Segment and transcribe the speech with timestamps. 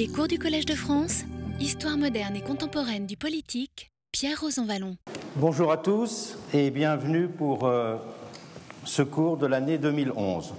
[0.00, 1.24] Les cours du Collège de France,
[1.60, 4.96] Histoire moderne et contemporaine du politique, Pierre Rosanvallon.
[5.36, 7.96] Bonjour à tous et bienvenue pour euh,
[8.86, 10.54] ce cours de l'année 2011.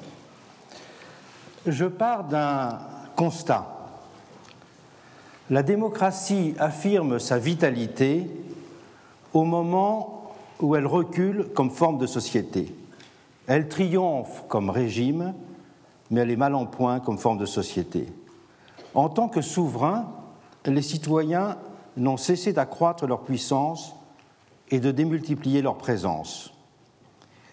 [1.66, 2.82] Je pars d'un
[3.16, 3.66] constat.
[5.50, 8.28] La démocratie affirme sa vitalité
[9.34, 12.76] au moment où elle recule comme forme de société.
[13.48, 15.34] Elle triomphe comme régime,
[16.12, 18.06] mais elle est mal en point comme forme de société.
[18.94, 20.08] En tant que souverains,
[20.66, 21.58] les citoyens
[21.98, 23.96] n'ont cessé d'accroître leur puissance
[24.70, 26.54] et de démultiplier leur présence.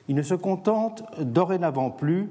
[0.08, 2.30] Ils ne se contentent dorénavant plus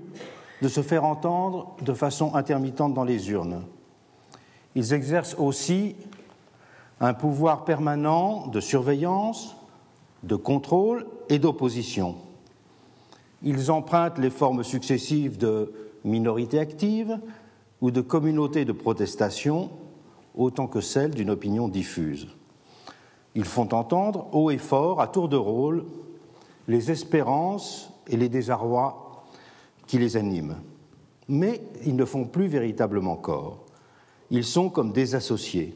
[0.62, 3.64] de se faire entendre de façon intermittente dans les urnes.
[4.76, 5.96] Ils exercent aussi
[7.00, 9.56] un pouvoir permanent de surveillance,
[10.24, 12.16] de contrôle et d'opposition.
[13.44, 15.72] Ils empruntent les formes successives de
[16.04, 17.20] minorité active
[17.82, 19.70] ou de communauté de protestation
[20.36, 22.28] autant que celle d'une opinion diffuse.
[23.36, 25.86] Ils font entendre haut et fort, à tour de rôle,
[26.68, 29.26] les espérances et les désarrois
[29.86, 30.58] qui les animent.
[31.28, 33.66] Mais ils ne font plus véritablement corps.
[34.30, 35.76] Ils sont comme des associés.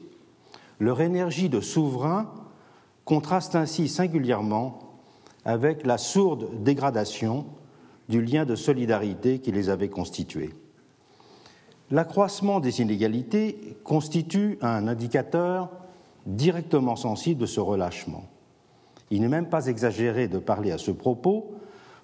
[0.79, 2.31] Leur énergie de souverain
[3.05, 4.79] contraste ainsi singulièrement
[5.45, 7.45] avec la sourde dégradation
[8.09, 10.53] du lien de solidarité qui les avait constitués.
[11.91, 15.69] L'accroissement des inégalités constitue un indicateur
[16.25, 18.23] directement sensible de ce relâchement.
[19.09, 21.51] Il n'est même pas exagéré de parler à ce propos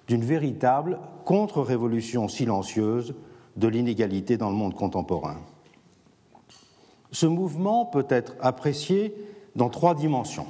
[0.06, 3.14] d'une véritable contre-révolution silencieuse
[3.56, 5.38] de l'inégalité dans le monde contemporain.
[7.10, 9.14] Ce mouvement peut être apprécié
[9.56, 10.46] dans trois dimensions.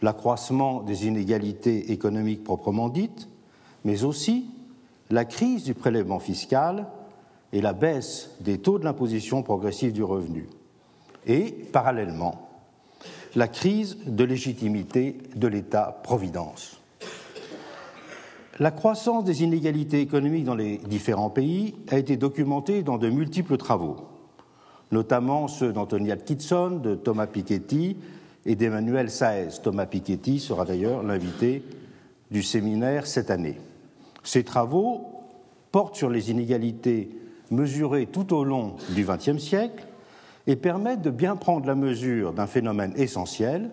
[0.00, 3.28] L'accroissement des inégalités économiques proprement dites,
[3.84, 4.46] mais aussi
[5.10, 6.86] la crise du prélèvement fiscal
[7.52, 10.48] et la baisse des taux de l'imposition progressive du revenu.
[11.26, 12.48] Et, parallèlement,
[13.34, 16.80] la crise de légitimité de l'État-providence.
[18.58, 23.56] La croissance des inégalités économiques dans les différents pays a été documentée dans de multiples
[23.56, 23.96] travaux,
[24.90, 27.96] notamment ceux d'Anthony Atkinson, de Thomas Piketty
[28.46, 29.60] et d'Emmanuel Saez.
[29.62, 31.62] Thomas Piketty sera d'ailleurs l'invité
[32.30, 33.58] du séminaire cette année.
[34.24, 35.06] Ces travaux
[35.70, 37.10] portent sur les inégalités
[37.50, 39.86] mesurées tout au long du XXe siècle
[40.46, 43.70] et permettent de bien prendre la mesure d'un phénomène essentiel,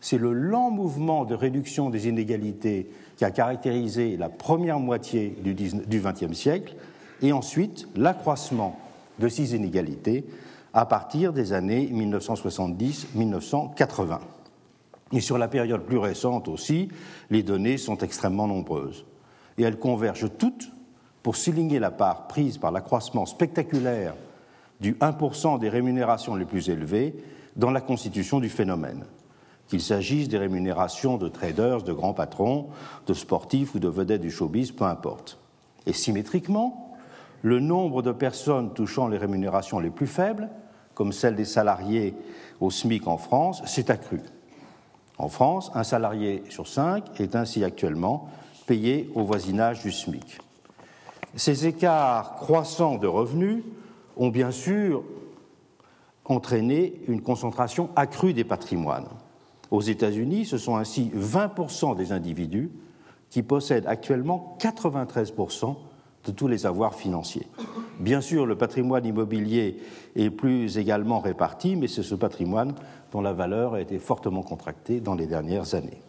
[0.00, 5.98] c'est le lent mouvement de réduction des inégalités qui a caractérisé la première moitié du
[5.98, 6.76] XXe siècle,
[7.20, 8.78] et ensuite l'accroissement
[9.18, 10.24] de ces inégalités
[10.72, 14.20] à partir des années 1970-1980.
[15.12, 16.88] Et sur la période plus récente aussi,
[17.30, 19.04] les données sont extrêmement nombreuses.
[19.56, 20.70] Et elles convergent toutes
[21.22, 24.14] pour souligner la part prise par l'accroissement spectaculaire
[24.80, 27.14] du 1% des rémunérations les plus élevées
[27.56, 29.04] dans la constitution du phénomène,
[29.66, 32.68] qu'il s'agisse des rémunérations de traders, de grands patrons,
[33.06, 35.38] de sportifs ou de vedettes du showbiz, peu importe.
[35.86, 36.96] Et symétriquement,
[37.42, 40.48] le nombre de personnes touchant les rémunérations les plus faibles,
[40.94, 42.14] comme celle des salariés
[42.60, 44.20] au SMIC en France, s'est accru.
[45.18, 48.28] En France, un salarié sur cinq est ainsi actuellement
[48.66, 50.38] payé au voisinage du SMIC.
[51.38, 53.62] Ces écarts croissants de revenus
[54.16, 55.04] ont bien sûr
[56.24, 59.06] entraîné une concentration accrue des patrimoines.
[59.70, 62.72] Aux États-Unis, ce sont ainsi 20% des individus
[63.30, 65.76] qui possèdent actuellement 93%
[66.24, 67.46] de tous les avoirs financiers.
[68.00, 69.76] Bien sûr, le patrimoine immobilier
[70.16, 72.74] est plus également réparti, mais c'est ce patrimoine
[73.12, 76.02] dont la valeur a été fortement contractée dans les dernières années.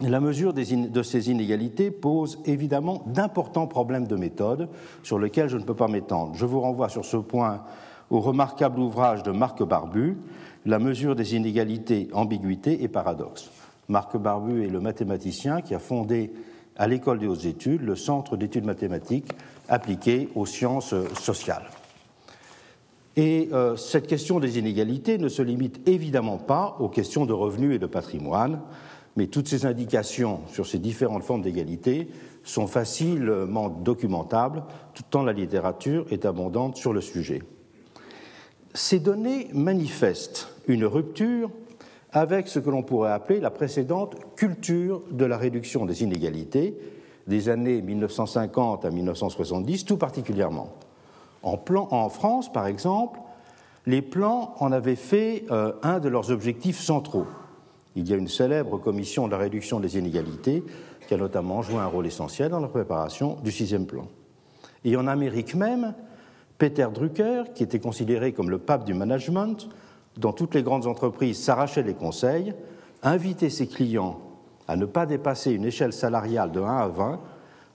[0.00, 4.68] La mesure de ces inégalités pose évidemment d'importants problèmes de méthode
[5.02, 6.34] sur lesquels je ne peux pas m'étendre.
[6.34, 7.62] Je vous renvoie sur ce point
[8.10, 10.18] au remarquable ouvrage de Marc Barbu,
[10.66, 13.50] La mesure des inégalités, ambiguïté et paradoxe.
[13.88, 16.32] Marc Barbu est le mathématicien qui a fondé
[16.76, 19.30] à l'École des hautes études le Centre d'études mathématiques
[19.68, 21.70] appliquées aux sciences sociales.
[23.16, 27.76] Et euh, cette question des inégalités ne se limite évidemment pas aux questions de revenus
[27.76, 28.60] et de patrimoine,
[29.16, 32.08] mais toutes ces indications sur ces différentes formes d'égalité
[32.44, 34.62] sont facilement documentables,
[34.94, 37.42] tout en la littérature est abondante sur le sujet.
[38.74, 41.50] Ces données manifestent une rupture
[42.12, 46.78] avec ce que l'on pourrait appeler la précédente culture de la réduction des inégalités
[47.26, 50.74] des années 1950 à 1970 tout particulièrement.
[51.42, 53.20] En, France, par exemple,
[53.86, 57.26] les plans en avaient fait euh, un de leurs objectifs centraux.
[57.96, 60.62] Il y a une célèbre commission de la réduction des inégalités
[61.08, 64.06] qui a notamment joué un rôle essentiel dans la préparation du sixième plan.
[64.84, 65.94] Et en Amérique même,
[66.58, 69.68] Peter Drucker, qui était considéré comme le pape du management,
[70.18, 72.54] dont toutes les grandes entreprises s'arrachaient les conseils,
[73.02, 74.20] invitait ses clients
[74.68, 77.20] à ne pas dépasser une échelle salariale de 1 à 20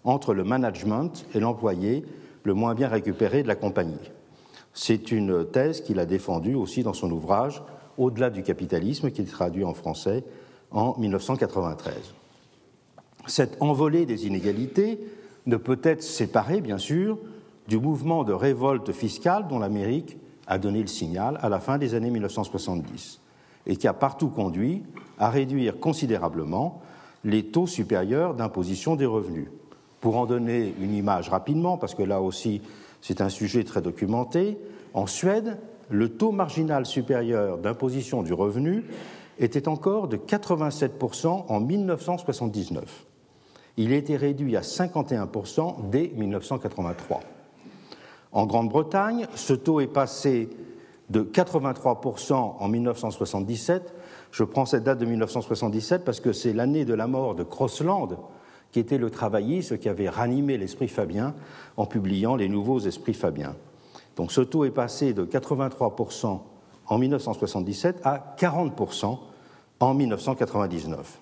[0.04, 2.06] entre le management et l'employé
[2.44, 4.12] le moins bien récupéré de la compagnie.
[4.74, 7.62] C'est une thèse qu'il a défendue aussi dans son ouvrage
[8.02, 10.24] Au-delà du capitalisme, qui est traduit en français
[10.72, 11.94] en 1993.
[13.28, 15.00] Cette envolée des inégalités
[15.46, 17.20] ne peut être séparée, bien sûr,
[17.68, 20.18] du mouvement de révolte fiscale dont l'Amérique
[20.48, 23.22] a donné le signal à la fin des années 1970
[23.68, 24.82] et qui a partout conduit
[25.20, 26.82] à réduire considérablement
[27.24, 29.50] les taux supérieurs d'imposition des revenus.
[30.00, 32.64] Pour en donner une image rapidement, parce que là aussi
[33.00, 34.58] c'est un sujet très documenté,
[34.96, 35.60] en Suède,
[35.92, 38.86] le taux marginal supérieur d'imposition du revenu
[39.40, 43.06] était encore de 87% en 1979.
[43.78, 47.22] Il a été réduit à 51% dès 1983.
[48.32, 50.50] En Grande-Bretagne, ce taux est passé
[51.10, 53.94] de 83% en 1977.
[54.32, 58.10] Je prends cette date de 1977 parce que c'est l'année de la mort de Crossland,
[58.72, 61.34] qui était le travailliste qui avait ranimé l'esprit fabien
[61.76, 63.56] en publiant les nouveaux esprits fabiens.
[64.22, 66.42] Donc ce taux est passé de 83%
[66.86, 69.18] en 1977 à 40%
[69.80, 71.20] en 1999.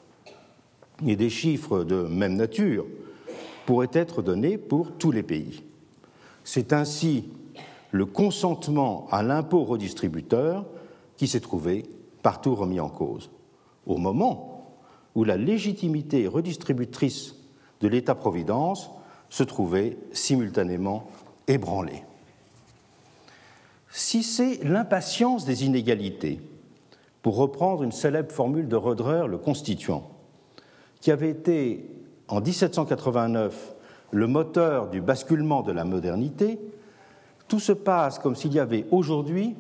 [1.07, 2.86] Et des chiffres de même nature
[3.66, 5.63] pourraient être donnés pour tous les pays.
[6.44, 7.30] C'est ainsi
[7.92, 10.66] le consentement à l'impôt redistributeur
[11.16, 11.86] qui s'est trouvé
[12.22, 13.31] partout remis en cause,
[13.86, 14.75] au moment
[15.16, 17.36] où la légitimité redistributrice
[17.80, 18.90] de l'État-providence
[19.30, 21.07] se trouvait simultanément
[21.48, 22.04] ébranlée.
[23.89, 26.39] Si c'est l'impatience des inégalités,
[27.21, 30.09] pour reprendre une célèbre formule de Roederer, le constituant,
[31.01, 31.89] qui avait été
[32.27, 33.75] en 1789
[34.12, 36.59] le moteur du basculement de la modernité,
[37.47, 39.56] tout se passe comme s'il y avait aujourd'hui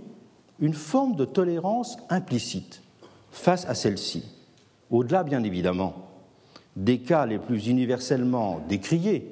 [0.59, 2.81] une forme de tolérance implicite
[3.31, 4.23] face à celle-ci,
[4.89, 5.93] au-delà bien évidemment
[6.75, 9.29] des cas les plus universellement décriés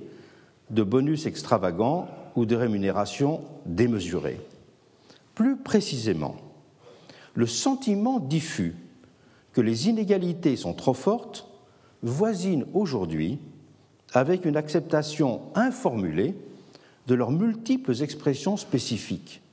[0.69, 4.39] de bonus extravagants ou de rémunérations démesurées.
[5.37, 6.35] Plus précisément,
[7.35, 8.75] le sentiment diffus
[9.53, 11.47] que les inégalités sont trop fortes
[12.01, 13.37] voisine aujourd'hui
[14.13, 16.33] avec une acceptation informulée
[17.05, 19.43] de leurs multiples expressions spécifiques,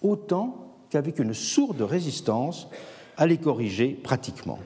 [0.00, 2.68] autant qu'avec une sourde résistance
[3.16, 4.60] à les corriger pratiquement.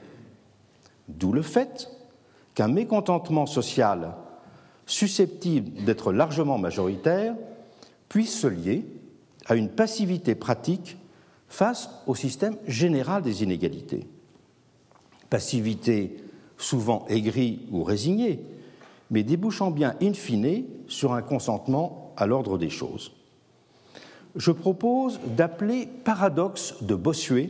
[1.07, 1.89] D'où le fait
[2.53, 4.13] qu'un mécontentement social
[4.85, 7.33] susceptible d'être largement majoritaire
[8.09, 8.85] puisse se lier
[9.47, 10.97] à une passivité pratique
[11.47, 14.07] face au système général des inégalités.
[15.29, 16.17] Passivité
[16.57, 18.41] souvent aigrie ou résignée,
[19.09, 23.13] mais débouchant bien in fine sur un consentement à l'ordre des choses.
[24.35, 27.49] Je propose d'appeler paradoxe de Bossuet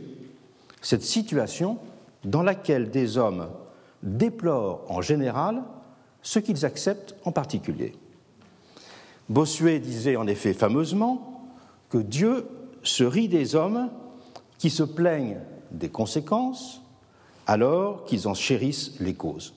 [0.80, 1.78] cette situation
[2.24, 3.48] dans laquelle des hommes
[4.02, 5.62] déplorent en général
[6.22, 7.94] ce qu'ils acceptent en particulier.
[9.28, 11.37] Bossuet disait en effet fameusement
[11.90, 12.46] que Dieu
[12.82, 13.90] se rit des hommes
[14.58, 15.40] qui se plaignent
[15.70, 16.82] des conséquences
[17.46, 19.54] alors qu'ils en chérissent les causes.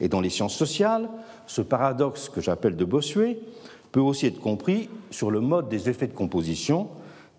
[0.00, 1.08] Et dans les sciences sociales,
[1.46, 3.40] ce paradoxe que j'appelle de Bossuet
[3.90, 6.88] peut aussi être compris sur le mode des effets de composition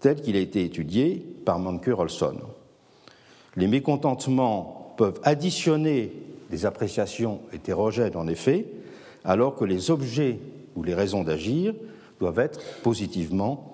[0.01, 2.38] tel qu'il a été étudié par Manke-Olson.
[3.56, 6.11] Les mécontentements peuvent additionner
[6.49, 8.66] des appréciations hétérogènes en effet,
[9.23, 10.40] alors que les objets
[10.76, 11.73] ou les raisons d'agir
[12.19, 13.69] doivent être positivement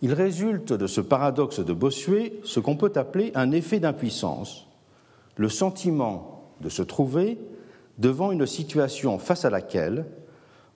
[0.00, 4.66] Il résulte de ce paradoxe de Bossuet ce qu'on peut appeler un effet d'impuissance,
[5.36, 7.38] le sentiment de se trouver
[7.98, 10.06] devant une situation face à laquelle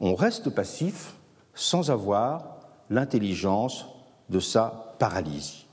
[0.01, 1.15] on reste passif
[1.55, 2.59] sans avoir
[2.91, 3.87] l'intelligence
[4.31, 5.67] de sa paralysie.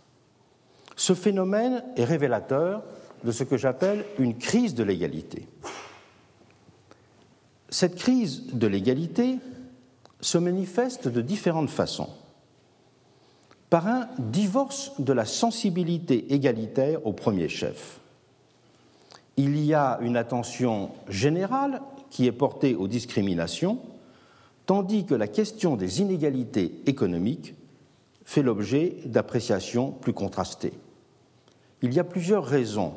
[0.95, 2.83] Ce phénomène est révélateur
[3.23, 5.47] de ce que j'appelle une crise de l'égalité.
[7.69, 9.37] Cette crise de l'égalité
[10.21, 12.09] se manifeste de différentes façons.
[13.69, 17.99] Par un divorce de la sensibilité égalitaire au premier chef
[19.39, 23.79] il y a une attention générale qui est portée aux discriminations,
[24.65, 27.53] tandis que la question des inégalités économiques
[28.25, 30.73] fait l'objet d'appréciations plus contrastées.
[31.81, 32.95] Il y a plusieurs raisons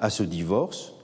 [0.00, 0.94] à ce divorce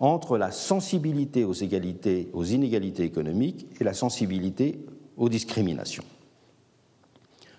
[0.00, 4.78] entre la sensibilité aux, égalités, aux inégalités économiques et la sensibilité
[5.16, 6.04] aux discriminations.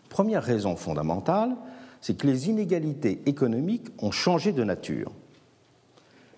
[0.09, 1.55] Première raison fondamentale,
[2.01, 5.11] c'est que les inégalités économiques ont changé de nature.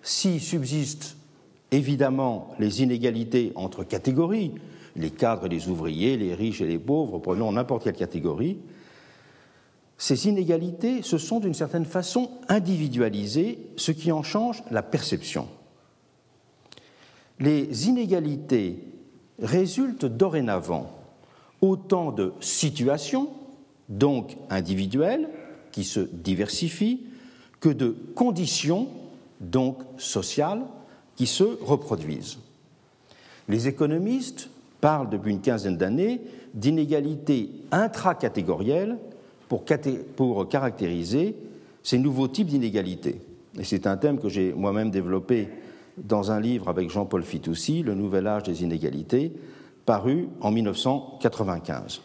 [0.02, 1.16] Si subsistent
[1.70, 4.54] évidemment les inégalités entre catégories,
[4.96, 8.58] les cadres et les ouvriers, les riches et les pauvres, prenons n'importe quelle catégorie,
[9.98, 15.48] ces inégalités se sont d'une certaine façon individualisées, ce qui en change la perception.
[17.40, 18.80] Les inégalités
[19.40, 20.90] résultent dorénavant
[21.60, 23.28] autant de situations,
[23.88, 25.28] donc individuelles,
[25.72, 27.00] qui se diversifient,
[27.60, 28.88] que de conditions,
[29.40, 30.62] donc sociales,
[31.16, 32.38] qui se reproduisent.
[33.48, 36.20] Les économistes parlent depuis une quinzaine d'années
[36.54, 38.96] d'inégalités intracatégorielles
[39.48, 39.64] pour,
[40.16, 41.34] pour caractériser
[41.82, 43.20] ces nouveaux types d'inégalités.
[43.58, 45.48] Et c'est un thème que j'ai moi-même développé
[46.04, 49.32] dans un livre avec Jean-Paul Fitoussi, Le Nouvel Âge des inégalités,
[49.84, 52.02] paru en 1995.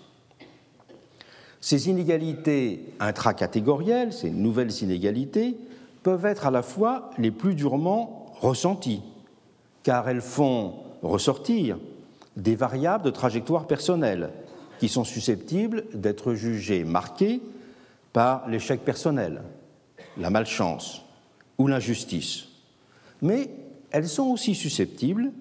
[1.59, 5.57] Ces inégalités intracatégorielles, ces nouvelles inégalités,
[6.03, 9.01] peuvent être à la fois les plus durement ressenties,
[9.83, 11.77] car elles font ressortir
[12.35, 14.31] des variables de trajectoire personnelle
[14.79, 17.41] qui sont susceptibles d'être jugées marquées
[18.11, 19.41] par l'échec personnel,
[20.17, 21.03] la malchance
[21.57, 22.47] ou l'injustice.
[23.21, 23.49] Mais
[23.93, 25.31] elles sont aussi susceptibles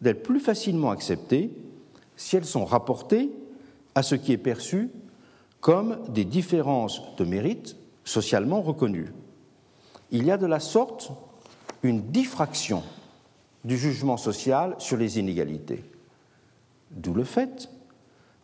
[0.00, 1.50] d'être plus facilement acceptées
[2.14, 3.32] si elles sont rapportées
[3.94, 4.90] à ce qui est perçu
[5.60, 9.12] comme des différences de mérite socialement reconnues.
[10.10, 11.10] Il y a de la sorte
[11.82, 12.82] une diffraction
[13.64, 15.82] du jugement social sur les inégalités.
[16.90, 17.70] D'où le fait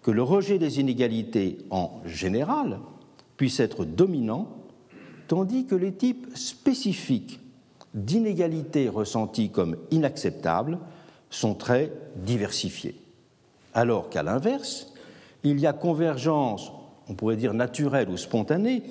[0.03, 2.79] que le rejet des inégalités en général
[3.37, 4.49] puisse être dominant,
[5.27, 7.41] tandis que les types spécifiques
[8.05, 10.79] d'inégalités ressenties comme inacceptables
[11.31, 13.01] sont très diversifiés.
[13.75, 14.93] Alors qu'à l'inverse,
[15.45, 16.73] il y a convergence,
[17.09, 18.83] on pourrait dire naturelle ou spontanée,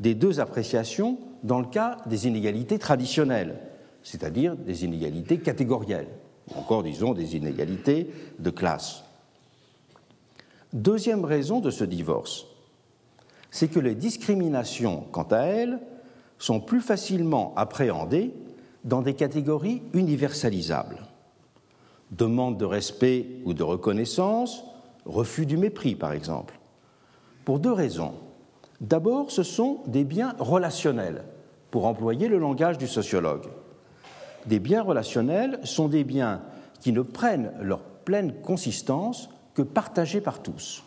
[0.00, 3.56] des deux appréciations dans le cas des inégalités traditionnelles,
[4.02, 6.08] c'est-à-dire des inégalités catégorielles,
[6.48, 9.04] ou encore disons des inégalités de classe.
[10.72, 12.46] Deuxième raison de ce divorce,
[13.50, 15.78] c'est que les discriminations, quant à elles,
[16.38, 18.34] sont plus facilement appréhendées
[18.84, 21.06] dans des catégories universalisables.
[22.10, 24.62] Demande de respect ou de reconnaissance,
[25.06, 26.58] refus du mépris par exemple.
[27.44, 28.14] Pour deux raisons.
[28.80, 31.24] D'abord, ce sont des biens relationnels,
[31.70, 33.48] pour employer le langage du sociologue.
[34.46, 36.42] Des biens relationnels sont des biens
[36.80, 40.82] qui ne prennent leur pleine consistance que partagés par tous.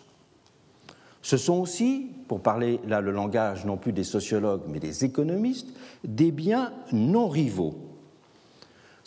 [1.21, 5.67] Ce sont aussi, pour parler là le langage non plus des sociologues mais des économistes,
[6.03, 7.86] des biens non rivaux,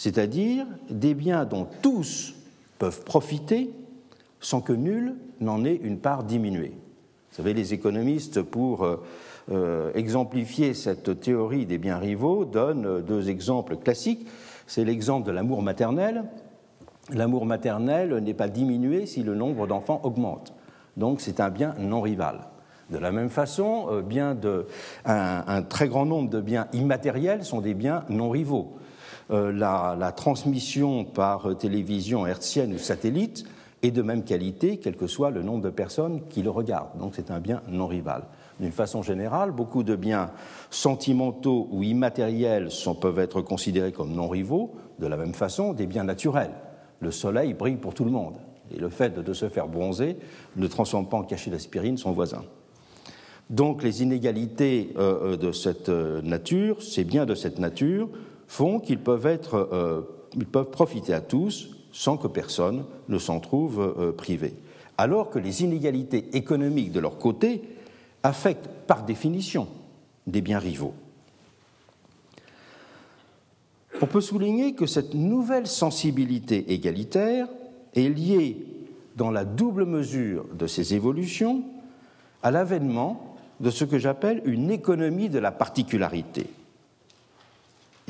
[0.00, 2.32] c'est-à-dire des biens dont tous
[2.78, 3.70] peuvent profiter
[4.40, 6.72] sans que nul n'en ait une part diminuée.
[6.72, 8.96] Vous savez, les économistes, pour euh,
[9.52, 14.26] euh, exemplifier cette théorie des biens rivaux, donnent deux exemples classiques.
[14.66, 16.24] C'est l'exemple de l'amour maternel
[17.12, 20.54] l'amour maternel n'est pas diminué si le nombre d'enfants augmente.
[20.96, 22.46] Donc c'est un bien non rival.
[22.88, 24.64] De la même façon, euh,
[25.04, 28.78] un, très grand nombre de biens immatériels sont des biens non rivaux.
[29.30, 33.44] Euh, la, transmission par télévision hertzienne ou satellite
[33.82, 36.98] est de même qualité, quel que soit le nombre de personnes qui le regardent.
[36.98, 38.24] Donc c'est un bien non rival.
[38.58, 40.30] D'une façon générale, beaucoup de biens
[40.68, 42.68] sentimentaux ou immatériels
[43.00, 44.74] peuvent être considérés comme non rivaux.
[44.98, 46.52] De la même façon, des biens naturels
[47.00, 48.36] le soleil brille pour tout le monde.
[48.72, 50.16] Et le fait de se faire bronzer
[50.56, 52.44] ne transforme pas en cachet d'aspirine son voisin.
[53.48, 58.08] Donc les inégalités euh, euh, de cette euh, nature, ces biens de cette nature,
[58.50, 60.04] font qu'ils peuvent, être,
[60.50, 64.54] peuvent profiter à tous sans que personne ne s'en trouve privé.
[64.98, 67.62] Alors que les inégalités économiques de leur côté
[68.24, 69.68] affectent par définition
[70.26, 70.94] des biens rivaux.
[74.02, 77.46] On peut souligner que cette nouvelle sensibilité égalitaire
[77.94, 78.66] est liée,
[79.14, 81.62] dans la double mesure de ces évolutions,
[82.42, 86.48] à l'avènement de ce que j'appelle une économie de la particularité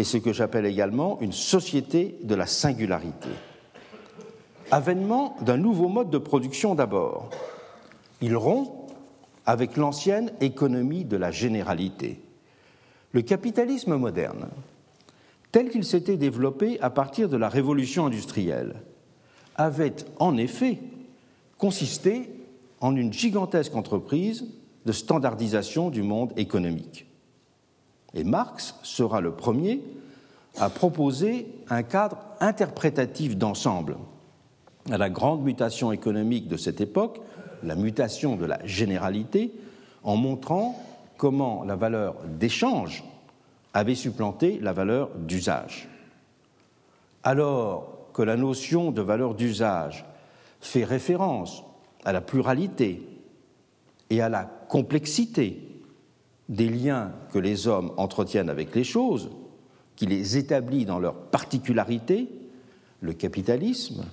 [0.01, 3.29] et ce que j'appelle également une société de la singularité.
[4.71, 7.29] Avènement d'un nouveau mode de production d'abord.
[8.21, 8.73] Il rompt
[9.45, 12.21] avec l'ancienne économie de la généralité.
[13.13, 14.49] Le capitalisme moderne
[15.53, 18.77] tel qu'il s'était développé à partir de la révolution industrielle,
[19.57, 20.79] avait en effet
[21.59, 22.31] consisté
[22.81, 24.47] en une gigantesque entreprise
[24.87, 27.10] de standardisation du monde économique.
[28.15, 29.83] Et Marx sera le premier
[30.59, 33.97] à proposer un cadre interprétatif d'ensemble
[34.91, 37.21] à la grande mutation économique de cette époque,
[37.63, 39.53] la mutation de la généralité,
[40.03, 40.81] en montrant
[41.17, 43.05] comment la valeur d'échange
[43.75, 45.89] avait supplanté la valeur d'usage.
[47.23, 50.05] Alors que la notion de valeur d'usage
[50.61, 51.63] fait référence
[52.05, 53.07] à la pluralité
[54.09, 55.70] et à la complexité
[56.51, 59.31] des liens que les hommes entretiennent avec les choses,
[59.95, 62.29] qui les établit dans leur particularité,
[63.01, 64.05] le capitalisme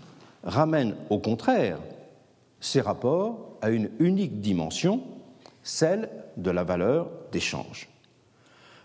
[0.44, 1.80] ramène au contraire
[2.60, 5.02] ces rapports à une unique dimension,
[5.64, 7.90] celle de la valeur d'échange.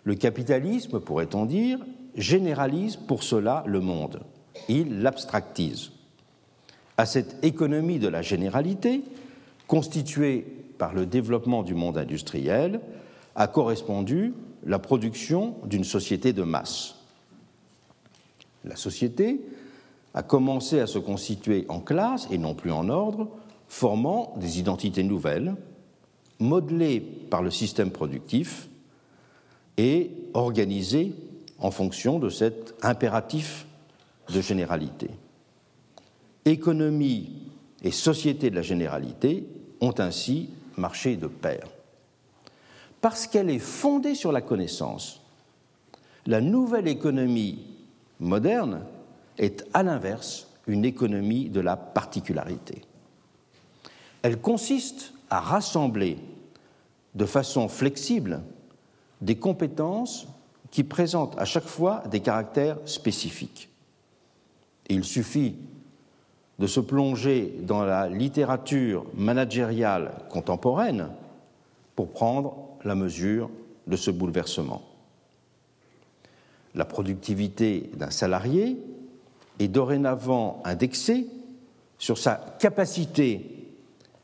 [0.05, 1.79] Le capitalisme, pourrait-on dire,
[2.17, 4.21] généralise pour cela le monde.
[4.69, 5.93] Il l'abstractise.
[6.97, 9.03] À cette économie de la généralité,
[9.67, 10.45] constituée
[10.79, 12.81] par le développement du monde industriel,
[13.35, 14.35] a correspondu
[14.65, 16.97] la production d'une société de masse.
[18.65, 19.41] La société
[20.15, 23.29] a commencé à se constituer en classes et non plus en ordre,
[23.69, 25.57] formant des identités nouvelles,
[26.39, 28.69] modelées par le système productif
[29.79, 31.15] et organisées
[31.59, 33.67] en fonction de cet impératif
[34.33, 35.09] de généralité.
[36.45, 37.31] Économie
[37.83, 39.47] et société de la généralité
[39.81, 41.72] ont ainsi marché de pair.
[43.03, 45.21] Parce qu'elle est fondée sur la connaissance,
[46.25, 47.67] la nouvelle économie
[48.21, 48.85] moderne
[49.39, 52.83] est à l'inverse une économie de la particularité.
[54.23, 56.17] Elle consiste à rassembler
[57.17, 58.41] de façon flexible
[59.21, 60.29] des compétences
[60.71, 63.69] qui présentent à chaque fois des caractères spécifiques.
[64.89, 65.57] il suffit
[66.59, 71.09] de se plonger dans la littérature managériale contemporaine
[71.97, 73.51] pour prendre la mesure
[73.87, 74.83] de ce bouleversement.
[76.75, 78.79] La productivité d'un salarié
[79.59, 81.27] est dorénavant indexée
[81.99, 83.69] sur sa capacité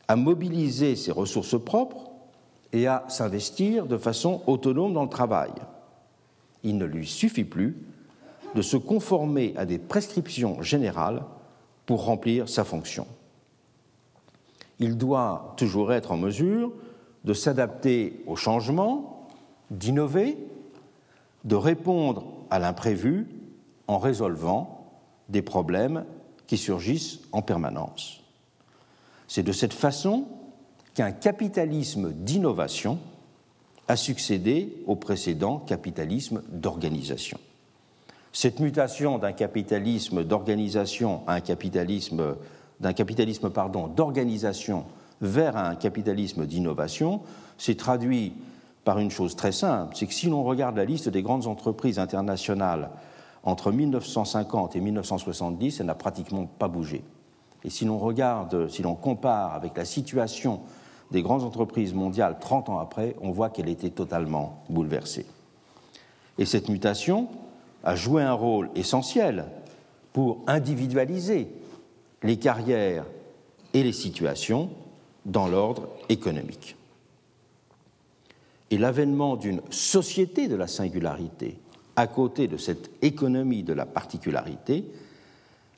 [0.08, 2.10] à mobiliser ses ressources propres
[2.72, 5.52] et à s'investir de façon autonome dans le travail.
[6.64, 7.76] Il ne lui suffit plus
[8.54, 11.22] de se conformer à des prescriptions générales
[11.86, 13.06] pour remplir sa fonction.
[14.78, 16.72] Il doit toujours être en mesure
[17.28, 19.28] de s'adapter aux changements,
[19.70, 20.38] d'innover,
[21.44, 23.26] de répondre à l'imprévu
[23.86, 24.86] en résolvant
[25.28, 26.06] des problèmes
[26.46, 28.22] qui surgissent en permanence.
[29.26, 30.24] C'est de cette façon
[30.94, 32.98] qu'un capitalisme d'innovation
[33.88, 37.38] a succédé au précédent capitalisme d'organisation.
[38.32, 42.36] Cette mutation d'un capitalisme d'organisation à un capitalisme
[42.80, 44.86] d'un capitalisme pardon d'organisation
[45.20, 47.22] vers un capitalisme d'innovation
[47.56, 48.34] s'est traduit
[48.84, 51.98] par une chose très simple, c'est que si l'on regarde la liste des grandes entreprises
[51.98, 52.90] internationales
[53.42, 57.02] entre 1950 et 1970, elle n'a pratiquement pas bougé.
[57.64, 60.60] Et si l'on regarde, si l'on compare avec la situation
[61.10, 65.26] des grandes entreprises mondiales 30 ans après, on voit qu'elle était totalement bouleversée.
[66.38, 67.28] Et cette mutation
[67.82, 69.46] a joué un rôle essentiel
[70.12, 71.48] pour individualiser
[72.22, 73.04] les carrières
[73.74, 74.70] et les situations
[75.26, 76.76] dans l'ordre économique.
[78.70, 81.58] Et l'avènement d'une société de la singularité
[81.96, 84.84] à côté de cette économie de la particularité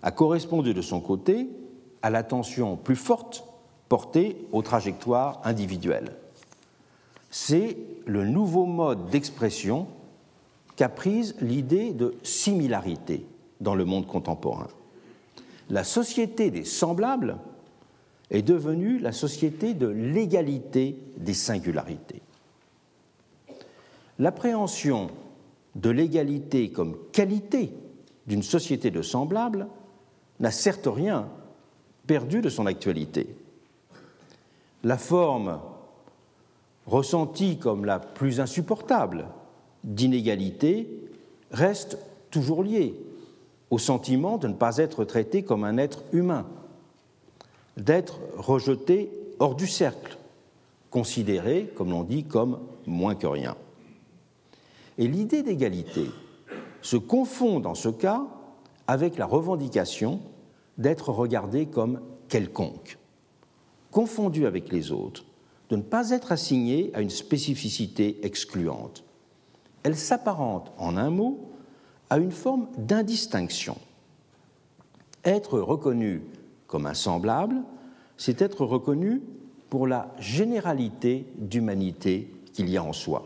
[0.02, 1.48] a correspondu de son côté
[2.02, 3.44] à l'attention plus forte
[3.88, 6.16] portée aux trajectoires individuelles.
[7.30, 7.76] C'est
[8.06, 9.86] le nouveau mode d'expression
[10.76, 13.26] qu'a prise l'idée de similarité
[13.60, 14.68] dans le monde contemporain.
[15.68, 17.36] La société des semblables
[18.30, 22.22] est devenue la société de l'égalité des singularités.
[24.18, 25.08] L'appréhension
[25.74, 27.72] de l'égalité comme qualité
[28.26, 29.66] d'une société de semblables
[30.38, 31.28] n'a certes rien
[32.06, 33.34] perdu de son actualité.
[34.84, 35.60] La forme
[36.86, 39.26] ressentie comme la plus insupportable
[39.84, 40.88] d'inégalité
[41.50, 41.98] reste
[42.30, 42.94] toujours liée
[43.70, 46.46] au sentiment de ne pas être traité comme un être humain,
[47.76, 50.18] d'être rejeté hors du cercle,
[50.90, 53.56] considéré, comme l'on dit, comme moins que rien.
[54.98, 56.06] Et l'idée d'égalité
[56.82, 58.26] se confond dans ce cas
[58.86, 60.20] avec la revendication
[60.78, 62.98] d'être regardé comme quelconque,
[63.90, 65.24] confondu avec les autres,
[65.68, 69.04] de ne pas être assigné à une spécificité excluante.
[69.82, 71.50] Elle s'apparente, en un mot,
[72.10, 73.76] à une forme d'indistinction.
[75.24, 76.22] Être reconnu
[76.70, 77.56] comme un semblable,
[78.16, 79.22] c'est être reconnu
[79.70, 83.24] pour la généralité d'humanité qu'il y a en soi.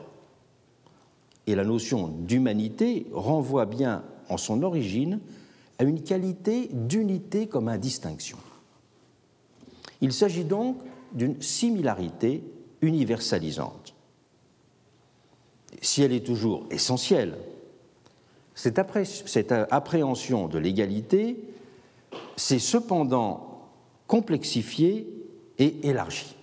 [1.47, 5.21] Et la notion d'humanité renvoie bien en son origine
[5.79, 8.39] à une qualité d'unité comme indistinction.
[10.01, 10.79] Il s'agit donc
[11.13, 12.43] d'une similarité
[12.81, 13.95] universalisante.
[15.83, 17.37] Si elle est toujours essentielle,
[18.55, 21.37] cette appréhension de l'égalité
[22.37, 23.69] c'est cependant
[24.07, 25.09] complexifiée
[25.59, 26.37] et élargie.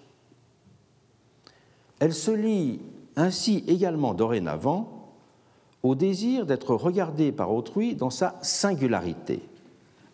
[1.99, 2.79] Elle se lie
[3.15, 5.13] ainsi également dorénavant
[5.83, 9.41] au désir d'être regardée par autrui dans sa singularité,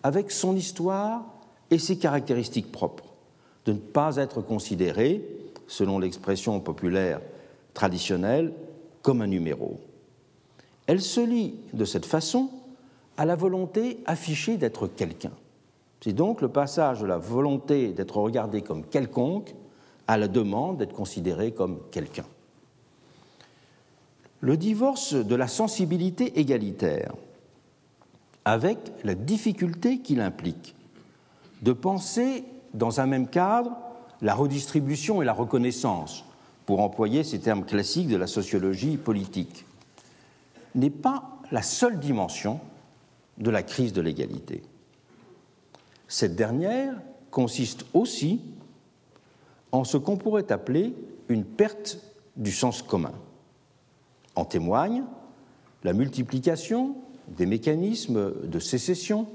[0.03, 1.25] avec son histoire
[1.71, 3.13] et ses caractéristiques propres,
[3.65, 5.21] de ne pas être considérée,
[5.67, 7.19] selon l'expression populaire
[7.73, 8.53] traditionnelle,
[9.01, 9.79] comme un numéro.
[10.87, 12.49] Elle se lie de cette façon
[13.17, 15.33] à la volonté affichée d'être quelqu'un.
[16.01, 19.53] C'est donc le passage de la volonté d'être regardé comme quelconque
[20.07, 22.25] à la demande d'être considéré comme quelqu'un.
[24.39, 27.13] Le divorce de la sensibilité égalitaire,
[28.45, 30.75] avec la difficulté qu'il implique
[31.63, 33.75] de penser dans un même cadre
[34.21, 36.23] la redistribution et la reconnaissance,
[36.65, 39.65] pour employer ces termes classiques de la sociologie politique,
[40.75, 42.59] n'est pas la seule dimension
[43.37, 44.61] de la crise de l'égalité.
[46.07, 46.95] Cette dernière
[47.31, 48.41] consiste aussi
[49.71, 50.93] en ce qu'on pourrait appeler
[51.29, 51.99] une perte
[52.35, 53.13] du sens commun.
[54.35, 55.03] En témoigne
[55.83, 56.95] la multiplication
[57.27, 59.27] des mécanismes de sécession,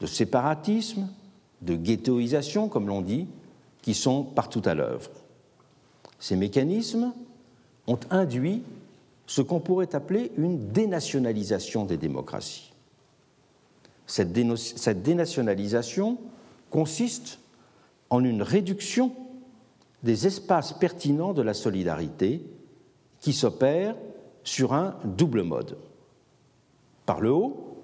[0.00, 1.08] de séparatisme,
[1.62, 3.26] de ghettoisation, comme l'on dit,
[3.82, 5.10] qui sont partout à l'œuvre.
[6.18, 7.12] Ces mécanismes
[7.86, 8.62] ont induit
[9.26, 12.67] ce qu'on pourrait appeler une dénationalisation des démocraties.
[14.08, 16.18] Cette, dénationalisation
[16.70, 17.38] consiste
[18.10, 19.12] en une réduction
[20.02, 22.42] des espaces pertinents de la solidarité
[23.20, 23.94] qui s'opère
[24.44, 25.76] sur un double mode.
[27.04, 27.76] Par le haut,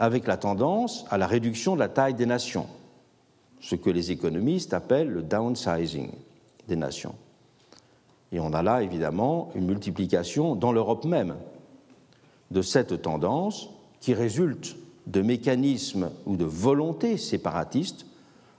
[0.00, 2.66] avec la tendance à la réduction de la taille des nations,
[3.60, 6.10] ce que les économistes appellent le downsizing
[6.66, 7.14] des nations.
[8.32, 11.36] Et on a là évidemment une multiplication dans l'Europe même
[12.50, 13.68] de cette tendance
[14.00, 14.74] qui résulte
[15.06, 18.06] de mécanismes ou de volontés séparatistes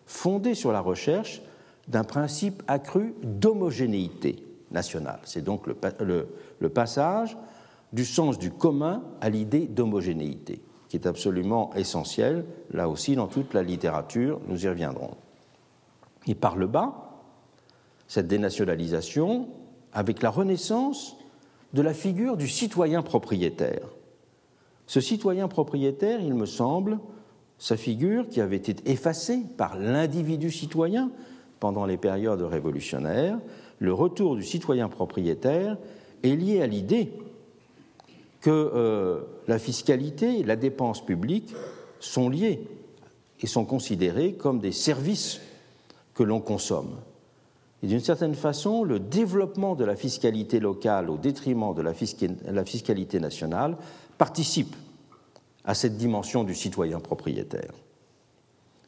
[0.06, 1.42] fondées sur la recherche
[1.88, 5.20] d'un principe accru d'homogénéité nationale.
[5.24, 6.28] C'est donc le,
[6.60, 7.38] le, passage
[7.92, 13.54] du sens du commun à l'idée d'homogénéité, qui est absolument essentiel, là aussi, dans toute
[13.54, 15.16] la littérature, nous y reviendrons.
[16.28, 17.12] Et par le bas,
[18.08, 19.48] cette dénationalisation,
[19.94, 21.18] avec la renaissance
[21.74, 23.88] de la figure du citoyen propriétaire,
[24.92, 27.00] ce citoyen propriétaire, il me semble,
[27.58, 31.12] sa figure qui avait été effacée par l'individu citoyen
[31.62, 33.40] pendant les périodes révolutionnaires,
[33.80, 35.78] le retour du citoyen propriétaire
[36.24, 37.14] est lié à l'idée
[38.42, 41.56] que euh, la fiscalité et la dépense publique
[42.02, 42.68] sont liées
[43.40, 45.40] et sont considérées comme des services
[46.16, 46.98] que l'on consomme.
[47.82, 53.20] Et d'une certaine façon, le développement de la fiscalité locale au détriment de la fiscalité
[53.22, 53.78] nationale
[54.22, 54.76] participe
[55.66, 57.74] à cette dimension du citoyen propriétaire.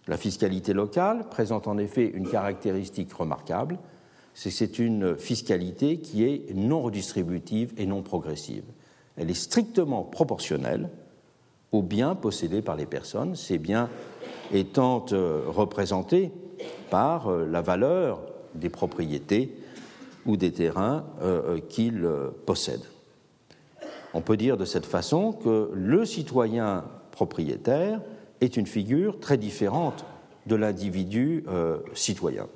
[0.06, 3.80] La fiscalité locale présente en effet une caractéristique remarquable,
[4.36, 8.65] c'est que c'est une fiscalité qui est non redistributive et non progressive.
[9.17, 10.91] Elle est strictement proportionnelle
[11.72, 13.89] aux biens possédés par les personnes, ces biens
[14.54, 16.32] étant euh, représentés
[16.91, 18.22] par euh, la valeur
[18.54, 19.58] des propriétés
[20.28, 22.08] ou des terrains euh, qu'ils
[22.46, 22.92] possèdent.
[24.13, 28.02] On peut dire de cette façon que le citoyen propriétaire
[28.41, 30.06] est une figure très différente
[30.45, 32.47] de l'individu euh, citoyen.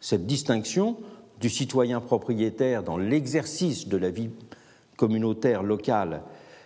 [0.00, 0.96] Cette distinction
[1.40, 4.30] du citoyen propriétaire dans l'exercice de la vie
[4.96, 6.22] communautaire locale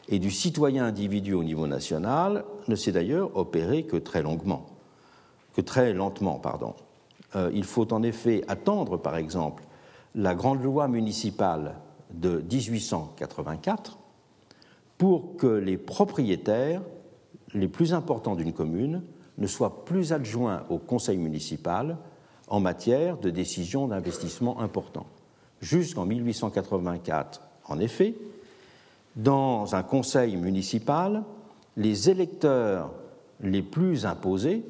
[0.08, 4.64] et du citoyen individu au niveau national ne s'est d'ailleurs opérée que très lentement,
[6.38, 6.74] pardon.
[7.36, 9.64] Euh, il faut en effet attendre, par exemple,
[10.14, 11.76] la grande loi municipale
[12.14, 13.98] de 1884
[14.98, 16.82] pour que les propriétaires
[17.54, 19.02] les plus importants d'une commune
[19.38, 21.96] ne soient plus adjoints au conseil municipal
[22.48, 25.06] en matière de décision d'investissement important.
[25.60, 28.14] Jusqu'en 1884, en effet,
[29.16, 31.22] dans un conseil municipal,
[31.76, 32.92] les électeurs
[33.40, 34.64] les plus imposés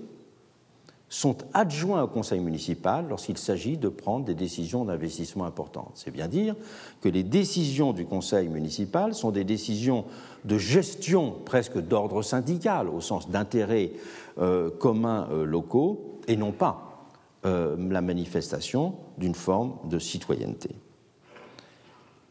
[1.13, 5.93] sont adjoints au conseil municipal lorsqu'il s'agit de prendre des décisions d'investissement importantes.
[5.95, 6.57] C'est bien dire
[7.03, 10.07] que les décisions du conseil municipal sont des décisions
[10.47, 13.93] de gestion presque d'ordre syndical, au sens d'intérêts
[14.39, 17.05] euh, communs euh, locaux, et non pas
[17.45, 20.71] euh, la manifestation d'une forme de citoyenneté.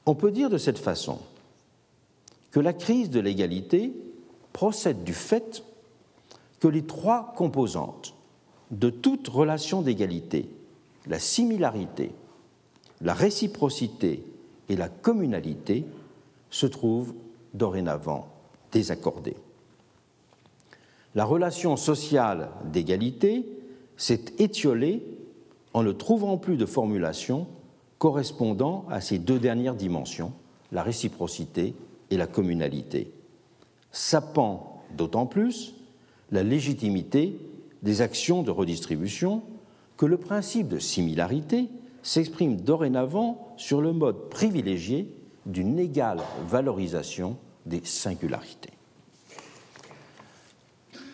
[0.07, 1.19] On peut dire de cette façon
[2.49, 3.93] que la crise de l'égalité
[4.53, 5.63] procède du fait
[6.59, 8.15] que les trois composantes
[8.71, 10.49] de toute relation d'égalité,
[11.07, 12.11] la similarité,
[13.01, 14.23] la réciprocité
[14.69, 15.85] et la communalité
[16.49, 17.13] se trouvent
[17.53, 18.27] dorénavant
[18.71, 19.35] désaccordées.
[21.13, 23.45] la relation sociale d'égalité
[23.97, 25.03] s'est étiolée
[25.73, 27.47] en ne trouvant plus de formulation
[27.97, 30.31] correspondant à ces deux dernières dimensions,
[30.71, 31.73] la réciprocité
[32.09, 33.11] et la communalité,
[33.91, 35.75] sapant d'autant plus
[36.31, 37.37] la légitimité
[37.81, 39.43] des actions de redistribution
[39.97, 41.69] que le principe de similarité
[42.03, 45.07] s'exprime dorénavant sur le mode privilégié
[45.45, 48.71] d'une égale valorisation des singularités.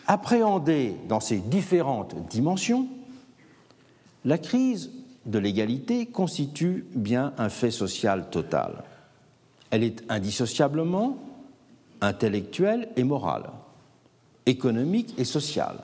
[0.06, 2.88] Appréhendée dans ses différentes dimensions,
[4.24, 4.90] la crise
[5.26, 8.84] de l'égalité constitue bien un fait social total.
[9.70, 11.18] Elle est indissociablement
[12.00, 13.50] intellectuelle et morale,
[14.46, 15.78] économique et sociale,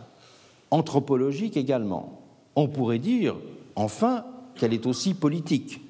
[0.75, 2.21] anthropologique également.
[2.57, 3.37] On pourrait dire,
[3.77, 4.25] enfin,
[4.57, 5.81] qu'elle est aussi politique,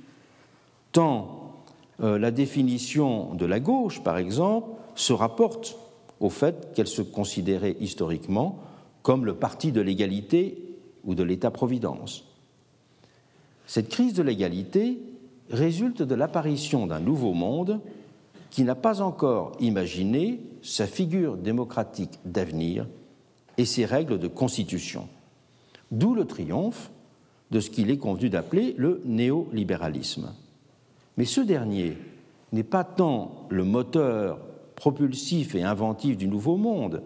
[0.92, 1.62] tant
[2.02, 5.78] euh, la définition de la gauche, par exemple, se rapporte
[6.20, 8.58] au fait qu'elle se considérait historiquement
[9.02, 12.24] comme le parti de l'égalité ou de l'État-providence.
[13.66, 14.98] Cette crise de l'égalité
[15.50, 17.80] résulte de l'apparition d'un nouveau monde
[18.50, 22.86] qui n'a pas encore imaginé sa figure démocratique d'avenir
[23.58, 25.08] et ses règles de constitution.
[25.90, 26.90] D'où le triomphe
[27.50, 30.32] de ce qu'il est convenu d'appeler le néolibéralisme.
[31.16, 31.96] Mais ce dernier
[32.52, 34.38] n'est pas tant le moteur
[34.74, 37.02] propulsif et inventif du nouveau monde,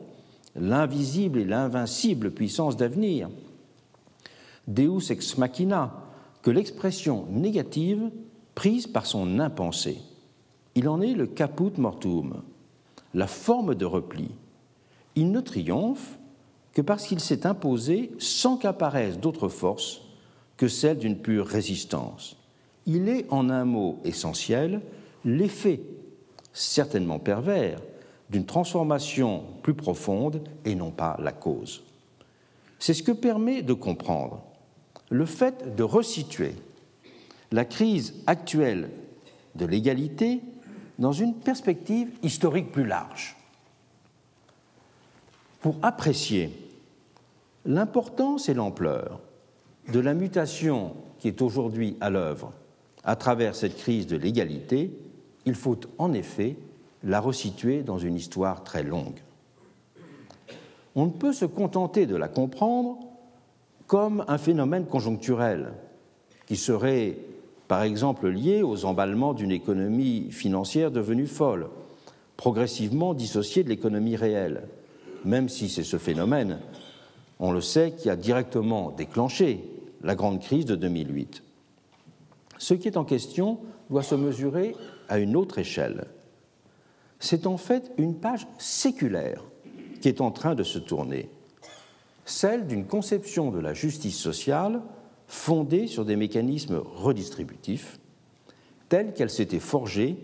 [0.56, 3.28] l'invisible et l'invincible puissance d'avenir,
[4.66, 5.92] Deus ex machina,
[6.42, 8.11] que l'expression négative
[8.54, 9.98] prise par son impensé.
[10.74, 12.42] Il en est le caput mortuum,
[13.14, 14.30] la forme de repli.
[15.14, 16.17] Il ne triomphe
[16.79, 20.03] que parce qu'il s'est imposé sans qu'apparaissent d'autres forces
[20.57, 22.37] que celles d'une pure résistance.
[22.87, 24.81] Il est, en un mot essentiel,
[25.25, 25.81] l'effet,
[26.53, 27.81] certainement pervers,
[28.31, 31.83] d'une transformation plus profonde et non pas la cause.
[32.79, 34.45] C'est ce que permet de comprendre
[35.11, 36.55] le fait de resituer
[37.51, 38.88] la crise actuelle
[39.57, 40.43] de l'égalité
[41.01, 43.37] dans une perspective historique plus large.
[45.61, 46.67] Pour apprécier
[47.64, 49.21] l'importance et l'ampleur
[49.92, 52.53] de la mutation qui est aujourd'hui à l'œuvre
[53.05, 54.92] à travers cette crise de l'égalité,
[55.47, 56.57] il faut en effet
[57.05, 59.23] la resituer dans une histoire très longue.
[60.94, 62.99] On ne peut se contenter de la comprendre
[63.87, 65.73] comme un phénomène conjoncturel
[66.47, 67.16] qui serait
[67.68, 71.68] par exemple lié aux emballements d'une économie financière devenue folle,
[72.37, 74.62] progressivement dissociée de l'économie réelle,
[75.25, 76.59] même si c'est ce phénomène,
[77.40, 79.64] on le sait, qui a directement déclenché
[80.03, 81.42] la grande crise de 2008.
[82.59, 84.74] Ce qui est en question doit se mesurer
[85.09, 86.07] à une autre échelle.
[87.20, 89.42] C'est en fait une page séculaire
[90.01, 91.29] qui est en train de se tourner,
[92.24, 94.83] celle d'une conception de la justice sociale
[95.27, 97.98] fondée sur des mécanismes redistributifs,
[98.88, 100.16] telle qu'elle s'était forgée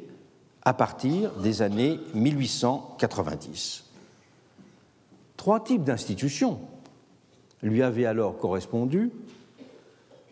[0.62, 3.84] à partir des années 1890.
[5.36, 6.60] Trois types d'institutions
[7.64, 9.10] lui avaient alors correspondu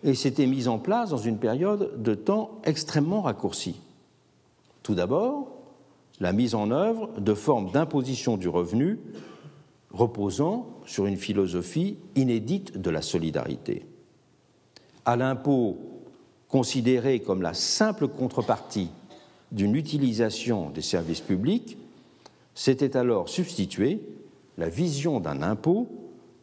[0.05, 3.81] et s'étaient mises en place dans une période de temps extrêmement raccourcie.
[4.85, 5.49] Tout d'abord,
[6.21, 9.01] la mise en œuvre de formes d'imposition du revenu
[9.91, 13.85] reposant sur une philosophie inédite de la solidarité
[15.05, 15.79] à l'impôt
[16.49, 18.91] considéré comme la simple contrepartie
[19.51, 21.77] d'une utilisation des services publics,
[22.55, 24.01] s'était alors substitué
[24.59, 25.89] la vision d'un impôt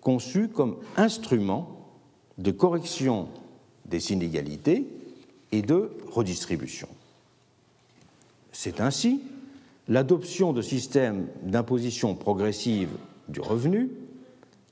[0.09, 1.69] conçu comme instrument
[2.39, 3.27] de correction
[3.85, 4.87] des inégalités
[5.51, 6.87] et de redistribution.
[8.51, 9.21] C'est ainsi
[9.87, 12.89] l'adoption de systèmes d'imposition progressive
[13.27, 13.91] du revenu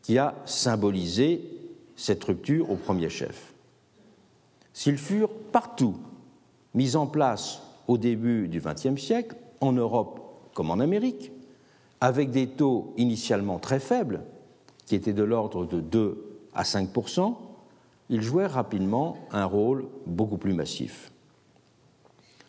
[0.01, 1.43] qui a symbolisé
[1.95, 3.53] cette rupture au premier chef.
[4.73, 5.97] S'ils furent partout
[6.73, 10.19] mis en place au début du XXe siècle, en Europe
[10.55, 11.31] comme en Amérique,
[12.01, 14.21] avec des taux initialement très faibles,
[14.87, 17.35] qui étaient de l'ordre de 2 à 5%
[18.09, 21.11] ils jouèrent rapidement un rôle beaucoup plus massif.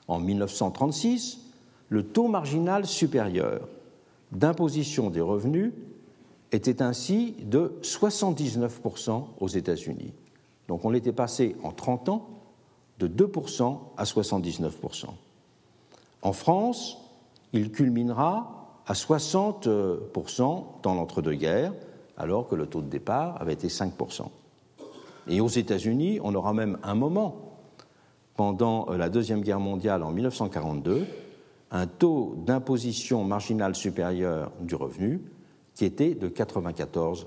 [0.06, 1.40] En 1936,
[1.88, 3.68] le taux marginal supérieur
[4.32, 5.72] d'imposition des revenus
[6.52, 10.12] était ainsi de 79% aux États-Unis.
[10.68, 12.28] Donc on était passé en 30 ans
[12.98, 15.06] de 2% à 79%.
[16.22, 16.98] En France,
[17.52, 21.72] il culminera à 60% dans l'entre-deux-guerres,
[22.18, 24.26] alors que le taux de départ avait été 5%.
[25.28, 27.58] Et aux États-Unis, on aura même un moment,
[28.34, 31.06] pendant la Deuxième Guerre mondiale en 1942,
[31.70, 35.20] un taux d'imposition marginale supérieur du revenu
[35.74, 37.26] qui était de 94%.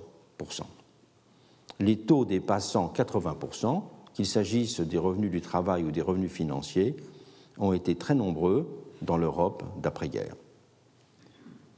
[1.79, 3.81] Les taux dépassant 80%,
[4.13, 6.95] qu'il s'agisse des revenus du travail ou des revenus financiers,
[7.57, 8.67] ont été très nombreux
[9.01, 10.35] dans l'Europe d'après-guerre.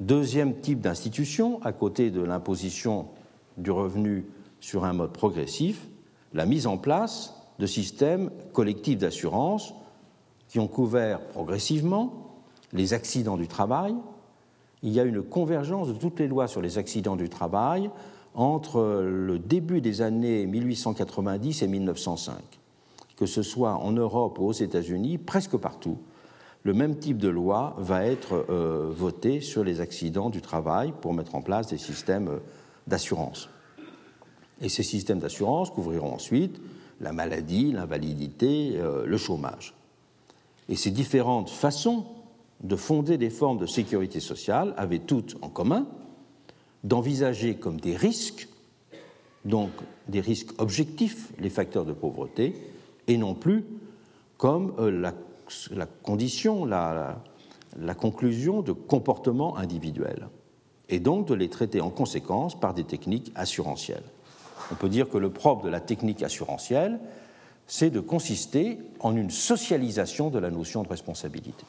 [0.04, 3.08] Deuxième type d'institution, à côté de l'imposition
[3.56, 4.26] du revenu
[4.60, 5.88] sur un mode progressif,
[6.34, 9.74] la mise en place de systèmes collectifs d'assurance
[10.50, 12.36] qui ont couvert progressivement
[12.74, 13.96] les accidents du travail.
[14.82, 17.90] Il y a une convergence de toutes les lois sur les accidents du travail
[18.34, 22.36] entre le début des années 1890 et 1905.
[23.16, 25.98] Que ce soit en Europe ou aux États-Unis, presque partout,
[26.64, 31.14] le même type de loi va être euh, voté sur les accidents du travail pour
[31.14, 32.40] mettre en place des systèmes euh,
[32.88, 33.50] d'assurance.
[34.62, 36.62] Et ces systèmes d'assurance couvriront ensuite
[37.02, 39.76] la maladie, l'invalidité, euh, le chômage.
[40.70, 42.06] Et ces différentes façons
[42.62, 45.86] de fonder des formes de sécurité sociale avaient toutes en commun
[46.86, 48.48] d'envisager comme des risques,
[49.44, 49.72] donc
[50.08, 52.56] des risques objectifs, les facteurs de pauvreté,
[53.08, 53.66] et non plus
[54.38, 55.14] comme la,
[56.02, 57.22] condition, la,
[57.80, 60.28] la conclusion de comportements individuels,
[60.90, 64.04] et donc de les traiter en conséquence par des techniques assurantielles.
[64.72, 67.00] On peut dire que le propre de la technique assurantielle,
[67.68, 71.66] c'est de consister en une socialisation de la notion de responsabilité.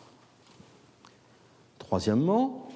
[1.78, 2.68] Troisièmement,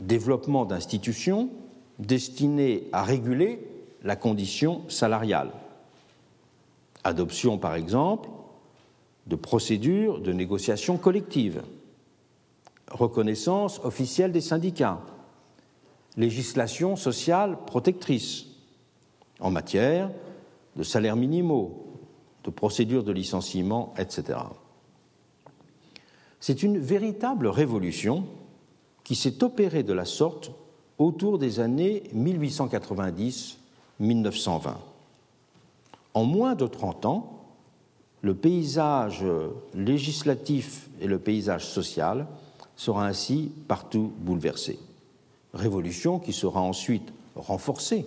[0.00, 1.50] développement d'institutions
[1.98, 3.66] destinées à réguler
[4.02, 5.50] la condition salariale.
[7.04, 8.28] Adoption, par exemple,
[9.30, 11.62] de procédures de négociation collective,
[12.90, 15.00] reconnaissance officielle des syndicats,
[16.16, 18.46] législation sociale protectrice
[19.38, 20.10] en matière
[20.74, 21.86] de salaires minimaux,
[22.42, 24.40] de procédures de licenciement, etc.
[26.40, 28.24] C'est une véritable révolution
[29.04, 30.50] qui s'est opérée de la sorte
[30.98, 34.74] autour des années 1890-1920.
[36.14, 37.39] En moins de 30 ans,
[38.22, 39.24] le paysage
[39.74, 42.26] législatif et le paysage social
[42.76, 44.78] sera ainsi partout bouleversé.
[45.54, 48.06] Révolution qui sera ensuite renforcée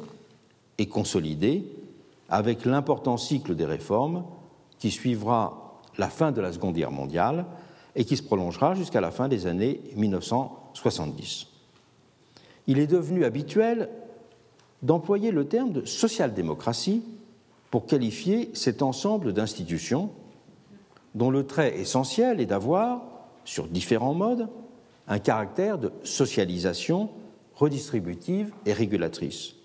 [0.77, 1.65] et consolidée
[2.29, 4.23] avec l'important cycle des réformes
[4.79, 7.45] qui suivra la fin de la Seconde Guerre mondiale
[7.95, 11.47] et qui se prolongera jusqu'à la fin des années 1970.
[12.67, 13.89] Il est devenu habituel
[14.81, 17.03] d'employer le terme de social-démocratie
[17.73, 20.11] pour qualifier cet ensemble d'institutions
[21.15, 23.01] dont le trait essentiel est d'avoir,
[23.45, 24.47] sur différents modes,
[25.07, 27.09] un caractère de socialisation
[27.55, 29.55] redistributive et régulatrice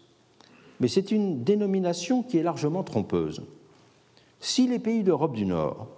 [0.80, 3.42] mais c'est une dénomination qui est largement trompeuse.
[4.40, 5.88] Si les pays d'Europe du Nord,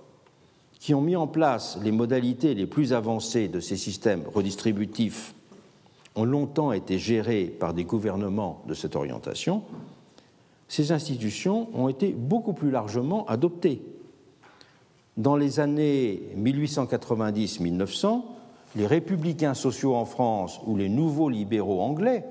[0.80, 5.34] qui ont mis en place les modalités les plus avancées de ces systèmes redistributifs,
[6.16, 9.62] ont longtemps été gérés par des gouvernements de cette orientation,
[10.70, 13.82] ces institutions ont été beaucoup plus largement adoptées.
[15.16, 18.22] Dans les années 1890-1900,
[18.76, 22.24] les républicains sociaux en France ou les nouveaux libéraux anglais,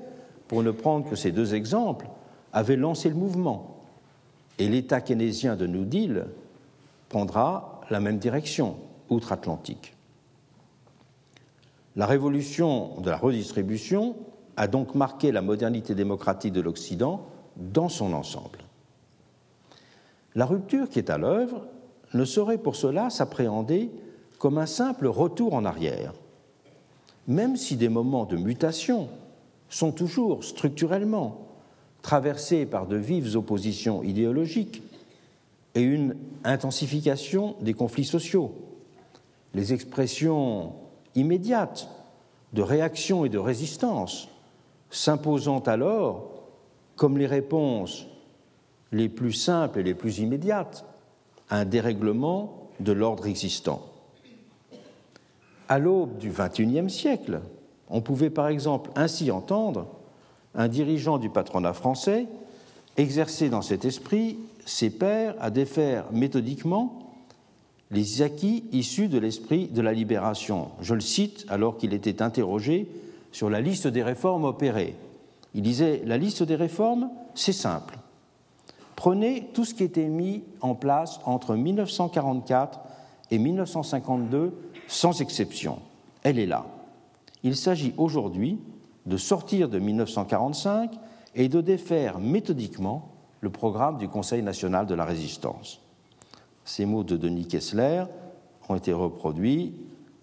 [0.48, 2.08] pour ne prendre que ces deux exemples,
[2.54, 3.76] avait lancé le mouvement.
[4.58, 6.24] Et l'État keynésien de New Deal
[7.10, 8.76] prendra la même direction,
[9.10, 9.94] outre-Atlantique.
[11.94, 14.16] La révolution de la redistribution
[14.56, 17.26] a donc marqué la modernité démocratique de l'Occident
[17.60, 18.58] dans son ensemble.
[20.34, 21.66] La rupture qui est à l'œuvre
[22.14, 23.90] ne saurait pour cela s'appréhender
[24.38, 26.14] comme un simple retour en arrière,
[27.28, 29.08] même si des moments de mutation
[29.68, 31.46] sont toujours structurellement
[32.02, 34.82] traversée par de vives oppositions idéologiques
[35.74, 38.52] et une intensification des conflits sociaux.
[39.54, 40.72] Les expressions
[41.14, 41.88] immédiates
[42.52, 44.28] de réaction et de résistance
[44.90, 46.39] s'imposant alors
[47.00, 48.04] comme les réponses
[48.92, 50.84] les plus simples et les plus immédiates
[51.48, 53.80] à un dérèglement de l'ordre existant.
[55.70, 57.40] À l'aube du XXIe siècle,
[57.88, 59.86] on pouvait par exemple ainsi entendre
[60.54, 62.26] un dirigeant du patronat français
[62.98, 64.36] exerçait dans cet esprit
[64.66, 67.14] ses pairs à défaire méthodiquement
[67.90, 70.68] les acquis issus de l'esprit de la libération.
[70.82, 72.88] Je le cite alors qu'il était interrogé
[73.32, 74.96] sur la liste des réformes opérées.
[75.54, 77.98] Il disait La liste des réformes, c'est simple.
[78.96, 82.80] Prenez tout ce qui était mis en place entre 1944
[83.30, 84.52] et 1952
[84.88, 85.78] sans exception.
[86.22, 86.66] Elle est là.
[87.42, 88.58] Il s'agit aujourd'hui
[89.06, 90.92] de sortir de 1945
[91.34, 93.08] et de défaire méthodiquement
[93.40, 95.80] le programme du Conseil national de la résistance.
[96.64, 98.04] Ces mots de Denis Kessler
[98.68, 99.74] ont été reproduits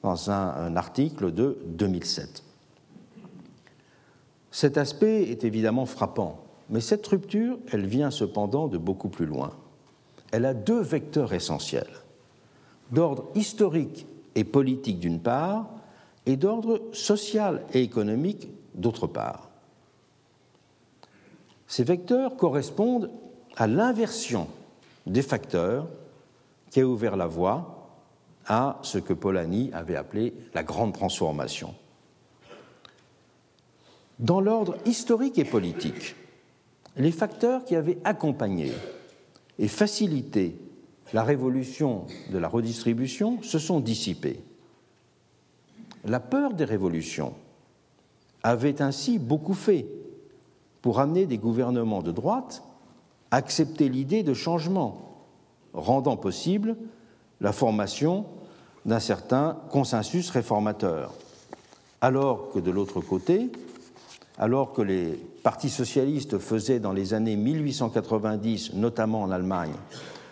[0.04, 2.44] dans un, article de 2007.
[4.58, 6.40] Cet aspect est évidemment frappant,
[6.72, 9.52] mais cette rupture, elle vient cependant de beaucoup plus loin.
[10.32, 12.02] Elle a deux vecteurs essentiels,
[12.90, 15.70] d'ordre historique et politique d'une part,
[16.26, 19.52] et d'ordre social et économique d'autre part.
[21.68, 23.12] Ces vecteurs correspondent
[23.58, 24.48] à l'inversion
[25.06, 25.88] des facteurs
[26.72, 27.92] qui a ouvert la voie
[28.48, 31.76] à ce que Polanyi avait appelé la grande transformation.
[34.20, 36.16] Dans l'ordre historique et politique,
[36.96, 38.72] les facteurs qui avaient accompagné
[39.60, 40.56] et facilité
[41.14, 44.44] la révolution de la redistribution se sont dissipés.
[46.04, 47.34] La peur des révolutions
[48.44, 49.86] avait ainsi beaucoup fait
[50.82, 52.64] pour amener des gouvernements de droite
[53.30, 55.26] à accepter l'idée de changement,
[55.74, 56.76] rendant possible
[57.40, 58.26] la formation
[58.86, 61.14] d'un certain consensus réformateur.
[62.02, 63.52] Alors que de l'autre côté,
[64.38, 65.14] alors que les
[65.44, 69.74] partis socialistes faisaient dans les années 1890, notamment en Allemagne,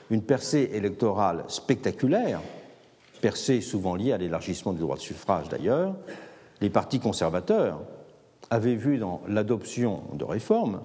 [0.10, 2.42] une percée électorale spectaculaire,
[3.22, 5.96] percée souvent liée à l'élargissement du droit de suffrage d'ailleurs,
[6.62, 7.82] les partis conservateurs
[8.50, 10.82] avaient vu dans l'adoption de réformes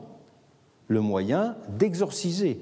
[0.89, 2.61] le moyen d'exorciser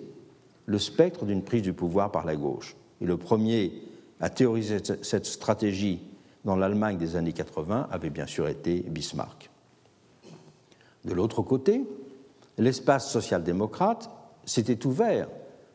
[0.67, 2.77] le spectre d'une prise du pouvoir par la gauche.
[3.01, 3.73] Et le premier
[4.21, 6.03] à théoriser cette stratégie
[6.45, 9.51] dans l'Allemagne des années 80 avait bien sûr été Bismarck.
[11.05, 11.85] De l'autre côté,
[12.57, 14.11] l'espace social-démocrate
[14.45, 15.29] s'était ouvert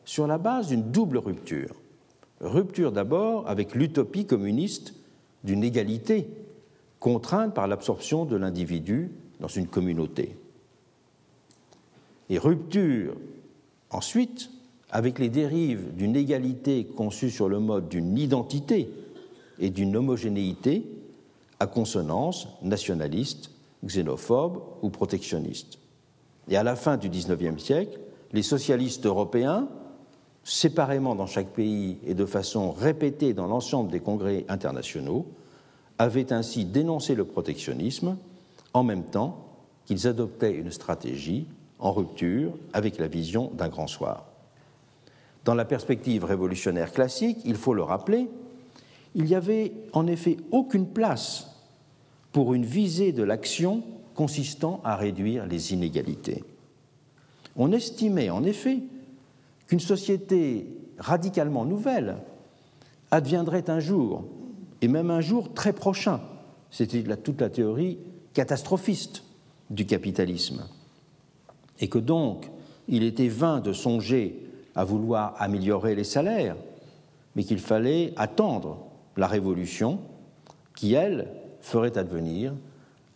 [0.04, 1.74] sur la base d'une double rupture.
[2.40, 4.94] Rupture d'abord avec l'utopie communiste
[5.44, 6.28] d'une égalité
[7.00, 9.10] contrainte par l'absorption de l'individu
[9.40, 10.36] dans une communauté.
[12.30, 13.14] Et rupture
[13.90, 14.50] ensuite
[14.90, 18.90] avec les dérives d'une égalité conçue sur le mode d'une identité
[19.58, 20.84] et d'une homogénéité
[21.60, 23.50] à consonance nationaliste,
[23.86, 25.78] xénophobe ou protectionniste.
[26.48, 28.00] Et à la fin du XIXe siècle,
[28.32, 29.68] les socialistes européens
[30.44, 35.26] séparément dans chaque pays et de façon répétée dans l'ensemble des congrès internationaux,
[35.98, 38.16] avaient ainsi dénoncé le protectionnisme
[38.74, 39.46] en même temps
[39.86, 41.46] qu'ils adoptaient une stratégie
[41.78, 44.26] en rupture avec la vision d'un grand soir.
[45.44, 48.28] Dans la perspective révolutionnaire classique, il faut le rappeler,
[49.14, 51.53] il n'y avait en effet aucune place
[52.34, 53.84] pour une visée de l'action
[54.16, 56.42] consistant à réduire les inégalités.
[57.54, 58.80] On estimait en effet
[59.68, 60.66] qu'une société
[60.98, 62.16] radicalement nouvelle
[63.12, 64.24] adviendrait un jour,
[64.82, 66.20] et même un jour très prochain.
[66.72, 67.98] C'était toute la théorie
[68.32, 69.22] catastrophiste
[69.70, 70.66] du capitalisme.
[71.78, 72.50] Et que donc,
[72.88, 76.56] il était vain de songer à vouloir améliorer les salaires,
[77.36, 78.78] mais qu'il fallait attendre
[79.16, 80.00] la révolution
[80.74, 81.28] qui, elle,
[81.64, 82.52] ferait advenir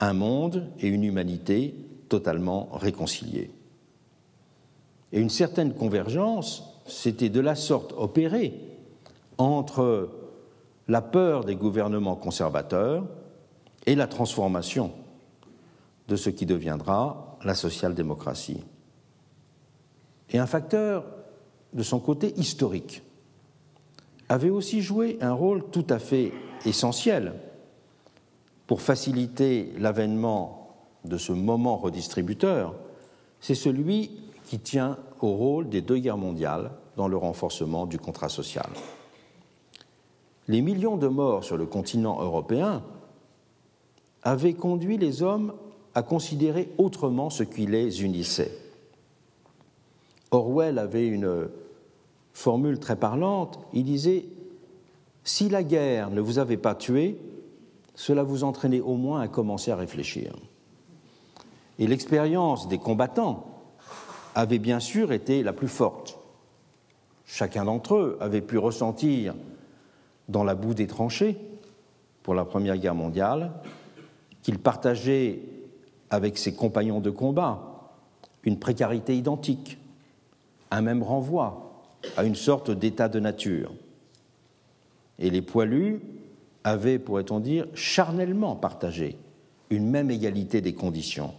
[0.01, 1.75] un monde et une humanité
[2.09, 3.51] totalement réconciliés
[5.13, 8.55] et une certaine convergence s'était de la sorte opérée
[9.39, 10.11] entre
[10.87, 13.07] la peur des gouvernements conservateurs
[13.87, 14.93] et la transformation
[16.09, 18.63] de ce qui deviendra la social-démocratie.
[20.31, 21.07] Et un facteur
[21.73, 23.03] de son côté historique
[24.29, 26.33] avait aussi joué un rôle tout à fait
[26.67, 27.35] essentiel
[28.69, 32.75] pour faciliter l'avènement de ce moment redistributeur,
[33.41, 34.11] c'est celui
[34.45, 38.69] qui tient au rôle des deux guerres mondiales dans le renforcement du contrat social.
[40.49, 42.83] Les millions de morts sur le continent européen
[44.23, 45.55] avaient conduit les hommes
[45.95, 48.53] à considérer autrement ce qui les unissait.
[50.31, 51.49] Orwell avait une
[52.35, 54.27] formule très parlante, il disait
[55.25, 57.19] Si la guerre ne vous avait pas tué,
[57.99, 60.33] cela vous entraînait au moins à commencer à réfléchir.
[61.81, 63.45] Et l'expérience des combattants
[64.37, 66.17] avait bien sûr été la plus forte.
[67.25, 69.35] Chacun d'entre eux avait pu ressentir
[70.29, 71.39] dans la boue des tranchées,
[72.23, 73.51] pour la Première Guerre mondiale,
[74.43, 75.41] qu'il partageait
[76.09, 77.91] avec ses compagnons de combat
[78.45, 79.77] une précarité identique,
[80.71, 81.83] un même renvoi
[82.17, 83.73] à une sorte d'état de nature.
[85.19, 86.01] Et les poilus
[86.69, 89.17] avaient, pourrait-on dire, charnellement partagé
[89.71, 91.35] une même égalité des conditions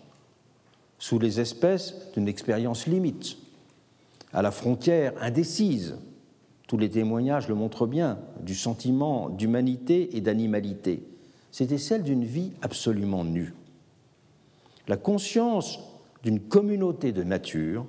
[0.99, 3.37] sous les espèces d'une expérience limite,
[4.33, 5.97] à la frontière indécise,
[6.67, 11.01] tous les témoignages le montrent bien, du sentiment d'humanité et d'animalité.
[11.51, 13.53] C'était celle d'une vie absolument nue.
[14.87, 15.79] La conscience
[16.21, 17.85] d'une communauté de nature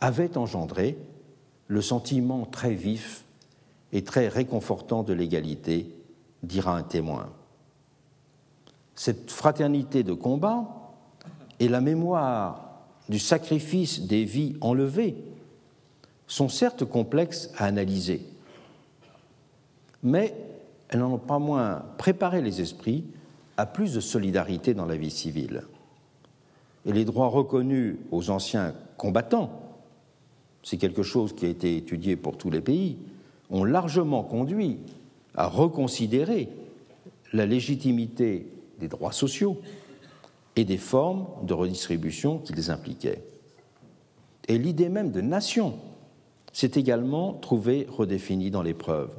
[0.00, 0.98] avait engendré
[1.66, 3.24] le sentiment très vif
[3.92, 5.88] et très réconfortant de l'égalité,
[6.46, 7.28] dira un témoin.
[8.94, 10.64] Cette fraternité de combat
[11.60, 12.66] et la mémoire
[13.08, 15.16] du sacrifice des vies enlevées
[16.26, 18.26] sont certes complexes à analyser,
[20.02, 20.34] mais
[20.88, 23.04] elles n'en ont pas moins préparé les esprits
[23.56, 25.62] à plus de solidarité dans la vie civile.
[26.84, 29.50] Et les droits reconnus aux anciens combattants,
[30.62, 32.98] c'est quelque chose qui a été étudié pour tous les pays,
[33.50, 34.78] ont largement conduit
[35.36, 36.48] à reconsidérer
[37.32, 38.46] la légitimité
[38.78, 39.60] des droits sociaux
[40.56, 43.22] et des formes de redistribution qu'ils impliquaient.
[44.48, 45.74] Et l'idée même de nation
[46.52, 49.10] s'est également trouvée redéfinie dans l'épreuve.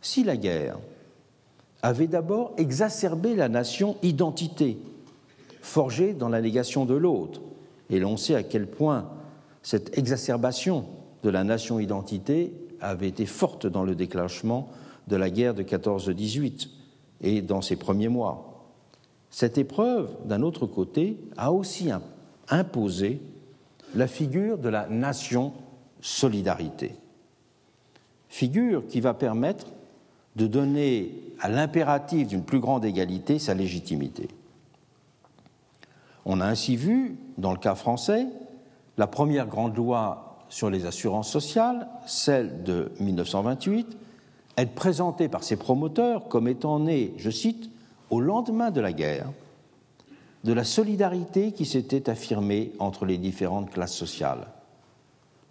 [0.00, 0.78] Si la guerre
[1.82, 4.78] avait d'abord exacerbé la nation identité,
[5.60, 7.40] forgée dans la négation de l'autre,
[7.90, 9.10] et l'on sait à quel point
[9.62, 10.86] cette exacerbation
[11.22, 14.70] de la nation identité avait été forte dans le déclenchement
[15.06, 16.68] de la guerre de 14-18
[17.22, 18.66] et dans ses premiers mois.
[19.30, 21.90] Cette épreuve, d'un autre côté, a aussi
[22.48, 23.20] imposé
[23.94, 25.52] la figure de la nation
[26.00, 26.94] solidarité.
[28.28, 29.66] Figure qui va permettre
[30.36, 34.28] de donner à l'impératif d'une plus grande égalité sa légitimité.
[36.24, 38.26] On a ainsi vu, dans le cas français,
[38.98, 43.96] la première grande loi sur les assurances sociales, celle de 1928,
[44.56, 47.70] être présentée par ses promoteurs comme étant née, je cite,
[48.10, 49.30] au lendemain de la guerre,
[50.44, 54.46] de la solidarité qui s'était affirmée entre les différentes classes sociales,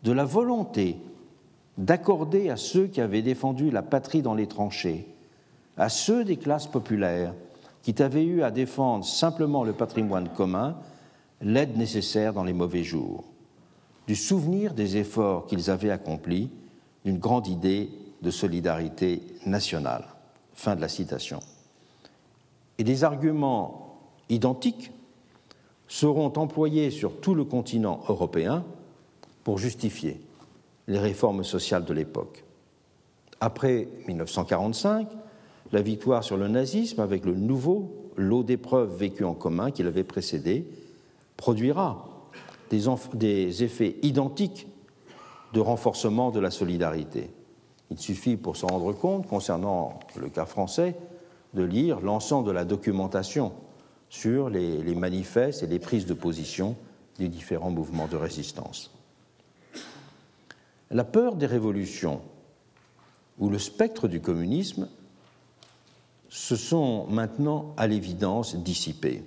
[0.03, 0.97] de la volonté
[1.77, 5.05] d'accorder à ceux qui avaient défendu la patrie dans les tranchées,
[5.77, 7.33] à ceux des classes populaires
[7.83, 10.77] qui avaient eu à défendre simplement le patrimoine commun,
[11.41, 13.25] l'aide nécessaire dans les mauvais jours,
[14.07, 16.49] du souvenir des efforts qu'ils avaient accomplis,
[17.03, 17.89] d'une grande idée
[18.25, 20.05] de solidarité nationale.
[20.53, 21.39] Fin de la citation.
[22.77, 23.99] Et des arguments
[24.29, 24.91] identiques
[25.87, 28.65] seront employés sur tout le continent européen
[29.43, 30.19] pour justifier
[30.87, 32.43] les réformes sociales de l'époque.
[33.39, 35.07] Après 1945,
[35.71, 40.03] la victoire sur le nazisme, avec le nouveau lot d'épreuves vécues en commun qui l'avait
[40.03, 40.65] précédé,
[41.37, 42.09] produira
[42.71, 44.67] des, des, effets identiques
[45.53, 47.29] de renforcement de la solidarité.
[47.91, 50.95] Il suffit pour s'en rendre compte, concernant le cas français,
[51.53, 53.53] de lire l'ensemble de la documentation
[54.09, 56.75] sur les, les manifestes et les prises de position
[57.17, 58.91] des différents mouvements de résistance.
[60.91, 62.21] La peur des révolutions
[63.39, 64.87] ou le spectre du communisme
[66.29, 69.23] se sont maintenant à l'évidence dissipés.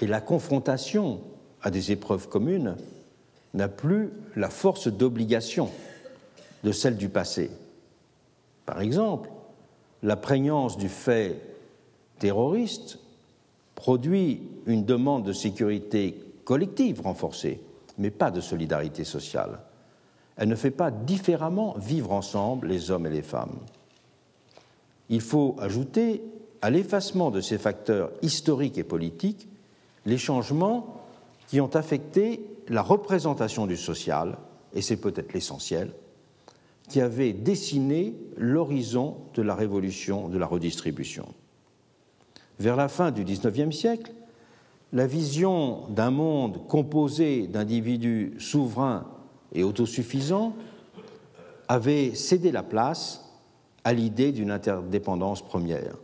[0.00, 1.20] Et la confrontation
[1.62, 2.76] à des épreuves communes
[3.54, 5.70] n'a plus la force d'obligation
[6.64, 7.50] de celle du passé.
[8.66, 9.30] Par exemple,
[10.02, 11.40] la prégnance du fait
[12.18, 12.98] terroriste
[13.74, 17.60] produit une demande de sécurité collective renforcée,
[17.96, 19.60] mais pas de solidarité sociale
[20.38, 23.58] elle ne fait pas différemment vivre ensemble les hommes et les femmes.
[25.10, 26.22] Il faut ajouter
[26.62, 29.48] à l'effacement de ces facteurs historiques et politiques
[30.06, 31.02] les changements
[31.48, 34.38] qui ont affecté la représentation du social,
[34.74, 35.90] et c'est peut-être l'essentiel,
[36.88, 41.26] qui avait dessiné l'horizon de la révolution de la redistribution.
[42.58, 44.12] Vers la fin du XIXe siècle,
[44.92, 49.06] la vision d'un monde composé d'individus souverains
[49.52, 50.54] et autosuffisant
[51.68, 53.24] avait cédé la place
[53.84, 55.96] à l'idée d'une interdépendance première.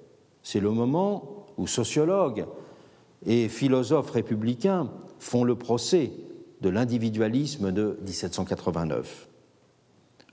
[0.43, 2.47] C'est le moment où sociologues
[3.27, 6.13] et philosophes républicains font le procès
[6.61, 9.29] de l'individualisme de 1789.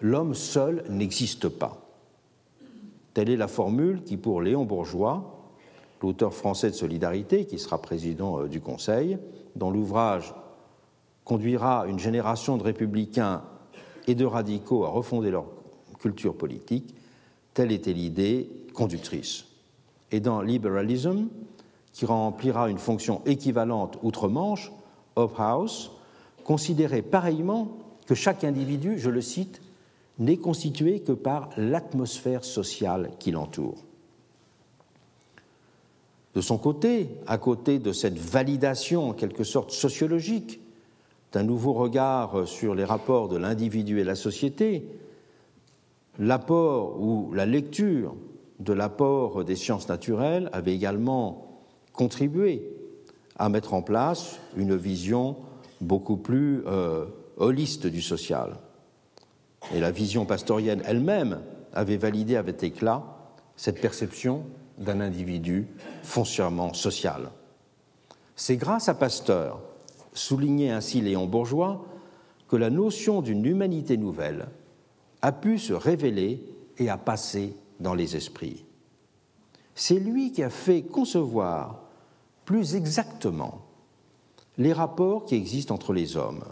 [0.01, 1.77] L'homme seul n'existe pas.
[3.13, 5.41] Telle est la formule qui, pour Léon Bourgeois,
[6.01, 9.17] l'auteur français de Solidarité, qui sera président euh, du Conseil,
[9.55, 10.33] dans l'ouvrage
[11.23, 13.43] conduira une génération de républicains
[14.07, 15.45] et de radicaux à refonder leur
[15.99, 16.95] culture politique,
[17.53, 19.45] telle était l'idée conductrice.
[20.11, 21.27] Et dans Liberalism,
[21.93, 24.71] qui remplira une fonction équivalente outre-Manche,
[25.15, 25.91] Hobhouse
[26.43, 27.77] considérait pareillement
[28.07, 29.61] que chaque individu, je le cite,
[30.21, 33.83] n'est constitué que par l'atmosphère sociale qui l'entoure.
[36.35, 40.61] De son côté, à côté de cette validation en quelque sorte sociologique
[41.33, 44.85] d'un nouveau regard sur les rapports de l'individu et la société,
[46.19, 48.13] l'apport ou la lecture
[48.59, 51.63] de l'apport des sciences naturelles avait également
[51.93, 52.69] contribué
[53.37, 55.35] à mettre en place une vision
[55.81, 57.05] beaucoup plus euh,
[57.37, 58.59] holiste du social.
[59.73, 61.41] Et la vision pastorienne elle-même
[61.73, 63.03] avait validé avec éclat
[63.55, 64.43] cette perception
[64.77, 65.67] d'un individu
[66.03, 67.29] foncièrement social.
[68.35, 69.61] C'est grâce à Pasteur,
[70.13, 71.85] soulignait ainsi Léon Bourgeois,
[72.47, 74.47] que la notion d'une humanité nouvelle
[75.21, 76.43] a pu se révéler
[76.77, 78.65] et a passé dans les esprits.
[79.75, 81.81] C'est lui qui a fait concevoir
[82.43, 83.61] plus exactement
[84.57, 86.43] les rapports qui existent entre les hommes.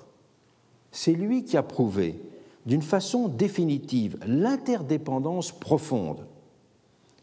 [0.91, 2.20] C'est lui qui a prouvé
[2.66, 6.26] d'une façon définitive l'interdépendance profonde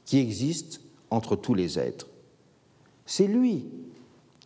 [0.05, 0.81] qui existe
[1.11, 2.09] entre tous les êtres.
[3.05, 3.67] C'est lui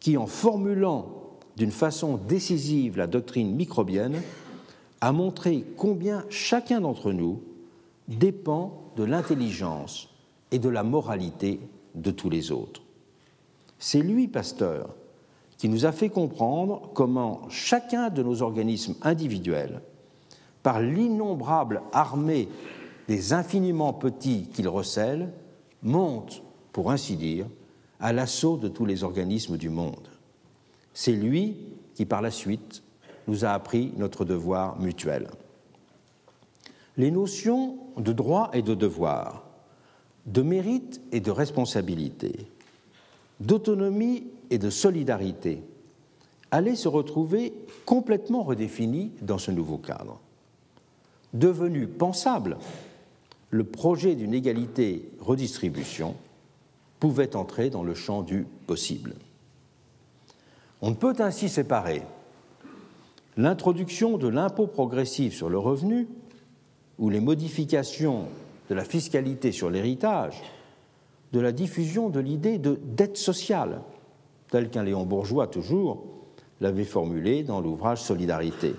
[0.00, 1.20] qui, en formulant
[1.56, 4.22] d'une façon décisive la doctrine microbienne,
[5.00, 7.42] a montré combien chacun d'entre nous
[8.08, 10.08] dépend de l'intelligence
[10.50, 11.60] et de la moralité
[11.94, 12.82] de tous les autres.
[13.78, 14.94] C'est lui, Pasteur,
[15.56, 19.82] qui nous a fait comprendre comment chacun de nos organismes individuels,
[20.62, 22.48] par l'innombrable armée
[23.08, 25.32] des infiniment petits qu'il recèle,
[25.82, 26.42] monte,
[26.72, 27.46] pour ainsi dire,
[27.98, 30.08] à l'assaut de tous les organismes du monde.
[30.94, 31.56] C'est lui
[31.94, 32.82] qui, par la suite,
[33.26, 35.28] nous a appris notre devoir mutuel.
[36.96, 39.44] Les notions de droit et de devoir,
[40.26, 42.46] de mérite et de responsabilité,
[43.40, 45.62] d'autonomie et de solidarité
[46.50, 47.54] allaient se retrouver
[47.86, 50.20] complètement redéfinies dans ce nouveau cadre.
[51.32, 52.58] Devenu pensable,
[53.50, 56.16] le projet d'une égalité redistribution
[56.98, 59.14] pouvait entrer dans le champ du possible.
[60.82, 62.02] On ne peut ainsi séparer
[63.36, 66.08] l'introduction de l'impôt progressif sur le revenu
[66.98, 68.26] ou les modifications
[68.68, 70.42] de la fiscalité sur l'héritage
[71.32, 73.82] de la diffusion de l'idée de dette sociale,
[74.50, 76.04] telle qu'un Léon Bourgeois toujours
[76.60, 78.74] l'avait formulée dans l'ouvrage Solidarité.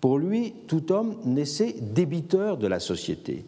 [0.00, 3.44] Pour lui, tout homme naissait débiteur de la société.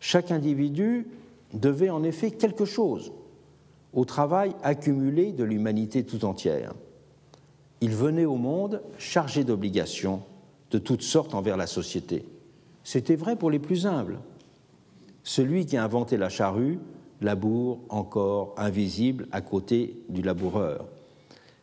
[0.00, 1.06] Chaque individu
[1.52, 3.12] devait en effet quelque chose
[3.92, 6.72] au travail accumulé de l'humanité tout entière.
[7.80, 10.22] Il venait au monde chargé d'obligations
[10.70, 12.24] de toutes sortes envers la société.
[12.84, 14.18] C'était vrai pour les plus humbles.
[15.24, 16.78] Celui qui a inventé la charrue
[17.20, 20.86] laboure encore invisible à côté du laboureur,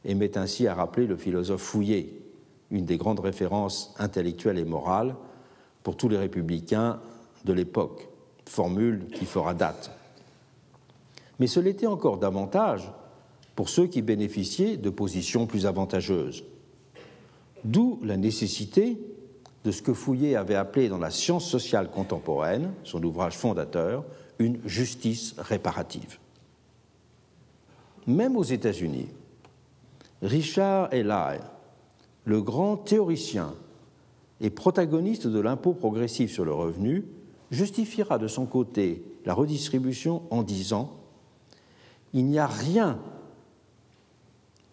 [0.05, 2.26] et ainsi à rappeler le philosophe Fouillé,
[2.71, 5.15] une des grandes références intellectuelles et morales
[5.83, 6.99] pour tous les républicains
[7.45, 8.09] de l'époque
[8.45, 9.91] formule qui fera date.
[11.39, 12.91] Mais ce l'était encore davantage
[13.55, 16.43] pour ceux qui bénéficiaient de positions plus avantageuses.
[17.63, 18.97] D'où la nécessité
[19.63, 24.05] de ce que Fouillé avait appelé dans la science sociale contemporaine, son ouvrage fondateur,
[24.39, 26.19] une justice réparative.
[28.05, 29.09] Même aux États-Unis,
[30.21, 31.39] Richard Ely,
[32.27, 33.55] le grand théoricien
[34.41, 37.05] et protagoniste de l'impôt progressif sur le revenu,
[37.51, 40.91] justifiera de son côté la redistribution en disant
[42.13, 42.99] Il n'y a rien,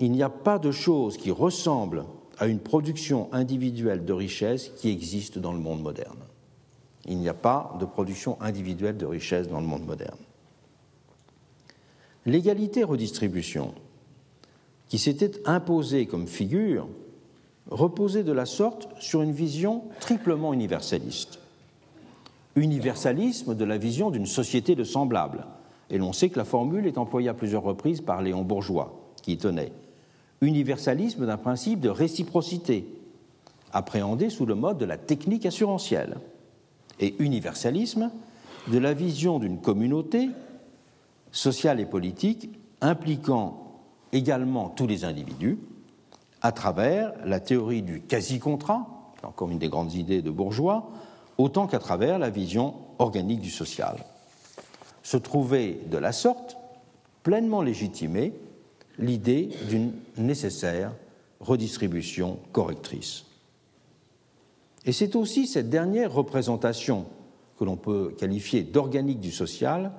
[0.01, 2.07] il n'y a pas de chose qui ressemble
[2.39, 6.25] à une production individuelle de richesse qui existe dans le monde moderne.
[7.07, 10.19] Il n'y a pas de production individuelle de richesse dans le monde moderne.
[12.27, 13.75] L'égalité-redistribution,
[14.89, 16.89] qui s'était imposée comme figure,
[17.71, 21.39] reposait de la sorte sur une vision triplement universaliste
[22.57, 25.47] universalisme de la vision d'une société de semblables.
[25.91, 29.33] Et l'on sait que la formule est employée à plusieurs reprises par Léon Bourgeois, qui
[29.33, 29.73] y tenait.
[30.41, 32.87] Universalisme d'un principe de réciprocité,
[33.73, 36.17] appréhendé sous le mode de la technique assurantielle.
[37.01, 38.11] Et universalisme
[38.69, 40.31] de la vision d'une communauté
[41.33, 42.51] sociale et politique
[42.81, 43.81] impliquant
[44.13, 45.59] également tous les individus
[46.45, 48.87] à travers la théorie du quasi-contrat,
[49.23, 50.91] encore une des grandes idées de Bourgeois,
[51.39, 53.97] autant qu'à travers la vision organique du social.
[55.03, 56.59] Se trouvait de la sorte
[57.23, 58.35] pleinement légitimée
[58.99, 60.93] l'idée d'une nécessaire
[61.41, 63.25] redistribution correctrice.
[64.85, 67.07] Et c'est aussi cette dernière représentation
[67.59, 69.93] que l'on peut qualifier d'organique du social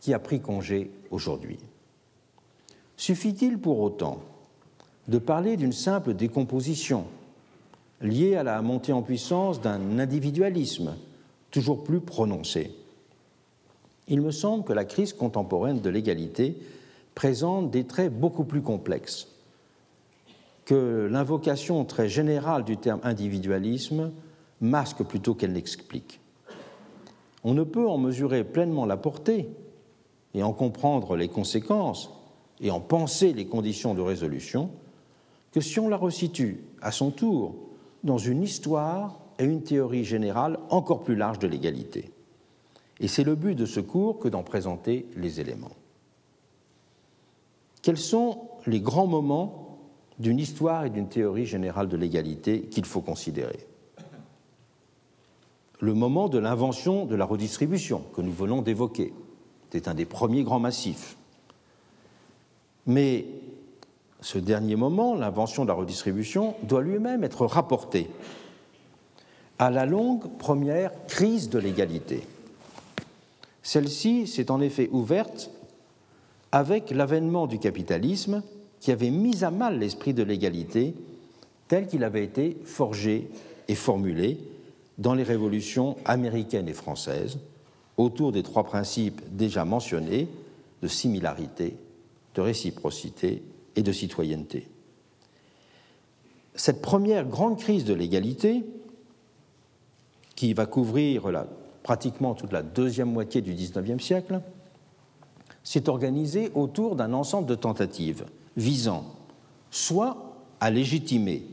[0.00, 1.58] qui a pris congé aujourd'hui.
[2.96, 4.22] Suffit-il pour autant
[5.08, 7.04] de parler d'une simple décomposition
[8.00, 10.94] liée à la montée en puissance d'un individualisme
[11.50, 12.72] toujours plus prononcé.
[14.08, 16.56] Il me semble que la crise contemporaine de l'égalité
[17.14, 19.28] présente des traits beaucoup plus complexes
[20.64, 24.12] que l'invocation très générale du terme individualisme
[24.60, 26.20] masque plutôt qu'elle n'explique.
[27.42, 29.48] On ne peut en mesurer pleinement la portée
[30.34, 32.10] et en comprendre les conséquences
[32.60, 34.70] et en penser les conditions de résolution
[35.52, 37.54] que si on la resitue à son tour
[38.04, 42.10] dans une histoire et une théorie générale encore plus large de l'égalité.
[43.00, 45.72] Et c'est le but de ce cours que d'en présenter les éléments.
[47.82, 49.78] Quels sont les grands moments
[50.18, 53.66] d'une histoire et d'une théorie générale de l'égalité qu'il faut considérer?
[55.80, 59.14] Le moment de l'invention de la redistribution que nous venons d'évoquer,
[59.72, 61.16] c'est un des premiers grands massifs.
[62.86, 63.24] Mais
[64.20, 68.10] ce dernier moment, l'invention de la redistribution, doit lui-même être rapporté
[69.58, 72.22] à la longue première crise de l'égalité.
[73.62, 75.50] Celle-ci s'est en effet ouverte
[76.52, 78.42] avec l'avènement du capitalisme
[78.80, 80.94] qui avait mis à mal l'esprit de l'égalité
[81.68, 83.28] tel qu'il avait été forgé
[83.68, 84.38] et formulé
[84.98, 87.38] dans les révolutions américaines et françaises
[87.96, 90.26] autour des trois principes déjà mentionnés
[90.82, 91.76] de similarité,
[92.34, 93.42] de réciprocité
[93.76, 94.68] et de citoyenneté.
[96.54, 98.64] Cette première grande crise de l'égalité,
[100.34, 101.30] qui va couvrir
[101.82, 104.40] pratiquement toute la deuxième moitié du XIXe siècle,
[105.62, 108.24] s'est organisée autour d'un ensemble de tentatives
[108.56, 109.04] visant
[109.70, 111.44] soit à légitimer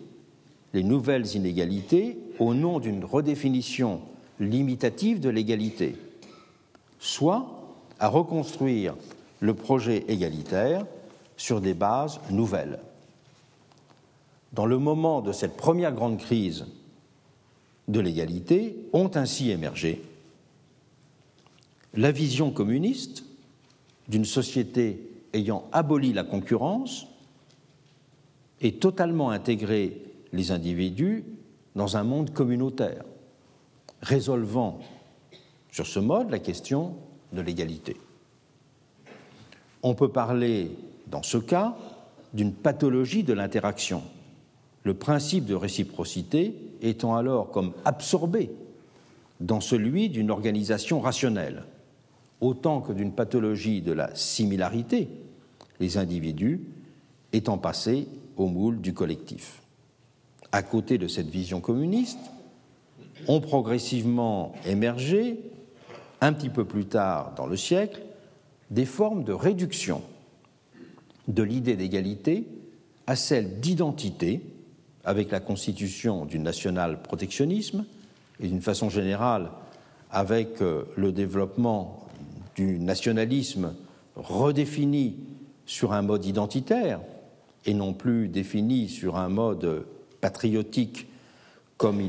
[0.74, 4.02] les nouvelles inégalités au nom d'une redéfinition
[4.40, 5.96] limitative de l'égalité,
[7.00, 7.48] soit
[8.00, 8.96] à reconstruire
[9.40, 10.86] le projet égalitaire
[11.38, 12.80] sur des bases nouvelles.
[14.54, 16.66] Dans le moment de cette première grande crise
[17.88, 20.02] de l'égalité, ont ainsi émergé
[21.94, 23.24] la vision communiste
[24.10, 27.08] d'une société ayant aboli la concurrence
[28.62, 30.02] et totalement intégré
[30.34, 31.24] les individus
[31.76, 33.04] dans un monde communautaire,
[34.02, 34.80] résolvant
[35.72, 36.96] sur ce mode la question
[37.34, 37.96] de l'égalité.
[39.84, 40.72] On peut parler
[41.10, 41.76] dans ce cas
[42.34, 44.04] d'une pathologie de l'interaction,
[44.84, 48.52] le principe de réciprocité étant alors comme absorbé
[49.40, 51.64] dans celui d'une organisation rationnelle,
[52.42, 55.10] autant que d'une pathologie de la similarité,
[55.80, 56.62] les individus
[57.34, 59.62] étant passés au moule du collectif.
[60.52, 62.20] À côté de cette vision communiste,
[63.28, 65.40] ont progressivement émergé,
[66.22, 68.02] un petit peu plus tard dans le siècle,
[68.70, 70.02] des formes de réduction
[71.28, 72.48] de l'idée d'égalité
[73.06, 74.42] à celle d'identité,
[75.04, 77.86] avec la constitution du national-protectionnisme
[78.42, 79.52] et d'une façon générale
[80.12, 82.06] avec euh, le développement
[82.56, 83.74] du nationalisme
[84.16, 85.16] redéfini
[85.66, 87.00] sur un mode identitaire
[87.66, 89.86] et non plus défini sur un mode
[90.20, 91.08] patriotique
[91.78, 92.02] comme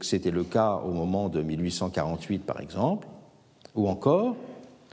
[0.00, 3.06] c'était le, le cas au moment de 1848 par exemple,
[3.74, 4.36] ou encore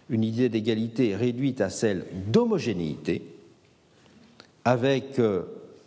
[0.09, 3.38] une idée d'égalité réduite à celle d'homogénéité,
[4.65, 5.43] avec euh,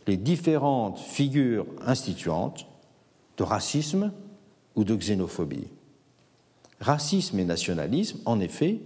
[0.07, 2.67] les différentes figures instituantes
[3.37, 4.13] de racisme
[4.75, 5.69] ou de xénophobie.
[6.81, 8.81] Racisme et nationalisme, en effet,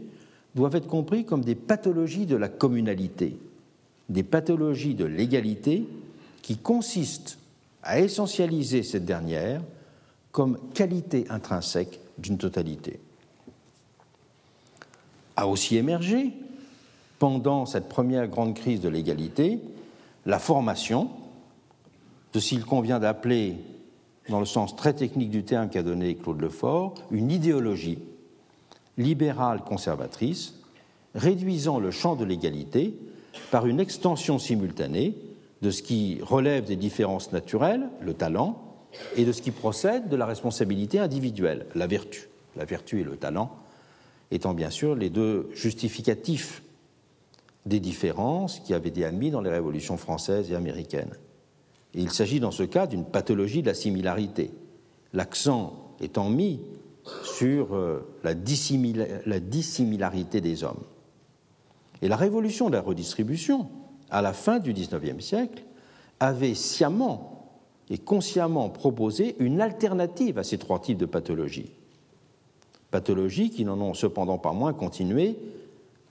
[0.54, 3.38] doivent être compris comme des pathologies de la communalité,
[4.08, 5.86] des pathologies de l'égalité
[6.42, 7.38] qui consistent
[7.82, 9.62] à essentialiser cette dernière
[10.32, 13.00] comme qualité intrinsèque d'une totalité.
[15.36, 16.32] A aussi émergé,
[17.18, 19.60] pendant cette première grande crise de l'égalité,
[20.26, 21.08] la formation
[22.32, 23.56] de ce qu'il convient d'appeler,
[24.28, 28.00] dans le sens très technique du terme qu'a donné Claude Lefort, une idéologie
[28.98, 30.54] libérale conservatrice,
[31.14, 32.94] réduisant le champ de l'égalité
[33.50, 35.16] par une extension simultanée
[35.62, 38.62] de ce qui relève des différences naturelles, le talent,
[39.16, 42.28] et de ce qui procède de la responsabilité individuelle, la vertu.
[42.56, 43.50] La vertu et le talent
[44.30, 46.62] étant bien sûr les deux justificatifs
[47.66, 51.14] des différences qui avaient été admis dans les révolutions françaises et américaines.
[51.94, 54.52] Et il s'agit dans ce cas d'une pathologie de la similarité,
[55.12, 56.60] l'accent étant mis
[57.22, 60.82] sur euh, la, dissimilarité des hommes.
[62.02, 63.68] Et la révolution de la redistribution,
[64.10, 65.64] à la fin du XIXe siècle,
[66.20, 67.32] avait sciemment
[67.90, 71.70] et consciemment proposé une alternative à ces trois types de pathologies.
[72.90, 75.36] Pathologies qui n'en ont cependant pas moins continué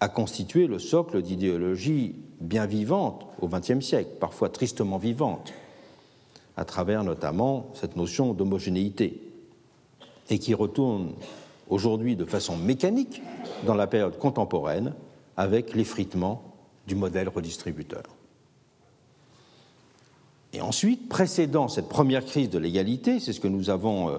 [0.06, 5.52] a constitué le socle d'idéologies bien vivantes au XXe siècle, parfois tristement vivantes,
[6.58, 9.20] à travers notamment cette notion d'homogénéité,
[10.30, 11.14] et qui retourne
[11.70, 13.24] aujourd'hui de façon mécanique
[13.66, 14.94] dans la période contemporaine
[15.38, 16.54] avec l'effritement
[16.86, 18.04] du modèle redistributeur.
[20.54, 24.18] Et ensuite, précédant cette première crise de l'égalité, c'est ce que nous avons euh,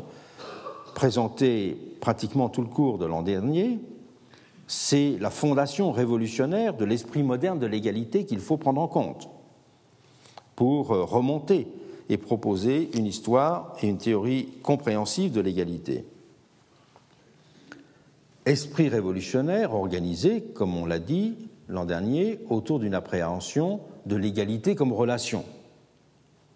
[0.97, 3.79] présenté pratiquement tout le cours de l'an dernier,
[4.67, 9.29] c'est la fondation révolutionnaire de l'esprit moderne de l'égalité qu'il faut prendre en compte
[10.57, 11.69] pour euh, remonter
[12.09, 16.05] et proposer une histoire et une théorie compréhensive de l'égalité.
[18.45, 21.35] Esprit révolutionnaire organisé, comme on l'a dit
[21.69, 25.45] l'an dernier, autour d'une appréhension de l'égalité comme relation.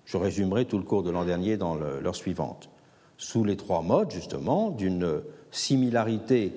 [0.04, 2.70] Je résumerai tout le cours de l'an dernier dans l'heure suivante.
[3.18, 6.52] Sous les trois modes, justement, d'une similarité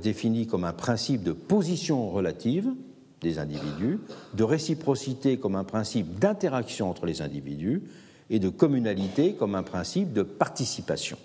[0.00, 2.72] définie comme un principe de position relative
[3.20, 3.98] des individus,
[4.34, 7.82] de réciprocité comme un principe d'interaction entre les individus
[8.30, 11.18] et de communalité comme un principe de participation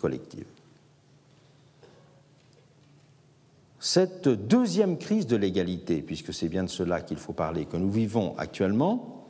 [0.00, 0.46] collective.
[3.78, 7.90] Cette deuxième crise de l'égalité, puisque c'est bien de cela qu'il faut parler, que nous
[7.90, 9.26] vivons actuellement,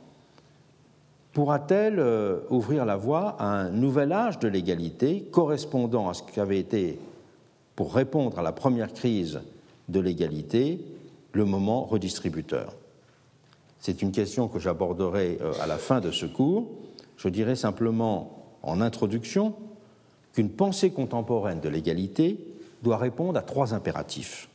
[1.32, 6.58] pourra-t-elle euh, ouvrir la voie à un nouvel âge de l'égalité correspondant à ce qu'avait
[6.58, 6.98] été,
[7.82, 9.40] pour répondre à la première crise
[9.88, 10.78] de l'égalité,
[11.32, 12.76] le moment redistributeur
[13.80, 16.68] C'est une question que j'aborderai euh, à la fin de ce cours.
[17.16, 19.56] Je dirai simplement en introduction
[20.32, 22.38] qu'une pensée contemporaine de l'égalité
[22.84, 24.48] doit répondre à trois impératifs.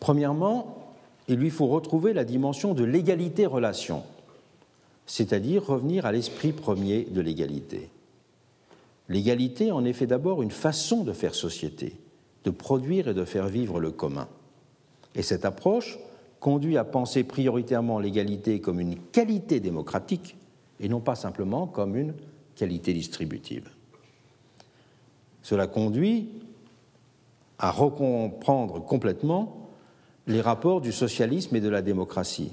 [0.00, 0.94] Premièrement,
[1.28, 4.02] il lui faut retrouver la dimension de l'égalité-relation,
[5.04, 7.90] c'est-à-dire revenir à l'esprit premier de l'égalité.
[9.08, 11.96] L'égalité en est fait d'abord une façon de faire société,
[12.44, 14.28] de produire et de faire vivre le commun.
[15.14, 15.98] Et cette approche
[16.40, 20.36] conduit à penser prioritairement l'égalité comme une qualité démocratique
[20.80, 22.14] et non pas simplement comme une
[22.54, 23.70] qualité distributive.
[25.42, 26.28] Cela conduit
[27.58, 29.70] à recomprendre complètement
[30.26, 32.52] les rapports du socialisme et de la démocratie.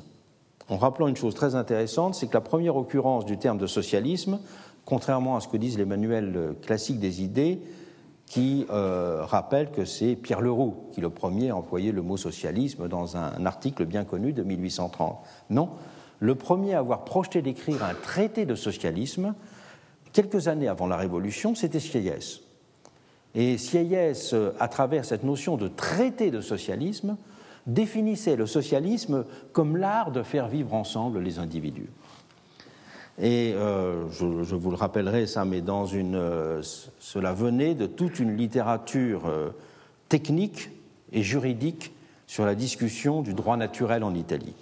[0.70, 4.40] En rappelant une chose très intéressante, c'est que la première occurrence du terme de socialisme,
[4.86, 7.62] contrairement à ce que disent les manuels classiques des idées,
[8.26, 12.88] qui euh, rappellent que c'est Pierre Leroux qui le premier a employé le mot socialisme
[12.88, 15.20] dans un article bien connu de 1830.
[15.52, 15.70] Non,
[16.20, 19.36] le premier à avoir projeté d'écrire un traité de socialisme,
[20.14, 22.42] quelques années avant la Révolution, c'était Sieyès.
[23.36, 27.18] Et Sieyès, à travers cette notion de traité de socialisme,
[27.68, 31.90] définissait le socialisme comme l'art de faire vivre ensemble les individus.
[33.22, 36.62] Et euh, je, vous le rappellerai, ça, euh,
[37.00, 39.50] cela venait de toute une littérature euh,
[40.10, 40.72] technique
[41.12, 41.94] et juridique
[42.26, 44.56] sur la discussion du droit naturel en Italie.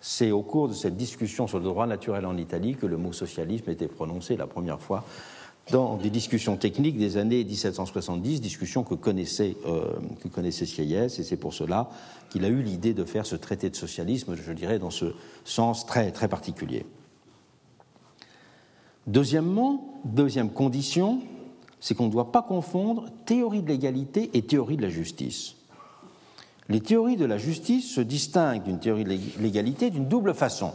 [0.00, 3.12] C'est au cours de cette discussion sur le droit naturel en Italie que le mot
[3.12, 5.04] socialisme était prononcé la première fois
[5.70, 11.24] dans des discussions techniques des années 1770, discussions que connaissait, euh, que connaissait Sieyès, et
[11.24, 11.90] c'est pour cela
[12.30, 15.06] qu'il a eu l'idée de faire ce traité de socialisme, je dirais, dans ce
[15.44, 16.86] sens très, très particulier.
[19.06, 21.22] Deuxièmement, deuxième condition,
[21.80, 25.54] c'est qu'on ne doit pas confondre théorie de l'égalité et théorie de la justice.
[26.68, 30.72] Les théories de la justice se distinguent d'une théorie de l'égalité d'une double façon,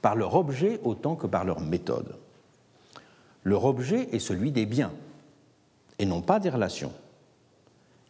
[0.00, 2.16] par leur objet autant que par leur méthode.
[3.44, 4.92] Leur objet est celui des biens
[5.98, 6.92] et non pas des relations.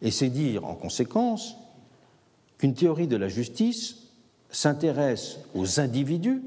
[0.01, 1.57] Et c'est dire en conséquence
[2.57, 3.97] qu'une théorie de la justice
[4.49, 6.41] s'intéresse aux individus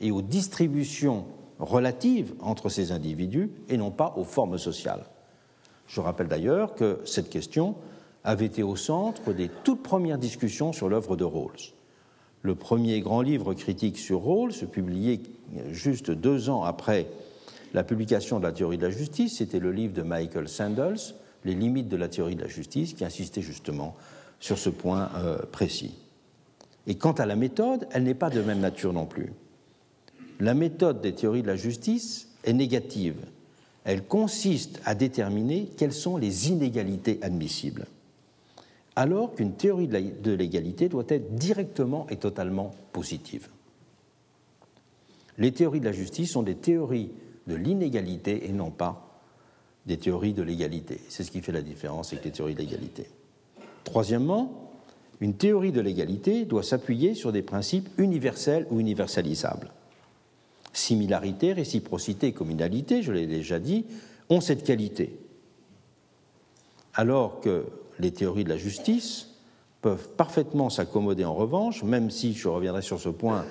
[0.00, 1.24] et aux distributions
[1.60, 5.04] relatives entre ces individus et non pas aux formes sociales.
[5.86, 7.74] Je rappelle d'ailleurs que cette question
[8.24, 11.72] avait été au centre des toutes premières discussions sur l'œuvre de Rawls.
[12.42, 15.20] Le premier grand livre critique sur Rawls, publié
[15.70, 17.06] juste deux ans après
[17.74, 21.54] la publication de la théorie de la justice, c'était le livre de Michael Sandels, Les
[21.54, 23.94] limites de la théorie de la justice, qui insistait justement
[24.40, 25.94] sur ce point euh, précis.
[26.86, 29.32] Et quant à la méthode, elle n'est pas de même nature non plus.
[30.40, 33.16] La méthode des théories de la justice est négative.
[33.84, 37.86] Elle consiste à déterminer quelles sont les inégalités admissibles,
[38.96, 43.48] alors qu'une théorie de l'égalité doit être directement et totalement positive.
[45.36, 47.10] Les théories de la justice sont des théories
[47.46, 49.22] de l'inégalité et non pas
[49.86, 51.00] des théories de l'égalité.
[51.08, 53.06] C'est ce qui fait la différence avec les théories de l'égalité.
[53.84, 54.72] Troisièmement,
[55.20, 59.70] une théorie de l'égalité doit s'appuyer sur des principes universels ou universalisables.
[60.72, 63.86] Similarité, réciprocité communalité, je l'ai déjà dit,
[64.28, 65.18] ont cette qualité.
[66.94, 67.66] Alors que
[67.98, 69.28] les théories de la justice
[69.80, 73.44] peuvent parfaitement s'accommoder en revanche, même si, je reviendrai sur ce point,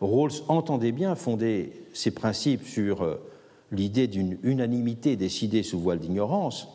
[0.00, 3.16] Rawls entendait bien fonder ses principes sur euh,
[3.72, 6.68] l'idée d'une unanimité décidée sous voile d'ignorance,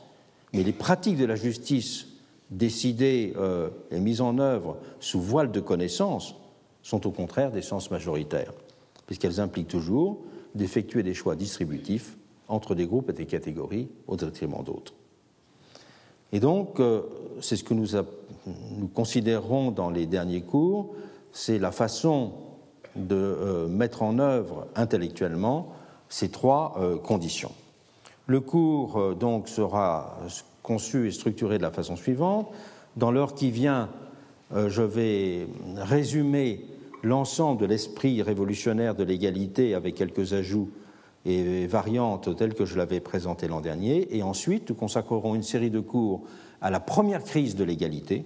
[0.54, 2.08] mais les pratiques de la justice
[2.52, 6.36] décidées euh, et mises en œuvre sous voile de connaissance
[6.84, 8.54] sont au contraire des sens majoritaires,
[9.06, 10.20] puisqu'elles impliquent toujours
[10.56, 14.94] d'effectuer des choix distributifs entre des groupes et des catégories au détriment d'autres.
[16.32, 17.02] Et donc, euh,
[17.42, 17.88] c'est ce que nous,
[18.78, 20.94] nous, considérons dans les derniers cours,
[21.32, 22.34] c'est la façon
[22.96, 25.74] de euh, mettre en œuvre intellectuellement
[26.10, 27.52] ces trois euh, conditions.
[28.28, 30.18] Le cours donc sera
[30.64, 32.50] conçu et structuré de la façon suivante.
[32.96, 33.88] Dans l'heure qui vient,
[34.52, 36.66] je vais résumer
[37.06, 40.72] l'ensemble de l'esprit révolutionnaire de l'égalité avec quelques ajouts
[41.26, 44.16] et variantes telles que je l'avais présenté l'an dernier.
[44.16, 46.24] Et ensuite, nous consacrerons une série de cours
[46.62, 48.26] à la première crise de l'égalité,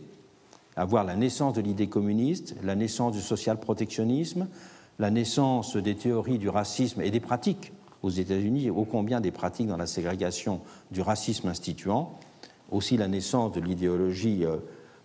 [0.78, 4.48] à voir la naissance de l'idée communiste, la naissance du social-protectionnisme,
[4.98, 9.68] la naissance des théories du racisme et des pratiques aux États-Unis, ô combien des pratiques
[9.68, 10.62] dans la ségrégation
[10.92, 12.18] du racisme instituant,
[12.72, 14.58] aussi la naissance de l'idéologie euh,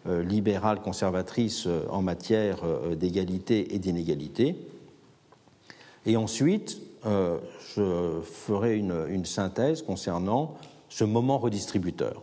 [0.07, 2.63] libérale conservatrice euh, en matière
[2.97, 4.57] d'égalité et d'inégalité.
[6.07, 10.55] Et ensuite, je ferai une, synthèse concernant
[10.91, 12.23] ce moment redistributeur,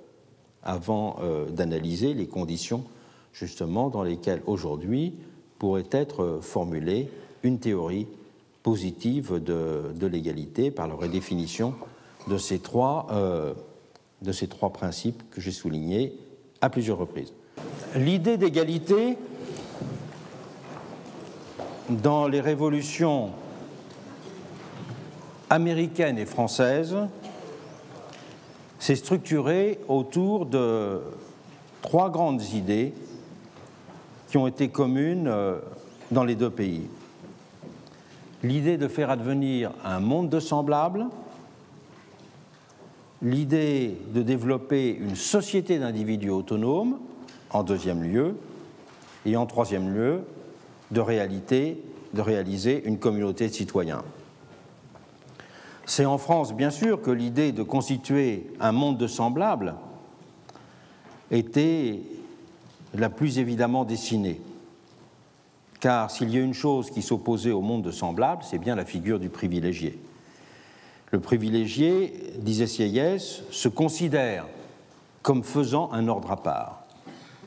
[0.62, 1.18] avant
[1.50, 2.84] d'analyser les conditions
[3.34, 5.16] justement dans lesquelles aujourd'hui
[5.58, 7.10] pourrait être formulée
[7.44, 8.08] une théorie
[8.64, 11.74] positive de, l'égalité par la redéfinition
[12.28, 13.54] de ces, trois, euh,
[14.22, 16.14] de ces trois principes que j'ai soulignés
[16.62, 17.34] à plusieurs reprises.
[17.96, 19.18] L'idée d'égalité
[21.90, 23.32] dans les révolutions
[25.50, 26.96] américaines et françaises
[28.80, 31.02] s'est structurée autour de
[31.82, 32.94] trois grandes idées
[34.30, 35.60] qui ont été communes euh,
[36.12, 36.88] dans les deux pays.
[38.44, 41.08] L'idée de faire advenir un monde de semblables,
[43.22, 46.98] l'idée de développer une société d'individus autonomes,
[47.52, 48.36] en deuxième lieu,
[49.26, 50.24] et en troisième lieu,
[50.90, 51.84] de, réalité,
[52.14, 54.04] de réaliser une communauté de citoyens.
[55.86, 59.76] C'est en France, bien sûr, que l'idée de constituer un monde de semblables
[61.30, 62.00] était
[62.94, 64.42] la plus évidemment dessinée
[65.82, 68.86] car s'il y a une chose qui s'opposait au monde de semblables, c'est bien la
[68.86, 70.00] figure du privilégié.
[71.10, 74.46] Le privilégié, disait Sieyès, se considère
[75.24, 76.81] comme faisant un ordre à part,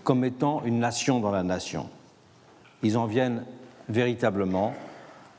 [0.04, 1.88] comme étant une nation dans la nation.
[2.82, 3.44] Ils en viennent
[3.88, 4.74] véritablement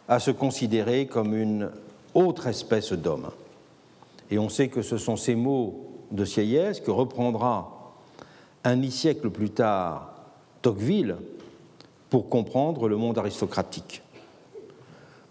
[0.08, 1.70] à se considérer comme une
[2.14, 3.30] autre espèce d'homme.
[4.32, 7.94] Et on sait que ce sont ces mots de Sieyès que reprendra
[8.64, 10.14] un demi-siècle plus tard
[10.62, 11.16] Tocqueville
[12.10, 14.02] pour comprendre le monde aristocratique.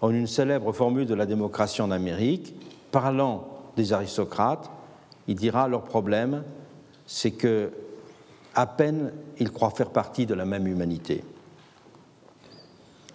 [0.01, 2.55] En une célèbre formule de la démocratie en Amérique,
[2.91, 4.71] parlant des aristocrates,
[5.27, 6.45] il dira leur problème,
[7.07, 7.73] c'est que
[8.55, 11.25] à peine ils croient faire partie de la même humanité.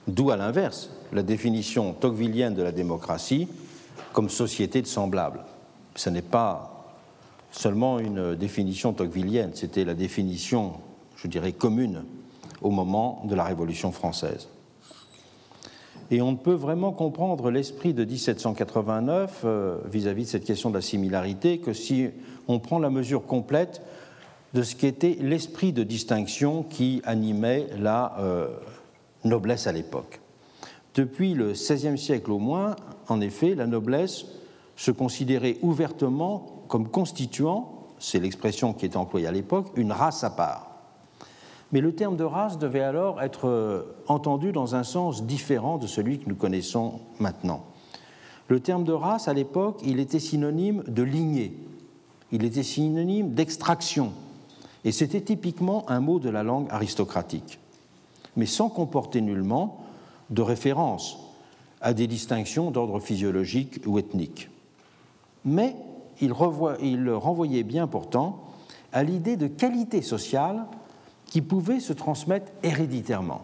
[0.08, 3.48] D'où à l'inverse la définition tocquevillienne de la démocratie
[4.14, 5.44] comme société de semblables.
[5.96, 6.96] Ce n'est pas
[7.52, 10.74] seulement une définition tocquevillienne, c'était la définition,
[11.16, 12.04] je dirais, commune
[12.62, 14.48] au moment de la Révolution française.
[16.12, 20.76] Et on ne peut vraiment comprendre l'esprit de 1789 euh, vis-à-vis de cette question de
[20.76, 22.10] la similarité que si
[22.48, 23.82] on prend la mesure complète
[24.54, 28.48] de ce qu'était l'esprit de distinction qui animait la euh,
[29.24, 30.20] noblesse à l'époque.
[30.96, 32.76] Depuis le XVIe siècle au moins,
[33.08, 34.26] en effet, la noblesse
[34.76, 40.30] se considérait ouvertement comme constituant, c'est l'expression qui est employée à l'époque, une race à
[40.30, 40.70] part.
[41.72, 45.86] Mais le terme de race devait alors être euh, entendu dans un sens différent de
[45.86, 47.64] celui que nous connaissons maintenant.
[48.48, 51.56] Le terme de race, à l'époque, il était synonyme de lignée,
[52.32, 54.14] il était synonyme d'extraction,
[54.86, 57.60] et c'était typiquement un mot de la langue aristocratique,
[58.36, 59.86] mais sans comporter nullement
[60.30, 61.20] de référence
[61.82, 64.50] à des distinctions d'ordre physiologique ou ethnique.
[65.46, 65.76] Mais
[66.22, 68.44] il, renvoyait bien pourtant
[68.92, 70.66] à l'idée de qualité sociale
[71.26, 73.44] qui pouvait se transmettre héréditairement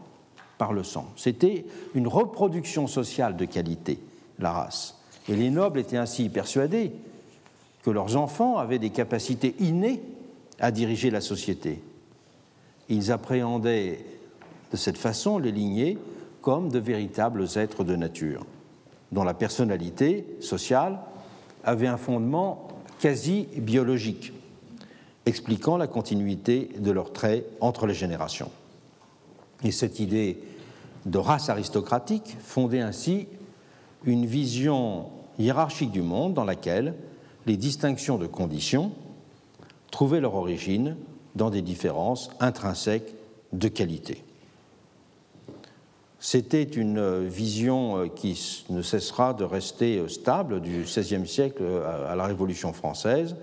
[0.58, 1.06] par le sang.
[1.16, 4.00] C'était une reproduction sociale de qualité,
[4.40, 4.98] la race.
[5.30, 6.92] Et les nobles étaient ainsi persuadés
[7.84, 10.02] que leurs enfants avaient des capacités innées
[10.60, 11.82] à diriger la société.
[12.90, 14.00] Ils appréhendaient
[14.72, 15.98] de cette façon les lignées
[16.42, 18.46] comme de véritables êtres de nature,
[19.12, 21.00] dont la personnalité sociale
[21.64, 22.68] avait un fondement
[23.00, 24.32] quasi biologique
[25.26, 28.52] expliquant la continuité de leurs traits entre les générations.
[29.64, 30.38] Et cette idée
[31.06, 33.28] de race aristocratique fondait ainsi
[34.04, 35.08] une vision
[35.40, 36.94] hiérarchique du monde dans laquelle
[37.46, 38.92] les distinctions de conditions
[39.96, 40.98] trouvaient leur origine
[41.36, 43.16] dans des différences intrinsèques
[43.54, 44.26] de qualité.
[46.20, 51.64] C'était une vision qui ne cessera de rester stable du XVIe siècle
[52.10, 53.38] à la Révolution française,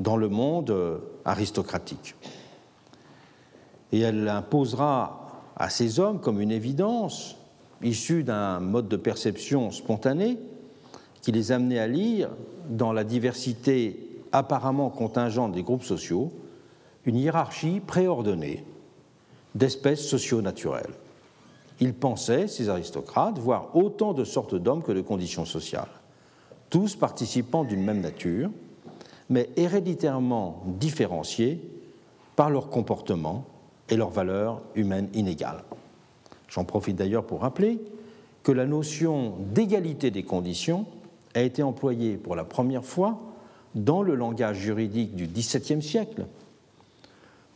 [0.00, 2.14] dans le monde euh, aristocratique.
[3.92, 7.36] Et elle imposera à ces hommes comme une évidence,
[7.82, 10.38] issue d'un mode de perception spontané,
[11.20, 12.30] qui les amenait à lire,
[12.70, 14.03] dans la diversité
[14.34, 16.32] apparemment contingente des groupes sociaux,
[17.06, 18.64] une hiérarchie préordonnée
[19.54, 20.92] d'espèces socio-naturelles.
[21.80, 25.88] Ils pensaient, ces aristocrates, voir autant de sortes d'hommes que de conditions sociales,
[26.68, 28.50] tous participant d'une même nature,
[29.30, 31.60] mais héréditairement différenciés
[32.34, 33.44] par leur comportement
[33.88, 35.62] et leurs valeurs humaines inégales.
[36.48, 37.78] J'en profite d'ailleurs pour rappeler
[38.42, 40.86] que la notion d'égalité des conditions
[41.34, 43.20] a été employée pour la première fois
[43.74, 46.26] dans le langage juridique du XVIIe siècle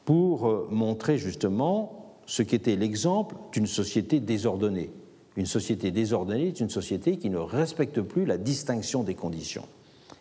[0.05, 4.91] pour euh, montrer justement ce qu'était l'exemple d'une société désordonnée.
[5.37, 9.67] Une société désordonnée est une société qui ne respecte plus la distinction des conditions.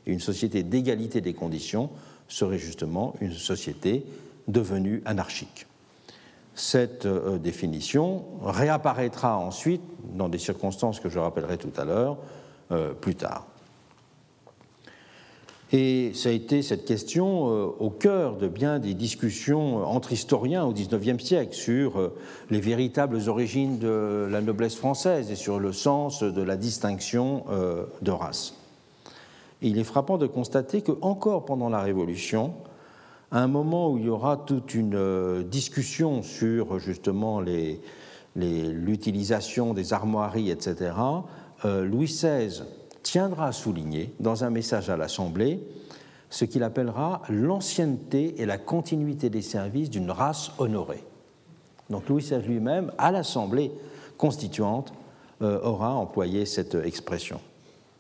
[0.06, 1.90] Et une société d'égalité des conditions
[2.28, 4.06] serait justement une société
[4.48, 5.68] devenue anarchique.
[6.54, 9.82] Cette euh, définition réapparaîtra ensuite
[10.16, 12.18] dans des circonstances que je rappellerai tout à l'heure
[12.72, 13.48] euh, plus tard.
[15.74, 20.64] Et ça a été cette question euh, au cœur de bien des discussions entre historiens
[20.66, 22.12] au XIXe siècle sur
[22.50, 27.44] les véritables origines de la noblesse française et sur le sens de la distinction
[28.02, 28.56] de race.
[29.62, 32.54] il est frappant de constater que encore pendant la Révolution,
[33.32, 37.42] à un moment où il y aura toute une euh, discussion sur justement
[38.36, 40.94] l'utilisation des armoiries, etc.,
[41.66, 42.64] euh, Louis XVI
[43.12, 45.62] tiendra à souligner dans un message à l'Assemblée
[46.30, 51.04] ce qu'il appellera l'ancienneté et la continuité des services d'une race honorée.
[51.90, 53.72] Donc Louis XVI lui-même, à l'Assemblée
[54.18, 54.94] constituante,
[55.42, 57.40] euh, aura employé cette expression.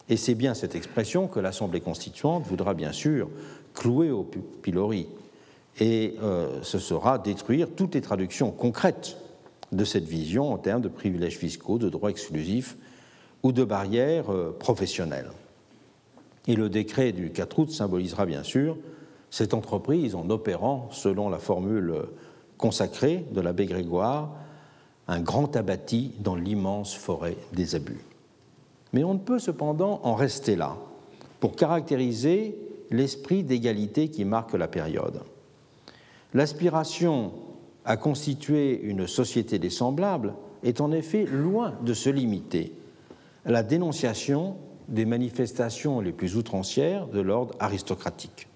[0.09, 3.29] Et c'est bien cette expression que l'Assemblée constituante voudra bien sûr
[3.73, 4.23] clouer au
[4.61, 5.07] pilori
[5.79, 9.17] et euh, ce sera détruire toutes les traductions concrètes
[9.71, 12.75] de cette vision en termes de privilèges fiscaux, de droits exclusifs
[13.43, 15.31] ou de barrières euh, professionnelles.
[16.47, 18.77] Et le décret du 4 août symbolisera bien sûr
[19.29, 21.93] cette entreprise en opérant, selon la formule
[22.57, 24.31] consacrée de l'abbé Grégoire,
[25.07, 28.01] un grand abattis dans l'immense forêt des abus.
[28.93, 30.77] Mais on ne peut cependant en rester là
[31.39, 32.57] pour caractériser
[32.89, 35.21] l'esprit d'égalité qui marque la période.
[36.33, 37.33] L'aspiration
[37.85, 40.33] à constituer une société des semblables
[40.63, 42.73] est en effet loin de se limiter
[43.47, 44.57] la dénonciation
[44.89, 48.47] des manifestations les plus outrancières de l'ordre aristocratique.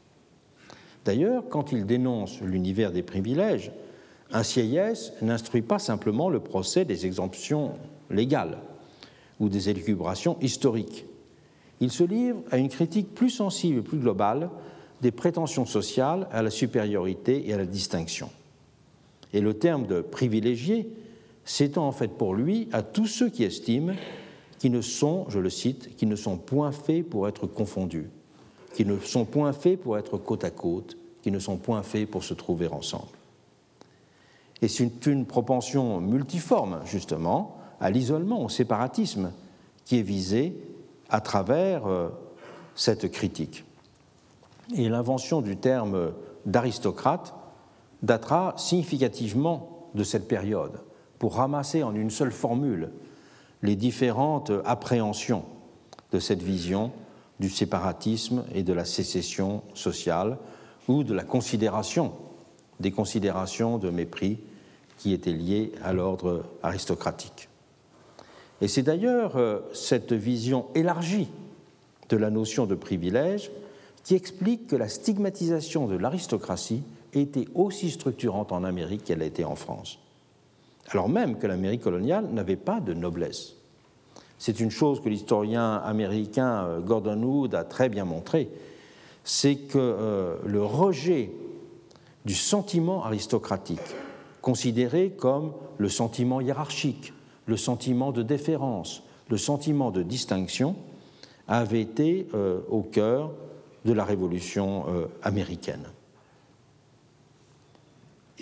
[1.05, 3.71] D'ailleurs, quand il dénonce l'univers des privilèges,
[4.31, 7.71] un CIS n'instruit pas simplement le procès des exemptions
[8.09, 8.59] légales
[9.39, 11.05] ou des élucubrations historiques.
[11.79, 14.49] Il se livre à une critique plus sensible et plus globale
[15.01, 18.29] des prétentions sociales à la supériorité et à la distinction.
[19.33, 20.89] Et le terme de privilégié
[21.43, 23.93] s'étend en fait pour lui à tous ceux qui estiment
[24.62, 28.12] qui ne sont, je le cite, qui ne sont point faits pour être confondus,
[28.76, 32.07] qui ne sont point faits pour être côte à côte, qui ne sont point faits
[32.07, 33.18] pour se trouver ensemble.
[34.62, 39.32] Et c'est une propension multiforme, justement, à l'isolement, au séparatisme,
[39.84, 40.55] qui est visée
[41.09, 42.09] à travers euh,
[42.76, 43.66] cette critique
[44.78, 46.12] et l'invention du terme
[46.45, 47.34] d'aristocrate
[48.03, 50.82] datera significativement de cette période
[51.18, 52.91] pour ramasser en une seule formule
[53.64, 55.43] les différentes appréhensions
[56.12, 56.91] de cette vision
[57.39, 60.38] du séparatisme et de la sécession sociale
[60.88, 62.14] ou de la considération,
[62.80, 64.40] des considérations de mépris
[64.98, 67.49] qui étaient liées à l'ordre aristocratique.
[68.61, 71.30] Et c'est d'ailleurs euh, cette vision élargie
[72.10, 73.52] de la notion de privilège
[74.03, 76.84] qui explique que la stigmatisation de l'aristocratie
[77.14, 79.99] était aussi structurante en Amérique qu'elle a été en France,
[80.90, 83.56] alors même que l'Amérique coloniale n'avait pas de noblesse.
[84.41, 88.49] C'est une chose que l'historien américain euh, Gordon Wood a très bien montré,
[89.23, 91.30] c'est que euh, le rejet
[92.26, 93.95] du sentiment aristocratique,
[94.41, 97.13] considéré comme le sentiment hiérarchique,
[97.45, 100.76] le sentiment de déférence, le sentiment de distinction,
[101.47, 103.34] avait été euh, au cœur
[103.85, 104.85] de la Révolution
[105.22, 105.85] américaine.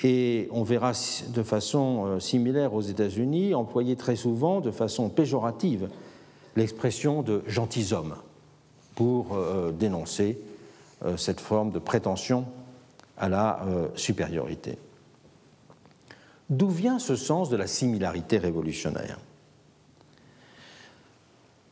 [0.04, 0.94] Et on verra
[1.30, 5.90] de façon euh, similaire aux États-Unis employer très souvent, de façon péjorative,
[6.56, 8.16] l'expression de gentilshommes
[8.96, 10.40] pour euh, dénoncer
[11.16, 12.44] cette forme de prétention
[13.18, 13.62] à la
[13.96, 14.78] supériorité.
[16.50, 19.18] D'où vient ce sens de la similarité révolutionnaire?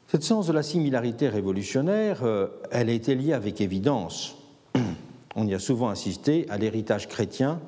[0.10, 4.38] Cette sens de la similarité révolutionnaire, euh, elle a été liée avec évidence,
[5.36, 7.60] on y a souvent insisté, à l'héritage chrétien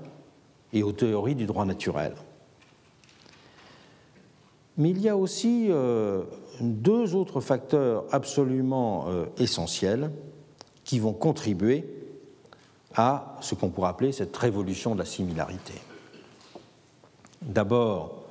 [0.73, 2.13] et aux théories du droit naturel.
[4.77, 6.23] Mais il y a aussi euh,
[6.61, 10.11] deux autres facteurs absolument euh, essentiels
[10.85, 11.85] qui vont contribuer
[12.95, 15.73] à ce qu'on pourrait appeler cette révolution de la similarité.
[17.41, 18.23] D'abord,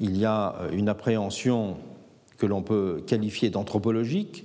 [0.00, 1.76] il y a une appréhension
[2.38, 4.44] que l'on peut qualifier d'anthropologique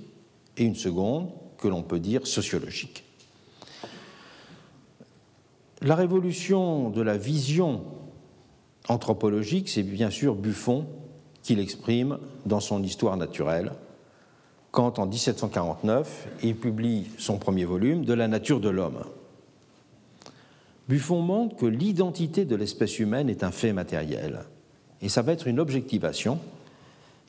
[0.58, 3.05] et une seconde que l'on peut dire sociologique.
[5.82, 7.84] La révolution de la vision
[8.88, 10.86] anthropologique, c'est bien sûr Buffon
[11.42, 13.72] qui l'exprime dans son Histoire naturelle,
[14.70, 19.04] quand en 1749 il publie son premier volume de la nature de l'homme.
[20.88, 24.40] Buffon montre que l'identité de l'espèce humaine est un fait matériel,
[25.02, 26.38] et ça va être une objectivation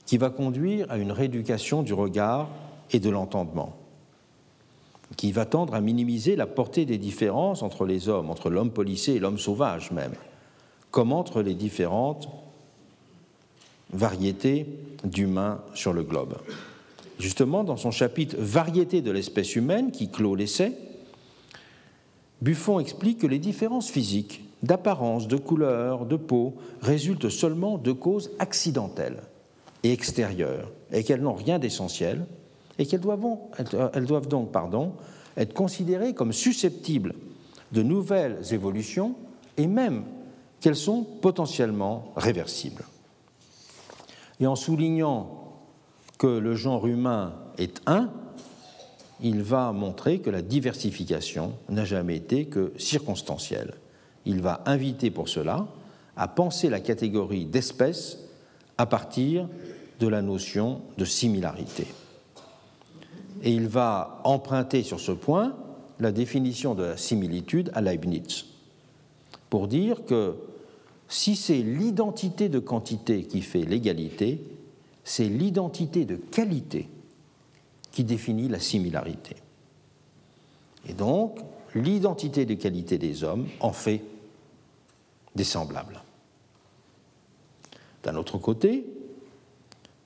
[0.05, 2.49] qui va conduire à une rééducation du regard
[2.91, 3.75] et de l'entendement,
[5.15, 9.13] qui va tendre à minimiser la portée des différences entre les hommes, entre l'homme policé
[9.13, 10.13] et l'homme sauvage même,
[10.91, 12.27] comme entre les différentes
[13.93, 14.65] variétés
[15.03, 16.35] d'humains sur le globe.
[17.19, 20.73] Justement, dans son chapitre Variété de l'espèce humaine, qui clôt l'essai,
[22.41, 28.31] Buffon explique que les différences physiques, d'apparence, de couleur, de peau, résultent seulement de causes
[28.37, 29.21] accidentelles
[29.83, 32.25] et extérieures, et qu'elles n'ont rien d'essentiel,
[32.77, 34.93] et qu'elles doivent, donc pardon,
[35.35, 37.13] être considérées comme susceptibles
[37.71, 39.15] de nouvelles évolutions,
[39.57, 40.03] et même
[40.59, 42.83] qu'elles sont potentiellement réversibles.
[44.39, 45.59] Et en soulignant
[46.17, 48.09] que le genre humain est un,
[49.21, 53.73] il va montrer que la diversification n'a jamais été que circonstancielle.
[54.25, 55.67] Il va inviter pour cela
[56.15, 58.19] à penser la catégorie d'espèces
[58.77, 59.47] à partir
[59.99, 61.87] de la notion de similarité.
[63.43, 65.55] Et il va emprunter sur ce point
[65.99, 68.45] la définition de la similitude à Leibniz,
[69.49, 70.35] pour dire que
[71.07, 74.41] si c'est l'identité de quantité qui fait l'égalité,
[75.03, 76.89] c'est l'identité de qualité
[77.91, 79.37] qui définit la similarité.
[80.87, 81.39] Et donc,
[81.73, 84.01] l'identité de qualité des hommes en fait
[85.35, 86.01] des semblables.
[88.03, 88.85] D'un autre côté,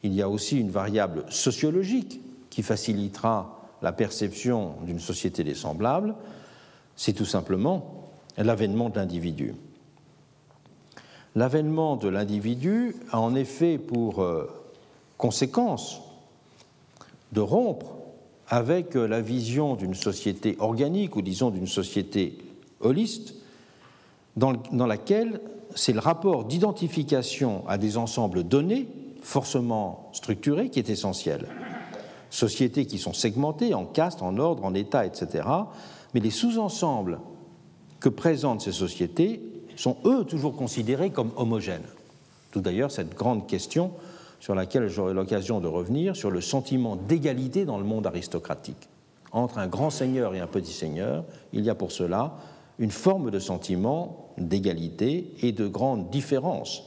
[0.03, 2.19] il y a aussi une variable sociologique
[2.52, 6.14] qui facilitera la perception d'une société des semblables,
[6.95, 9.56] c'est tout simplement l'avènement de l'individu.
[11.36, 14.48] L'avènement de l'individu a en effet pour euh,
[15.18, 16.02] conséquence
[17.32, 17.95] de rompre
[18.48, 22.38] avec la vision d'une société organique ou disons d'une société
[22.82, 23.36] holiste
[24.36, 25.40] dans, laquelle
[25.76, 28.88] c'est le rapport d'identification à des ensembles donnés,
[29.22, 31.48] forcément structurés, qui est essentiel.
[32.31, 35.47] Sociétés qui sont segmentées en castes, en ordre, en états, etc.
[36.13, 37.19] Mais les sous-ensembles
[37.99, 39.41] que présentent ces sociétés
[39.75, 41.85] sont, eux, toujours considérés comme homogènes.
[42.51, 43.91] Tout d'ailleurs cette grande question
[44.39, 48.89] sur laquelle j'aurai l'occasion de revenir, sur le sentiment d'égalité dans le monde aristocratique.
[49.31, 52.33] Entre un grand seigneur et un petit seigneur, il y a pour cela
[52.79, 56.83] une forme de sentiment d'égalité et de grande différence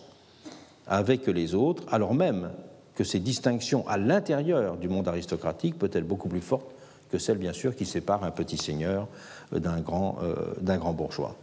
[0.87, 2.51] avec les autres, alors même
[2.95, 6.71] que ces distinctions à l'intérieur du monde aristocratique peuvent être beaucoup plus fortes
[7.11, 9.09] que celles, bien sûr, qui séparent un petit seigneur
[9.53, 11.37] d'un grand, euh, grand bourgeois.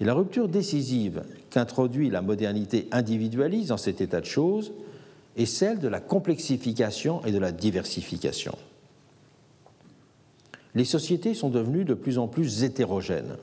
[0.00, 4.72] Et la rupture décisive qu'introduit la modernité individualiste dans cet état de choses,
[5.36, 8.56] est celle de la complexification et de la diversification.
[10.74, 13.36] Les sociétés sont devenues de plus en plus hétérogènes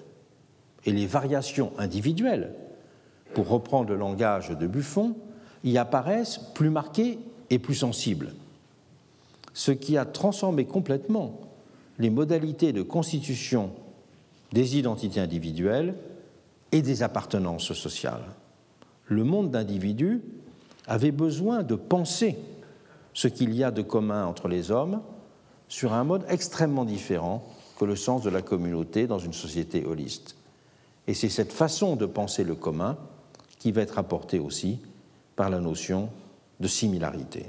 [0.86, 2.54] et les variations individuelles,
[3.34, 5.16] pour reprendre le langage de Buffon,
[5.64, 7.20] y apparaissent plus marquées
[7.50, 8.34] et plus sensibles,
[9.54, 11.40] ce qui a transformé complètement
[11.98, 13.72] les modalités de constitution
[14.52, 15.96] des identités individuelles
[16.72, 18.24] et des appartenances sociales.
[19.08, 20.22] Le monde d'individus
[20.88, 22.38] avait besoin de penser
[23.14, 25.02] ce qu'il y a de commun entre les hommes
[25.68, 27.44] sur un mode extrêmement différent
[27.78, 30.36] que le sens de la communauté dans une société holiste.
[31.08, 32.98] Et c'est cette façon de penser le commun
[33.58, 34.80] qui va être apportée aussi
[35.40, 36.10] par la notion
[36.60, 37.46] de similarité.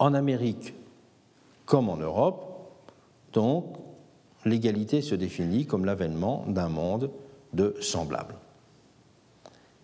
[0.00, 0.74] En Amérique
[1.66, 2.72] comme en Europe,
[3.32, 3.76] donc,
[4.44, 7.12] l'égalité se définit comme l'avènement d'un monde
[7.52, 8.34] de semblables.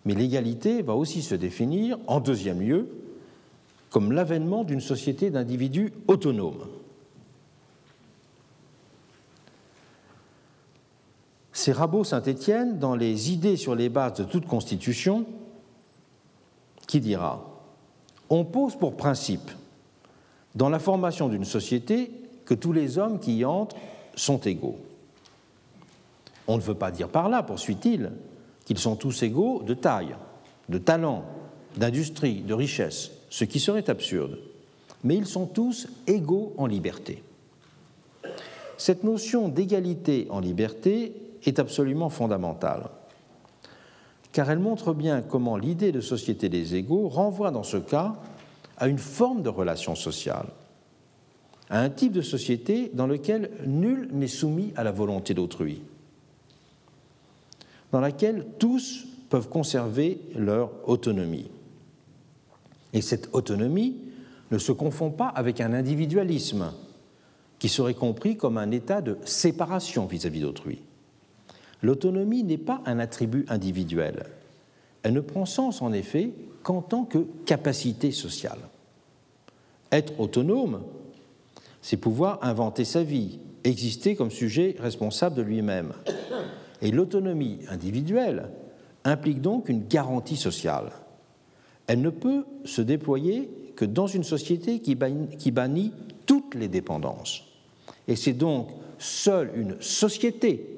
[0.03, 2.89] Mais l'égalité va aussi se définir, en deuxième lieu,
[3.89, 6.67] comme l'avènement d'une société d'individus autonomes.
[11.53, 15.25] C'est Rabot Saint-Étienne, dans les idées sur les bases de toute constitution,
[16.87, 17.45] qui dira
[18.29, 19.51] On pose pour principe,
[20.55, 22.11] dans la formation d'une société,
[22.45, 23.75] que tous les hommes qui y entrent
[24.15, 24.77] sont égaux.
[26.47, 28.11] On ne veut pas dire par là, poursuit-il,
[28.65, 30.15] qu'ils sont tous égaux de taille,
[30.69, 31.25] de talent,
[31.75, 34.39] d'industrie, de richesse, ce qui serait absurde.
[35.03, 37.23] Mais ils sont tous égaux en liberté.
[38.77, 42.89] Cette notion d'égalité en liberté est absolument fondamentale,
[44.37, 48.13] car elle montre bien comment l'idée de société des égaux renvoie dans ce cas
[48.77, 50.45] à une forme de relation sociale,
[51.71, 55.81] à un type de société dans lequel nul n'est soumis à la volonté d'autrui,
[57.91, 61.49] dans laquelle tous peuvent conserver leur autonomie.
[62.93, 63.97] Et cette autonomie
[64.51, 66.73] ne se confond pas avec un individualisme
[67.57, 70.83] qui serait compris comme un état de séparation vis-à-vis d'autrui.
[71.81, 74.25] L'autonomie n'est pas un attribut individuel.
[75.03, 76.31] Elle ne prend sens en effet
[76.63, 78.59] qu'en tant que capacité sociale.
[79.91, 80.81] Être autonome,
[81.81, 85.93] c'est pouvoir inventer sa vie, exister comme sujet responsable de lui-même.
[86.81, 88.49] Et l'autonomie individuelle
[89.03, 90.91] implique donc une garantie sociale.
[91.87, 95.93] Elle ne peut se déployer que dans une société qui bannit
[96.25, 97.45] toutes les dépendances.
[98.07, 100.76] Et c'est donc seule une société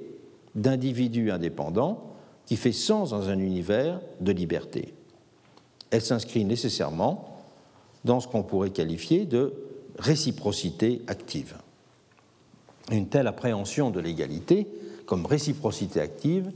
[0.56, 2.14] d'individus indépendants
[2.46, 4.94] qui fait sens dans un univers de liberté.
[5.92, 7.38] Elle s'inscrit nécessairement
[8.06, 9.54] dans ce qu'on pourrait qualifier de
[9.98, 11.56] réciprocité active.
[12.92, 14.68] Une telle appréhension de l'égalité
[15.06, 16.52] comme réciprocité active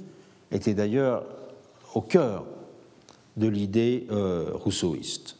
[0.51, 1.25] était d'ailleurs
[1.93, 2.45] au cœur
[3.37, 5.37] de l'idée euh, rousseauiste.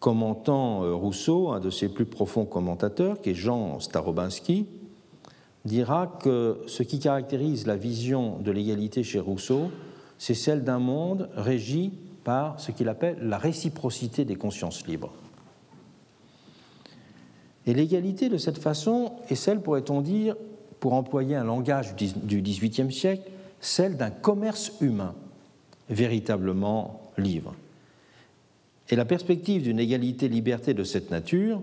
[0.00, 4.66] Commentant euh, Rousseau, un de ses plus profonds commentateurs, qui est Jean Starobinski,
[5.64, 9.70] dira que ce qui caractérise la vision de l'égalité chez Rousseau,
[10.18, 11.92] c'est celle d'un monde régi
[12.24, 15.12] par ce qu'il appelle la réciprocité des consciences libres.
[17.66, 20.36] Et l'égalité de cette façon est celle, pourrait-on dire,
[20.80, 23.30] pour employer un langage du XVIIIe siècle,
[23.60, 25.14] celle d'un commerce humain
[25.88, 27.54] véritablement libre.
[28.88, 31.62] Et la perspective d'une égalité-liberté de cette nature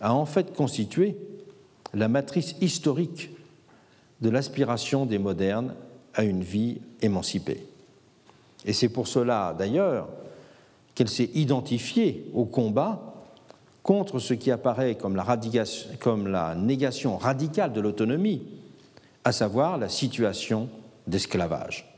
[0.00, 1.16] a en fait constitué
[1.96, 3.30] la matrice historique
[4.20, 5.74] de l'aspiration des modernes
[6.14, 7.66] à une vie émancipée.
[8.66, 10.08] Et c'est pour cela, d'ailleurs,
[10.94, 13.14] qu'elle s'est identifiée au combat
[13.82, 18.42] contre ce qui apparaît comme la, négation radicale de l'autonomie,
[19.24, 20.68] à savoir la situation
[21.06, 21.90] d'esclavage.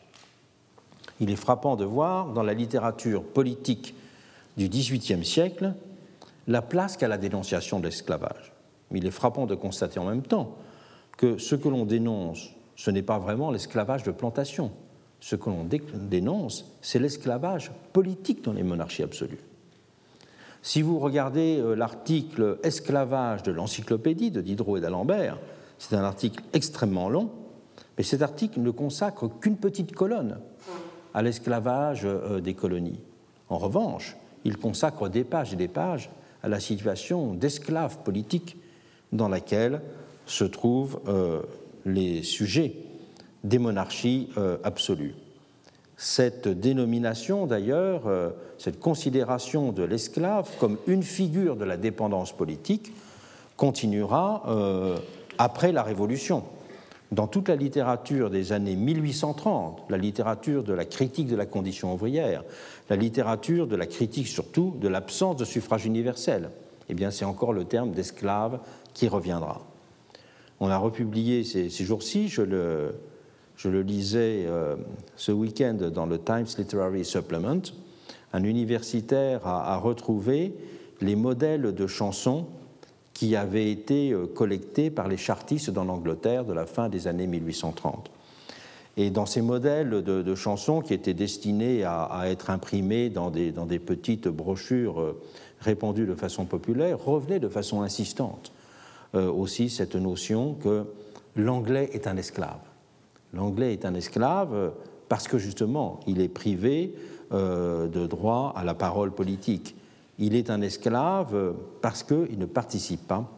[1.19, 3.95] Il est frappant de voir dans la littérature politique
[4.57, 5.75] du XVIIIe siècle
[6.47, 8.53] la place qu'a la dénonciation de l'esclavage.
[8.91, 10.57] Mais il est frappant de constater en même temps
[11.17, 14.71] que ce que l'on dénonce, ce n'est pas vraiment l'esclavage de plantation.
[15.21, 19.41] Ce que l'on dénonce, c'est l'esclavage politique dans les monarchies absolues.
[20.63, 25.39] Si vous regardez euh, l'article Esclavage de l'encyclopédie de Diderot et d'Alembert,
[25.79, 27.31] c'est un article extrêmement long,
[27.97, 30.39] mais cet article ne consacre qu'une petite colonne
[31.15, 33.01] à l'esclavage euh, des colonies.
[33.49, 36.11] En revanche, il consacre des pages et des pages
[36.43, 38.58] à la situation d'esclaves politiques
[39.13, 39.81] dans laquelle
[40.27, 41.43] se trouvent euh,
[41.85, 42.75] les sujets
[43.45, 45.15] des monarchies euh, absolues.
[45.97, 52.93] Cette dénomination, d'ailleurs, euh, cette considération de l'esclave comme une figure de la dépendance politique,
[53.57, 54.45] continuera
[55.37, 56.45] après la Révolution.
[57.11, 61.93] Dans toute la littérature des années 1830, la littérature de la critique de la condition
[61.93, 62.45] ouvrière,
[62.89, 66.51] la littérature de la critique surtout de l'absence de suffrage universel,
[66.89, 68.61] eh bien c'est encore le terme d'esclave
[68.99, 69.61] qui reviendra.
[70.59, 74.75] On a republié ces, jours-ci, je le, lisais euh,
[75.15, 77.63] ce week-end dans le Times Literary Supplement,
[78.33, 80.53] un universitaire a, retrouvé
[81.01, 82.47] les modèles de chansons
[83.15, 87.29] qui avaient été euh, collectés par les chartistes dans l'Angleterre de la fin des années
[87.29, 88.11] 1830.
[88.97, 94.27] Et dans ces modèles de, chansons qui étaient destinés à, être imprimés dans des, petites
[94.27, 95.23] brochures euh,
[95.61, 98.51] répandues de façon populaire, revenait de façon insistante
[99.15, 100.85] aussi cette notion que
[101.37, 102.61] l'anglais est un esclave.
[103.33, 104.71] L'anglais est un esclave euh,
[105.09, 106.95] parce que justement, il est privé
[107.33, 109.75] euh, de droit à la parole politique.
[110.19, 113.31] Il est un esclave parce qu'il ne participe pas,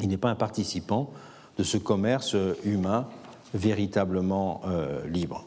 [0.00, 1.10] il n'est pas un participant
[1.56, 3.06] de ce commerce humain
[3.54, 4.62] véritablement
[5.06, 5.46] libre.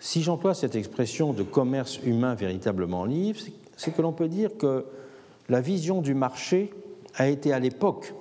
[0.00, 3.40] Si j'emploie cette expression de commerce humain véritablement libre,
[3.76, 4.86] c'est que l'on peut dire que
[5.50, 6.72] la vision du marché
[7.18, 8.14] a été à l'époque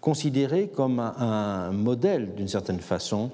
[0.00, 3.30] considéré comme un, modèle, d'une certaine façon,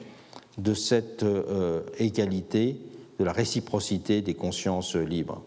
[0.59, 2.81] de cette euh, égalité,
[3.19, 5.43] de la réciprocité des consciences libres.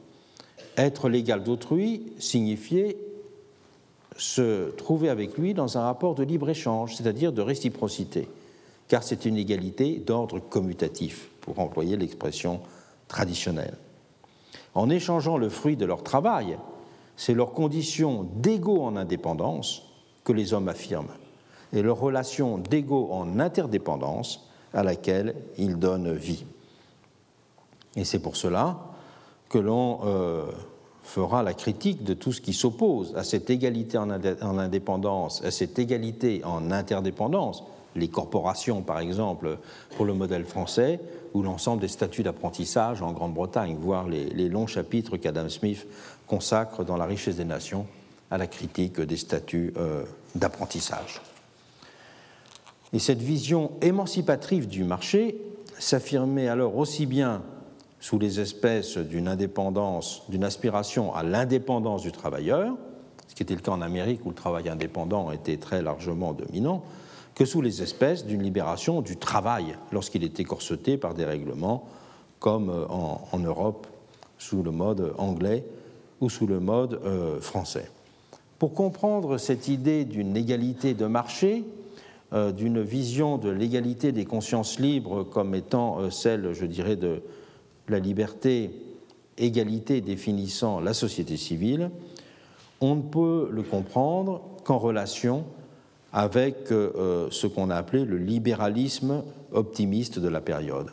[0.77, 2.97] Être l'égal d'autrui signifiait
[4.18, 8.27] se trouver avec lui dans un rapport de libre-échange, c'est-à-dire de réciprocité,
[8.88, 12.61] car c'est une égalité d'ordre commutatif, pour employer l'expression
[13.07, 13.76] traditionnelle.
[14.76, 16.57] En échangeant le fruit de leur travail,
[17.22, 19.84] c'est leur condition d'égaux en indépendance
[20.23, 21.14] que les hommes affirment,
[21.72, 26.45] et leur relation d'égaux en interdépendance à laquelle ils donnent vie.
[27.95, 28.80] Et c'est pour cela
[29.49, 29.99] que l'on
[31.03, 34.10] fera la critique de tout ce qui s'oppose à cette égalité en
[34.57, 37.64] indépendance, à cette égalité en interdépendance,
[37.95, 39.60] les corporations par exemple
[39.95, 40.99] pour le modèle français,
[41.34, 45.88] ou l'ensemble des statuts d'apprentissage en Grande-Bretagne, voire les, longs chapitres qu'Adam Smith
[46.31, 47.85] consacre dans La richesse des nations
[48.29, 51.21] à la critique des statuts euh, d'apprentissage.
[52.93, 55.41] Et cette vision émancipatrice du marché
[55.77, 57.41] s'affirmait alors aussi bien
[57.99, 62.77] sous les espèces d'une indépendance, d'une aspiration à l'indépendance du travailleur,
[63.27, 66.81] ce qui était le cas en Amérique où le travail indépendant était très largement dominant,
[67.35, 71.89] que sous les espèces d'une libération du travail lorsqu'il était corseté par des règlements
[72.39, 73.85] comme euh, en, Europe
[74.37, 75.65] sous le mode anglais
[76.22, 77.89] ou sous le mode euh, français.
[78.60, 81.65] Pour comprendre cette idée d'une égalité de marché,
[82.31, 87.22] euh, d'une vision de l'égalité des consciences libres comme étant celle, je dirais, de
[87.89, 88.72] la liberté,
[89.38, 91.89] égalité définissant la société civile,
[92.80, 95.45] on ne peut le comprendre qu'en relation
[96.14, 99.23] avec euh, ce qu'on a appelé le libéralisme
[99.53, 100.89] optimiste de la période.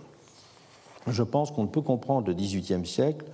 [1.06, 3.24] Je pense qu'on ne peut comprendre le XVIIIe siècle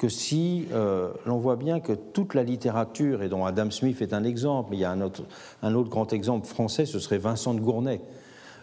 [0.00, 4.14] que si euh, l'on voit bien que toute la littérature, et dont Adam Smith est
[4.14, 5.24] un exemple, mais il y a un autre,
[5.62, 8.00] un autre grand exemple français, ce serait Vincent de Gournay,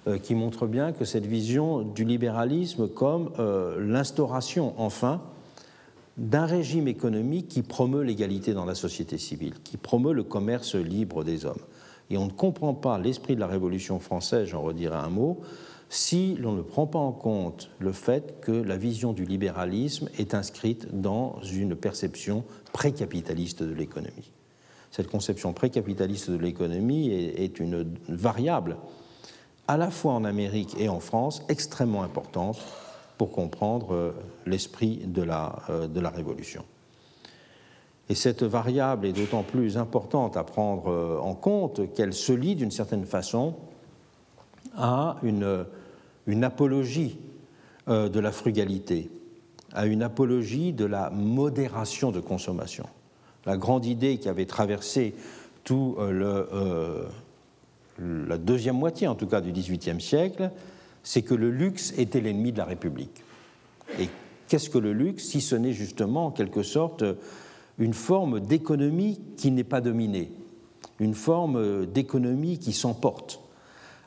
[0.08, 3.30] euh, qui montre bien que cette vision du libéralisme comme
[3.78, 5.22] l'instauration, enfin,
[6.18, 11.24] d'un régime économique qui promeut l'égalité dans la société civile, qui promeut le commerce libre
[11.24, 11.62] des hommes.
[12.10, 15.42] Et on ne comprend pas l'esprit de la Révolution française, j'en redirai un mot,
[15.90, 20.34] si l'on ne prend pas en compte le fait que la vision du libéralisme est
[20.34, 22.44] inscrite dans une perception
[22.74, 24.32] précapitaliste de l'économie.
[24.92, 28.78] Cette conception précapitaliste de l'économie est une variable,
[29.68, 32.58] à la fois en Amérique et en France, extrêmement importante
[33.18, 34.12] pour comprendre euh,
[34.46, 36.64] l'esprit de la, euh, de la Révolution.
[38.10, 42.56] Et cette variable est d'autant plus importante à prendre euh, en compte qu'elle se lie
[42.56, 43.56] d'une certaine façon
[44.78, 47.18] à une, apologie
[47.88, 49.10] euh, de la frugalité,
[49.74, 52.86] à une apologie de la modération de consommation.
[53.46, 55.16] La grande idée qui avait traversé
[55.64, 57.10] tout euh,
[58.00, 60.52] le, la deuxième moitié, en tout cas, du XVIIIe siècle,
[61.04, 63.24] c'est que le luxe était l'ennemi de la République.
[64.00, 64.10] Et
[64.48, 67.04] qu'est-ce que le luxe, si ce n'est justement, en quelque sorte,
[67.80, 70.32] une forme d'économie qui n'est pas dominée,
[71.00, 73.40] une forme d'économie qui s'emporte,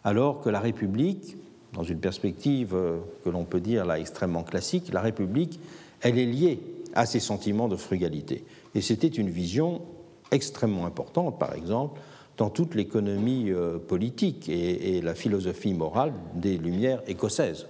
[0.04, 1.36] alors que la République,
[1.72, 5.60] dans une perspective euh, que l'on peut dire là extrêmement classique, la République,
[6.00, 6.60] elle est liée
[6.94, 8.44] à ces sentiments de frugalité.
[8.74, 9.82] Et c'était une vision
[10.30, 12.00] extrêmement importante, par exemple,
[12.36, 17.66] dans toute l'économie euh, politique et, la philosophie morale des Lumières écossaises.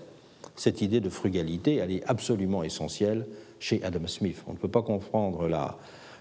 [0.57, 3.27] Cette idée de frugalité, elle est absolument essentielle
[3.59, 4.43] chez Adam Smith.
[4.47, 5.77] On ne peut pas comprendre la,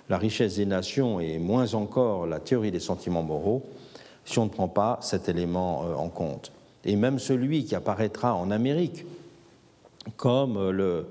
[0.09, 3.63] la richesse des nations et moins encore la théorie des sentiments moraux
[4.25, 6.51] si on ne prend pas cet élément euh, en compte.
[6.85, 9.05] Et même celui qui apparaîtra en Amérique
[10.17, 11.05] comme euh,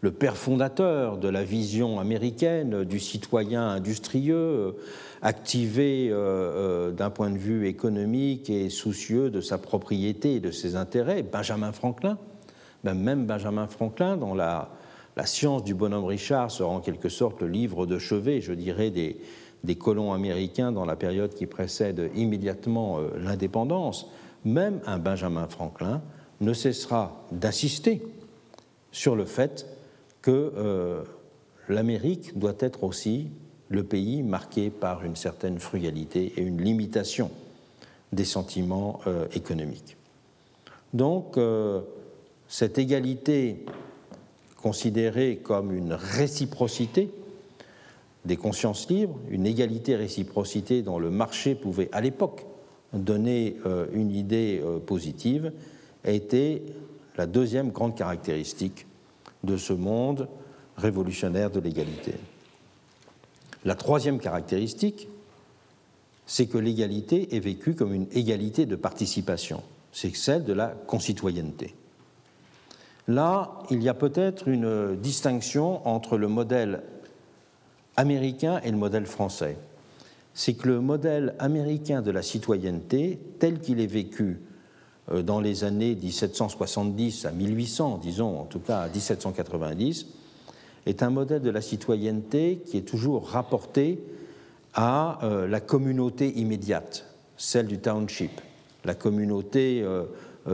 [0.00, 4.72] le, père fondateur de la vision américaine du citoyen industrieux, euh,
[5.22, 6.10] activé
[6.96, 11.72] d'un point de vue économique et soucieux de sa propriété et de ses intérêts, Benjamin
[11.72, 12.18] Franklin.
[12.84, 14.70] Ben, même Benjamin Franklin, dans la,
[15.16, 18.90] la science du bonhomme Richard sera en quelque sorte le livre de chevet, je dirais,
[18.90, 19.16] des,
[19.74, 24.06] colons américains dans la période qui précède immédiatement euh, l'indépendance,
[24.44, 26.02] même un Benjamin Franklin
[26.40, 28.02] ne cessera d'insister
[28.92, 29.66] sur le fait
[30.22, 31.02] que euh,
[31.68, 33.28] l'Amérique doit être aussi
[33.68, 37.30] le pays marqué par une certaine frugalité et une limitation
[38.12, 39.96] des sentiments euh, économiques.
[40.94, 41.38] Donc,
[42.48, 43.66] cette égalité
[44.56, 47.10] considérée comme une réciprocité
[48.26, 52.44] des consciences libres, une égalité-réciprocité dont le marché pouvait à l'époque
[52.92, 55.52] donner euh, une idée euh, positive,
[56.04, 56.62] été
[57.16, 58.86] la deuxième grande caractéristique
[59.44, 60.28] de ce monde
[60.76, 62.14] révolutionnaire de l'égalité.
[63.64, 65.08] La troisième caractéristique,
[66.26, 69.62] c'est que l'égalité est vécue comme une égalité de participation,
[69.92, 71.74] c'est celle de la concitoyenneté.
[73.08, 76.82] Là, il y a peut-être une distinction entre le modèle
[77.96, 79.56] américain et le modèle français.
[80.34, 84.38] C'est que le modèle américain de la citoyenneté, tel qu'il est vécu
[85.10, 90.06] euh, dans les années 1770 à 1800, disons en tout cas à 1790,
[90.84, 93.98] est un modèle de la citoyenneté qui est toujours rapporté
[94.74, 97.06] à euh, la communauté immédiate,
[97.36, 98.40] celle du township,
[98.84, 100.04] la communauté euh,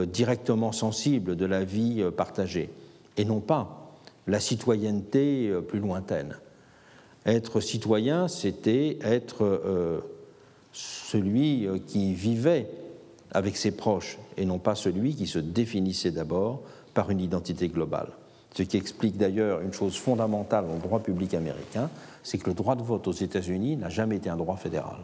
[0.06, 2.70] directement sensible de la vie partagée,
[3.18, 3.94] et non pas
[4.26, 6.36] la citoyenneté plus lointaine.
[7.26, 10.00] Être citoyen, c'était être euh,
[10.72, 12.68] celui euh, qui vivait
[13.30, 16.62] avec ses proches et non pas celui qui se définissait d'abord
[16.94, 18.08] par une identité globale.
[18.54, 21.88] Ce qui explique d'ailleurs une chose fondamentale dans le droit public américain,
[22.22, 24.98] c'est que le droit de vote aux États-Unis n'a jamais été un droit fédéral.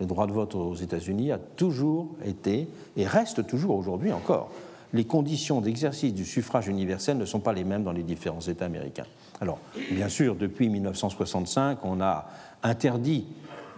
[0.00, 4.50] Le droit de vote aux États-Unis a toujours été, et reste toujours aujourd'hui encore,
[4.92, 8.66] les conditions d'exercice du suffrage universel ne sont pas les mêmes dans les différents États
[8.66, 9.06] américains.
[9.40, 9.58] Alors,
[9.90, 12.26] bien sûr, depuis 1965, on a
[12.62, 13.26] interdit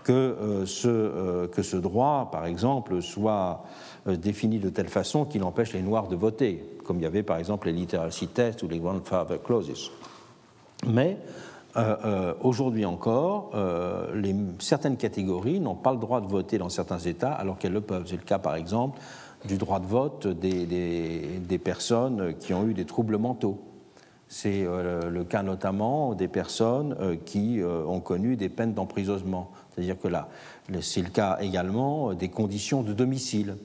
[0.05, 3.65] que, euh, ce, euh, que ce droit, par exemple, soit
[4.07, 7.23] euh, défini de telle façon qu'il empêche les Noirs de voter, comme il y avait
[7.23, 9.91] par exemple les literacy tests ou les grandfather clauses.
[10.87, 11.17] Mais
[12.43, 13.53] aujourd'hui encore,
[14.61, 18.05] certaines catégories n'ont pas le droit de voter dans certains États alors qu'elles le peuvent.
[18.07, 19.01] C'est le cas par exemple
[19.45, 23.61] du droit de vote des, personnes qui ont eu des troubles mentaux.
[24.29, 29.51] C'est euh, le cas notamment des personnes euh, qui euh, ont connu des peines d'emprisonnement.
[29.71, 30.29] C'est-à-dire que là,
[30.81, 33.57] c'est le cas également des conditions de domicile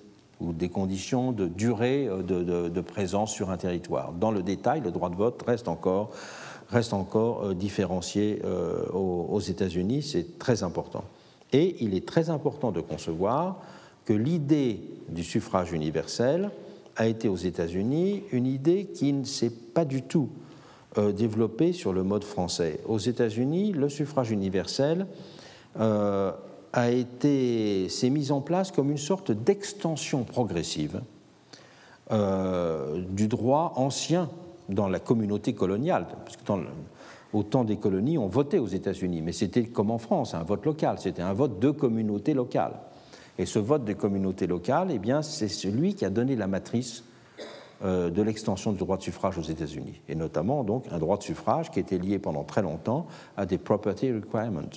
[0.42, 4.14] ou des conditions de durée de, présence sur un territoire.
[4.14, 6.12] Dans le détail, le droit de vote reste encore,
[6.70, 8.42] reste encore différencié
[8.94, 11.04] aux États-Unis, c'est très important.
[11.52, 13.60] Et il est très important de concevoir
[14.10, 16.50] que l'idée du suffrage universel
[16.96, 20.30] a été aux États-Unis une idée qui ne s'est pas du tout
[20.98, 22.80] euh, développée sur le mode français.
[22.88, 25.06] Aux États-Unis, le suffrage universel
[25.80, 26.32] euh,
[26.74, 31.02] a été s'est mis en place comme une sorte d'extension progressive
[32.10, 34.28] euh, du droit ancien
[34.70, 36.68] dans la communauté coloniale, parce que
[37.32, 40.66] au temps des colonies, on votait aux États-Unis, mais c'était comme en France, un vote
[40.66, 42.74] local, c'était un vote de communauté locale.
[43.40, 47.06] Et ce vote des communautés locales, eh bien, c'est celui qui a donné la matrice
[47.82, 51.24] euh, de l'extension du droit de suffrage aux États-Unis, et notamment donc un droit de
[51.24, 53.08] suffrage qui était lié pendant très longtemps
[53.38, 54.70] à des property requirements,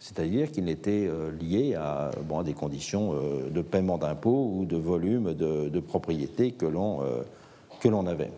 [0.00, 4.64] c'est-à-dire qu'il était euh, lié à, bon, à, des conditions euh, de paiement d'impôts ou
[4.64, 8.32] de volume de, de propriété que l'on avait.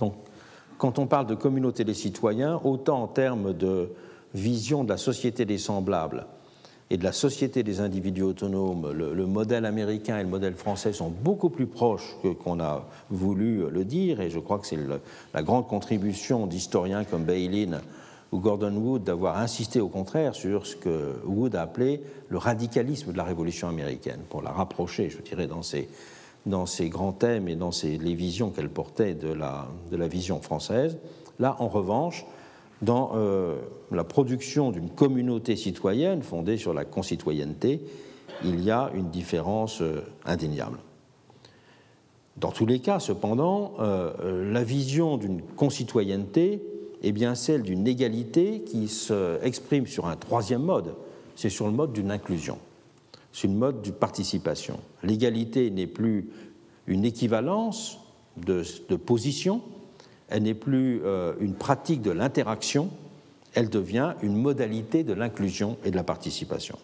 [0.00, 0.14] Donc,
[0.76, 3.92] quand on parle de communauté des citoyens, autant en termes de
[4.34, 6.26] vision de la société des semblables
[6.90, 11.10] et de la société des individus autonomes, le, modèle américain et le modèle français sont
[11.10, 14.78] beaucoup plus proches que qu'on a voulu le dire, et je crois que c'est
[15.34, 17.80] la grande contribution d'historiens comme Bailyn
[18.30, 23.12] ou Gordon Wood d'avoir insisté au contraire sur ce que Wood a appelé le radicalisme
[23.12, 27.72] de la Révolution américaine, pour la rapprocher, je dirais, dans ses, grands thèmes et dans
[27.72, 30.98] ses, les visions qu'elle portait de la vision française.
[31.40, 32.24] Là, en revanche,
[32.82, 33.56] dans euh,
[33.90, 37.80] la production d'une communauté citoyenne fondée sur la concitoyenneté,
[38.44, 40.78] il y a une différence euh, indéniable.
[42.36, 46.62] Dans tous les cas, cependant, euh, la vision d'une concitoyenneté
[47.02, 50.94] est bien celle d'une égalité qui s'exprime sur un troisième mode,
[51.34, 52.58] c'est sur le mode d'une inclusion,
[53.32, 54.80] c'est le mode d'une participation.
[55.02, 56.30] L'égalité n'est plus
[56.86, 58.00] une équivalence
[58.36, 59.62] de, de position,
[60.28, 62.90] elle n'est plus euh, une pratique de l'interaction,
[63.54, 66.78] elle devient une modalité de l'inclusion et de la participation.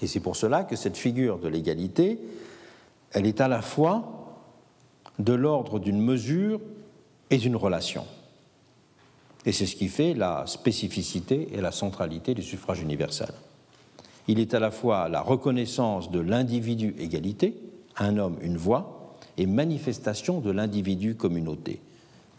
[0.00, 2.18] Et c'est pour cela que cette figure de l'égalité,
[3.12, 4.38] elle est à la fois
[5.18, 6.60] de l'ordre d'une mesure
[7.30, 8.04] et d'une relation.
[9.44, 13.32] Et c'est ce qui fait la spécificité et la centralité du suffrage universel.
[14.28, 17.56] Il est à la fois la reconnaissance de l'individu égalité,
[17.96, 21.80] un homme, une voix, et manifestation de l'individu communauté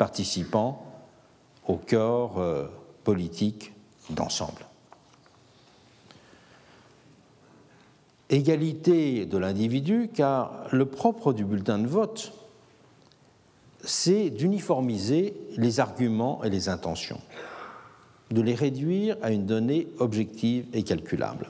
[0.03, 0.83] participant
[1.65, 2.65] au corps euh,
[3.05, 3.71] politique
[4.09, 4.65] d'ensemble.
[8.29, 12.33] Égalité de l'individu, car le propre du bulletin de vote,
[13.81, 17.21] c'est d'uniformiser les arguments et les intentions,
[18.29, 21.47] de les réduire à une donnée objective et calculable.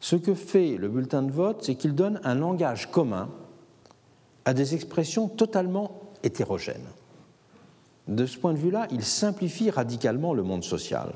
[0.00, 3.28] Ce que fait le bulletin de vote, c'est qu'il donne un langage commun
[4.46, 6.86] à des expressions totalement hétérogène.
[8.08, 11.14] De ce point de vue-là, il simplifie radicalement le monde social.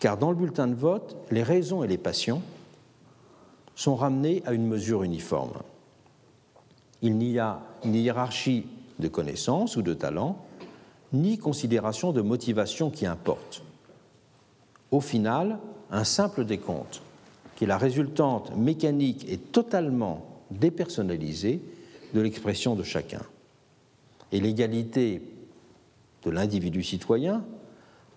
[0.00, 2.42] Car dans le bulletin de vote, les raisons et les passions
[3.74, 5.52] sont ramenées à une mesure uniforme.
[7.02, 8.66] Il n'y a ni hiérarchie
[8.98, 10.38] de connaissances ou de talents,
[11.12, 13.62] ni considération de motivation qui importe.
[14.90, 15.58] Au final,
[15.90, 17.02] un simple décompte,
[17.54, 21.60] qui est la résultante mécanique et totalement dépersonnalisée
[22.14, 23.22] de l'expression de chacun.
[24.32, 25.22] Et l'égalité
[26.24, 27.44] de l'individu citoyen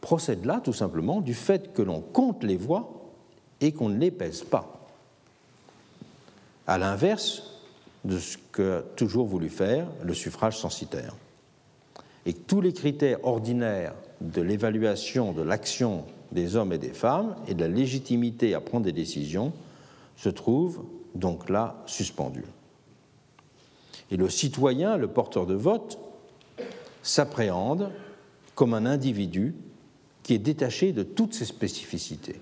[0.01, 3.11] procède là tout simplement du fait que l'on compte les voix
[3.61, 4.89] et qu'on ne les pèse pas.
[6.67, 7.43] À l'inverse
[8.05, 11.15] de ce qu'a toujours voulu faire le suffrage censitaire.
[12.25, 17.53] et tous les critères ordinaires de l'évaluation de l'action des hommes et des femmes et
[17.53, 19.51] de la légitimité à prendre des décisions
[20.15, 20.83] se trouvent
[21.15, 22.45] donc là suspendus.
[24.11, 25.99] Et le citoyen, le porteur de vote,
[27.03, 27.91] s'appréhende
[28.55, 29.55] comme un individu
[30.23, 32.41] qui est détaché de toutes ses spécificités.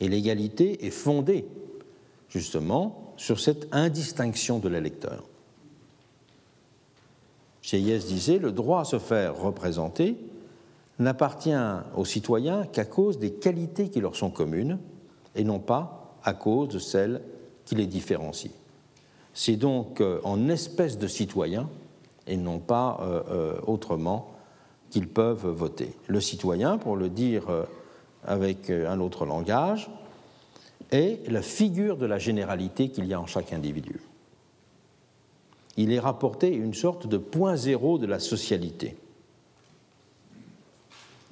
[0.00, 1.46] Et l'égalité est fondée
[2.28, 5.24] justement sur cette indistinction de l'électeur.
[7.60, 10.16] Cheyès disait le droit à se faire représenter
[10.98, 11.54] n'appartient
[11.96, 14.78] aux citoyens qu'à cause des qualités qui leur sont communes
[15.34, 17.22] et non pas à cause de celles
[17.64, 18.50] qui les différencient.
[19.34, 21.68] C'est donc euh, en espèce de citoyens
[22.26, 24.30] et non pas euh, euh, autrement
[24.90, 25.94] qu'ils peuvent voter.
[26.06, 27.44] Le citoyen, pour le dire
[28.26, 29.88] avec un autre langage,
[30.90, 34.00] est la figure de la généralité qu'il y a en chaque individu.
[35.78, 38.96] Il est rapporté une sorte de point zéro de la socialité.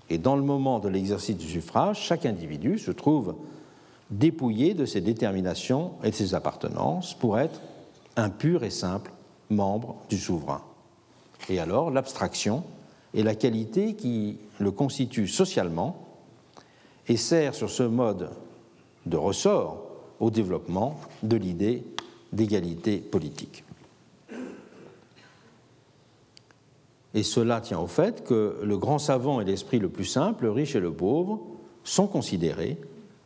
[0.09, 3.35] Et dans le moment de l'exercice du suffrage, chaque individu se trouve
[4.11, 7.61] dépouillé de ses déterminations et de ses appartenances pour être
[8.21, 9.13] un pur et simple
[9.49, 10.63] membre du souverain.
[11.49, 12.63] Et alors l'abstraction
[13.15, 16.07] est la qualité qui le constitue socialement
[17.09, 18.31] et sert sur ce mode
[19.07, 19.83] de ressort
[20.21, 21.83] au développement de l'idée
[22.33, 23.65] d'égalité politique.
[27.13, 30.53] Et cela tient au fait que le grand savant et l'esprit le plus simple, le
[30.53, 31.41] riche et le pauvre,
[31.83, 32.79] sont considérés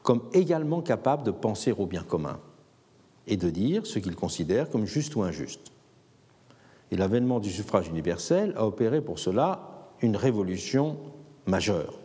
[0.02, 2.38] comme également capables de penser au bien commun
[3.26, 5.72] et de dire ce qu'ils considèrent comme juste ou injuste.
[6.90, 10.96] Et l'avènement du suffrage universel a opéré pour cela une révolution
[11.46, 11.98] majeure.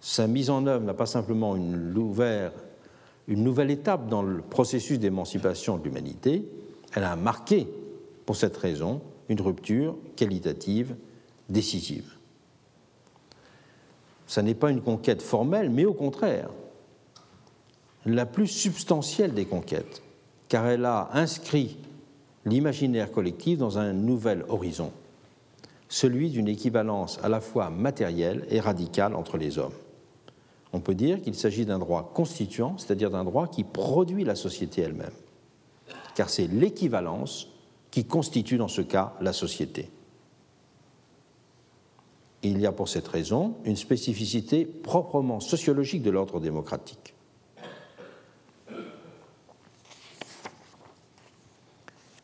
[0.00, 1.94] Sa mise en œuvre n'a pas simplement une,
[3.28, 6.44] une nouvelle étape dans le processus d'émancipation de l'humanité,
[6.94, 7.68] elle a marqué,
[8.26, 10.94] pour cette raison, une rupture qualitative
[11.48, 12.12] décisive.
[14.26, 16.50] Ce n'est pas une conquête formelle, mais au contraire,
[18.04, 20.02] la plus substantielle des conquêtes,
[20.52, 21.78] car elle a inscrit
[22.44, 24.92] l'imaginaire collectif dans un nouvel horizon,
[25.88, 29.72] celui d'une équivalence à la fois matérielle et radicale entre les hommes.
[30.74, 34.82] On peut dire qu'il s'agit d'un droit constituant, c'est-à-dire d'un droit qui produit la société
[34.82, 35.14] elle-même,
[36.14, 37.48] car c'est l'équivalence
[37.90, 39.88] qui constitue dans ce cas la société.
[42.42, 47.14] il y a pour cette raison une spécificité proprement sociologique de l'ordre démocratique.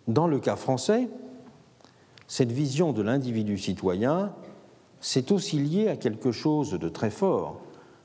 [0.09, 1.09] Dans le cas français,
[2.27, 4.33] cette vision de l'individu citoyen,
[5.01, 7.61] c'est aussi lié à quelque chose de très fort.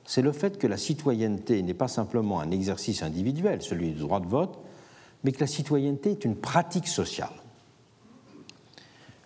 [0.05, 4.19] C'est le fait que la citoyenneté n'est pas simplement un exercice individuel, celui du droit
[4.19, 4.59] de vote,
[5.23, 7.31] mais que la citoyenneté est une pratique sociale.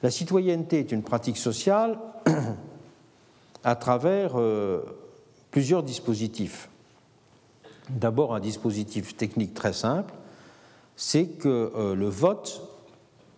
[0.03, 1.97] La citoyenneté est une pratique sociale
[3.63, 4.83] à travers euh,
[5.49, 6.69] plusieurs dispositifs.
[7.89, 10.13] D'abord, un dispositif technique très simple,
[10.95, 12.61] c'est que euh, le vote,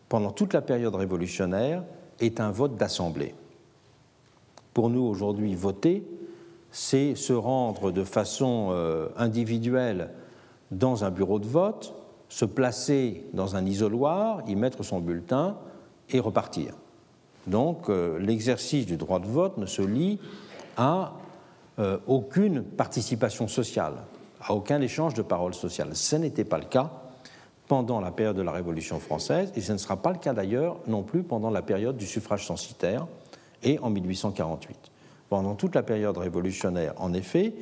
[0.10, 1.84] pendant toute la période révolutionnaire,
[2.20, 3.36] est un vote d'assemblée.
[4.74, 6.04] Pour nous, aujourd'hui, voter,
[6.72, 10.10] c'est se rendre de façon euh, individuelle
[10.72, 11.94] dans un bureau de vote,
[12.28, 15.58] se placer dans un isoloir, y mettre son bulletin,
[16.12, 16.74] et repartir.
[17.48, 20.20] Donc euh, l'exercice du droit de vote ne se lie
[20.78, 21.14] à
[21.80, 23.94] euh, aucune participation sociale,
[24.42, 25.96] à aucun échange de paroles sociales.
[25.96, 26.92] Ce n'était pas le cas
[27.70, 30.78] pendant la période de la Révolution française, et ce ne sera pas le cas d'ailleurs
[30.88, 33.06] non plus pendant la période du suffrage censitaire
[33.64, 34.76] et en 1848.
[35.30, 37.54] Pendant toute la période révolutionnaire, en effet,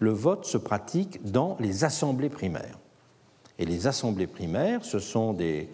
[0.00, 2.76] le vote se pratique dans les assemblées primaires.
[3.60, 5.68] Et les assemblées primaires, ce sont des,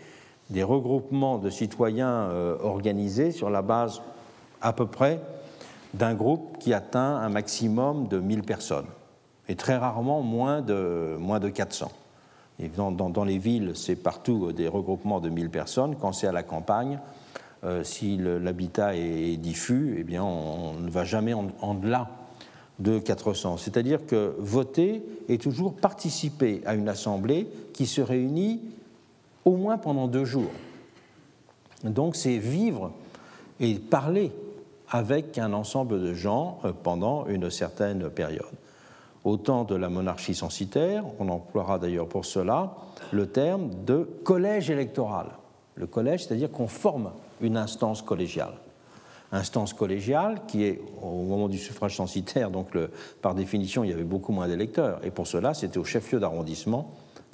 [0.52, 4.02] regroupements de citoyens euh, organisés sur la base
[4.60, 5.18] à peu près
[5.94, 8.88] d'un groupe qui atteint un maximum de 1000 personnes,
[9.48, 11.90] et très rarement moins de, moins de 400.
[12.76, 15.96] Dans, les villes, c'est partout des regroupements de 1000 personnes.
[15.96, 16.98] Quand c'est à la campagne,
[17.64, 22.10] euh, si l'habitat est, diffus, eh bien, on, ne va jamais en, en delà
[22.80, 23.58] de 400.
[23.58, 28.60] C'est-à-dire que voter est toujours participer à une assemblée qui se réunit
[29.44, 30.50] au moins pendant deux jours.
[31.84, 32.92] Donc c'est vivre
[33.60, 34.32] et parler
[34.90, 38.46] avec un ensemble de gens euh, pendant une certaine période.
[39.28, 42.76] Au temps de la monarchie censitaire, on emploiera d'ailleurs pour cela
[43.12, 45.26] le terme de collège électoral.
[45.74, 48.54] Le collège, c'est-à-dire qu'on forme une instance collégiale.
[49.30, 52.68] Instance collégiale qui est, au moment du suffrage censitaire, donc
[53.20, 54.98] par définition, il y avait beaucoup moins d'électeurs.
[55.04, 56.90] Et pour cela, c'était au chef-lieu d'arrondissement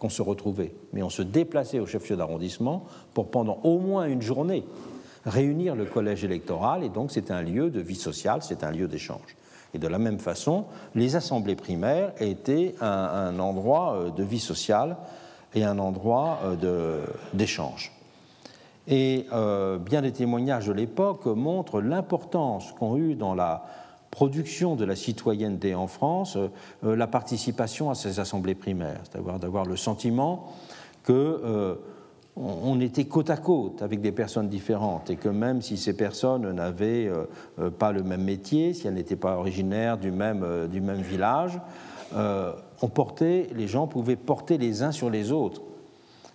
[0.09, 4.65] se retrouvait, mais on se déplaçait au chef-lieu d'arrondissement pour pendant au moins une journée
[5.25, 8.89] réunir le collège électoral, et donc c'est un lieu de vie sociale, c'est un lieu
[8.89, 9.37] d'échange.
[9.75, 10.65] Et de la même façon,
[10.95, 14.97] les assemblées primaires étaient un, endroit euh, de vie sociale
[15.55, 17.93] et un endroit euh, d'échange.
[18.87, 23.65] Et euh, bien des témoignages de l'époque montrent l'importance qu'ont eu dans la
[24.11, 26.39] production de la citoyenneté en France
[26.85, 30.53] la participation à ces assemblées primaires, c'est-à-dire d'avoir le sentiment
[31.03, 31.77] que
[32.37, 36.51] on était côte à côte avec des personnes différentes et que même si ces personnes
[36.51, 37.25] n'avaient euh,
[37.61, 41.01] euh, pas le même métier, si elles n'étaient pas originaires du même, euh, du même
[41.01, 41.61] village,
[42.81, 45.63] on portait, les gens pouvaient porter les uns sur les autres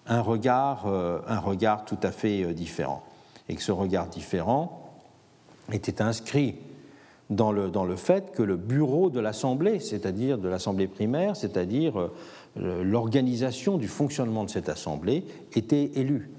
[0.07, 3.01] un regard, un regard tout à fait différent.
[3.47, 4.91] Et que ce regard différent
[5.71, 6.55] était inscrit
[7.30, 12.09] dans le, dans le fait que le bureau de l'Assemblée, c'est-à-dire de l'Assemblée primaire, c'est-à-dire
[12.60, 15.23] l'organisation du fonctionnement de cette Assemblée
[15.56, 16.30] était élue.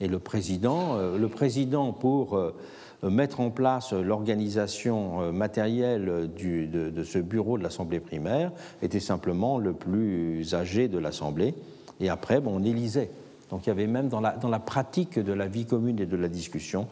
[0.00, 2.54] Et le président, euh, le président pour euh,
[3.02, 8.50] mettre en place l'organisation euh, matérielle de, ce bureau de l'Assemblée primaire
[8.82, 11.54] était simplement le plus âgé de l'Assemblée.
[12.00, 13.10] Et après, bon, on élisait.
[13.50, 16.28] Donc il y avait même dans la, pratique de la vie commune et de la
[16.28, 16.88] discussion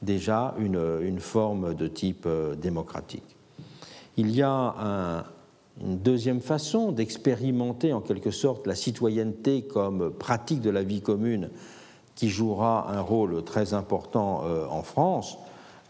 [0.00, 2.26] déjà une, une forme de type
[2.60, 3.36] démocratique.
[4.16, 5.24] Il y a un,
[5.82, 11.50] une deuxième façon d'expérimenter en quelque sorte la citoyenneté comme pratique de la vie commune
[12.14, 15.38] qui jouera un rôle très important euh, en France,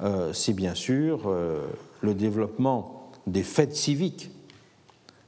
[0.02, 1.66] euh, c'est bien sûr euh,
[2.02, 4.30] le développement des fêtes civiques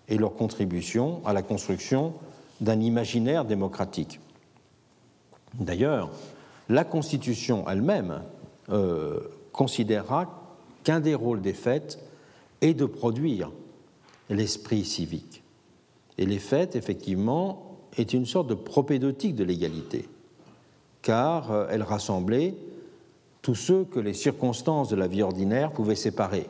[0.09, 2.13] et leur contribution à la construction
[2.61, 4.21] d'un imaginaire démocratique.
[5.55, 6.11] D'ailleurs,
[6.69, 8.23] la Constitution elle-même
[9.53, 10.27] considérera
[10.85, 11.99] qu'un des rôles des fêtes
[12.61, 13.51] est de produire
[14.31, 15.43] l'esprit civique.
[16.17, 20.09] Et les fêtes, effectivement, est une sorte de propédotique de l'égalité,
[21.03, 22.55] car euh, elles rassemblaient
[23.43, 26.47] tous ceux que les circonstances de la vie ordinaire pouvaient séparer,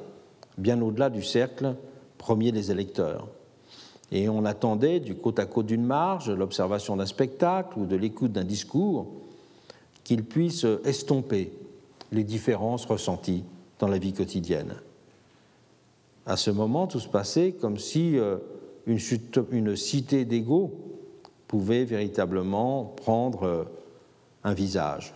[0.59, 1.77] bien au-delà du cercle
[2.19, 3.29] premier des électeurs.
[4.13, 8.33] Et on attendait du côte à côte d'une marge, l'observation d'un spectacle ou de l'écoute
[8.33, 9.07] d'un discours,
[10.03, 11.53] qu'ils puissent estomper
[12.11, 13.45] les différences ressenties
[13.79, 14.75] dans la vie quotidienne
[16.27, 18.37] à ce moment, tout se passait comme si euh,
[18.87, 20.73] une, cité d'égaux
[21.49, 23.65] pouvait véritablement prendre euh,
[24.45, 25.15] un visage.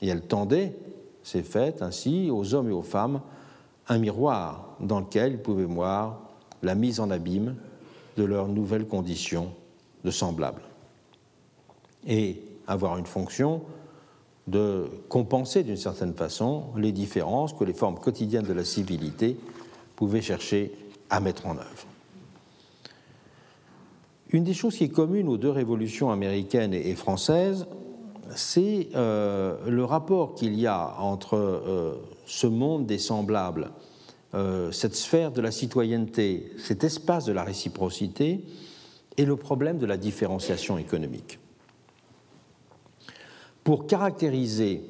[0.00, 0.74] Et elle tendait,
[1.22, 3.20] ces fêtes, ainsi, aux hommes et aux femmes,
[3.88, 6.20] un miroir dans lequel ils pouvaient voir
[6.62, 7.56] la mise en abîme
[8.16, 9.52] de leurs nouvelles conditions
[10.04, 10.62] de semblables.
[12.06, 13.62] Et avoir une fonction
[14.48, 19.36] de compenser d'une certaine façon les différences que les formes quotidiennes de la civilité
[19.96, 20.72] pouvait chercher
[21.10, 21.86] à mettre en œuvre.
[24.30, 27.66] Une des choses qui est commune aux deux révolutions américaines et françaises,
[28.34, 31.94] c'est euh, le rapport qu'il y a entre euh,
[32.24, 33.70] ce monde des semblables,
[34.34, 38.44] euh, cette sphère de la citoyenneté, cet espace de la réciprocité,
[39.18, 41.38] et le problème de la différenciation économique.
[43.62, 44.82] Pour caractériser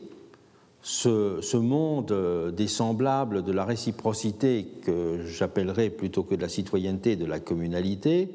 [0.82, 7.24] ce, monde des semblables, de la réciprocité que j'appellerais plutôt que de la citoyenneté, de
[7.24, 8.30] la communalité,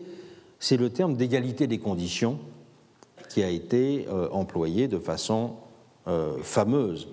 [0.60, 2.40] c'est le terme d'égalité des conditions
[3.30, 5.56] qui a été euh, employé de façon
[6.08, 7.10] euh, fameuse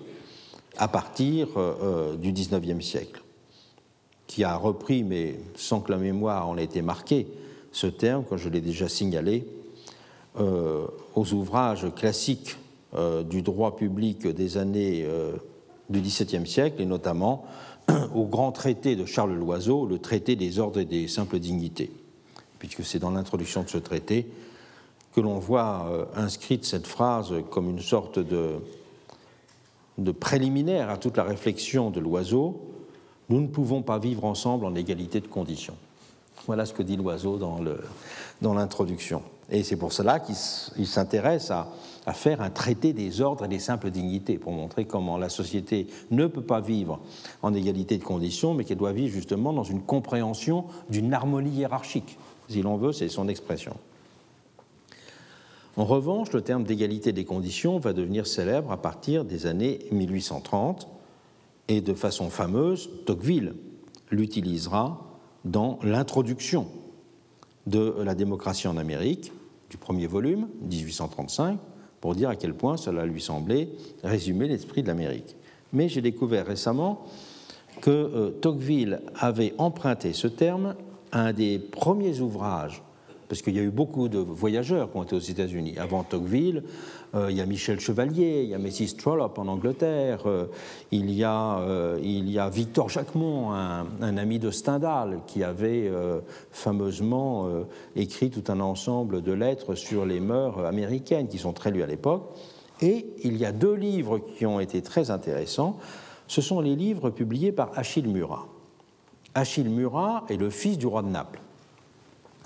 [0.77, 3.21] à partir euh, du XIXe siècle,
[4.27, 7.27] qui a repris, mais sans que la mémoire en ait été marquée,
[7.71, 9.45] ce terme, comme je l'ai déjà signalé,
[10.37, 12.64] aux ouvrages classiques euh,
[13.29, 15.33] du droit public des années euh,
[15.89, 17.45] du XVIIe siècle, et notamment
[18.15, 21.91] au grand traité de Charles Loiseau, le traité des ordres et des simples dignités,
[22.59, 24.27] puisque c'est dans l'introduction de ce traité
[25.13, 28.61] que l'on voit euh, inscrite cette phrase comme une sorte de
[30.11, 32.61] préliminaire à toute la réflexion de Loiseau,
[33.29, 35.75] nous ne pouvons pas vivre ensemble en égalité de conditions.
[36.45, 39.23] Voilà ce que dit Loiseau dans l'introduction.
[39.49, 41.67] Et c'est pour cela qu'il s'intéresse à,
[42.05, 45.87] à faire un traité des ordres et des simples dignités pour montrer comment la société
[46.11, 46.99] ne peut pas vivre
[47.41, 52.17] en égalité de conditions, mais qu'elle doit vivre justement dans une compréhension d'une harmonie hiérarchique.
[52.47, 53.75] Si l'on veut, c'est son expression.
[55.77, 60.87] En revanche, le terme d'égalité des conditions va devenir célèbre à partir des années 1830
[61.67, 63.55] et de façon fameuse, Tocqueville
[64.11, 65.01] l'utilisera
[65.43, 66.67] dans l'introduction
[67.67, 69.31] de la démocratie en Amérique
[69.69, 71.59] du premier volume, 1835,
[71.99, 73.69] pour dire à quel point cela lui semblait
[74.03, 75.35] résumer l'esprit de l'Amérique.
[75.73, 77.05] Mais j'ai découvert récemment
[77.81, 80.75] que euh, Tocqueville avait emprunté ce terme
[81.11, 82.83] à un des premiers ouvrages
[83.27, 85.75] parce qu'il y a eu beaucoup de voyageurs qui ont été aux États-Unis.
[85.77, 86.63] Avant Tocqueville,
[87.15, 88.97] euh, il y a Michel Chevalier, il y a Mrs.
[88.97, 90.45] Trollope en Angleterre, euh,
[90.91, 95.43] il, y a, euh, il y a Victor Jacquemont, un, un ami de Stendhal, qui
[95.43, 95.91] avait
[96.51, 97.47] fameusement
[97.95, 101.87] écrit tout un ensemble de lettres sur les mœurs américaines, qui sont très lues à
[101.87, 102.23] l'époque.
[102.81, 105.77] Et il y a deux livres qui ont été très intéressants.
[106.27, 108.47] Ce sont les livres publiés par Achille Murat.
[109.33, 111.41] Achille Murat est le fils du roi de Naples.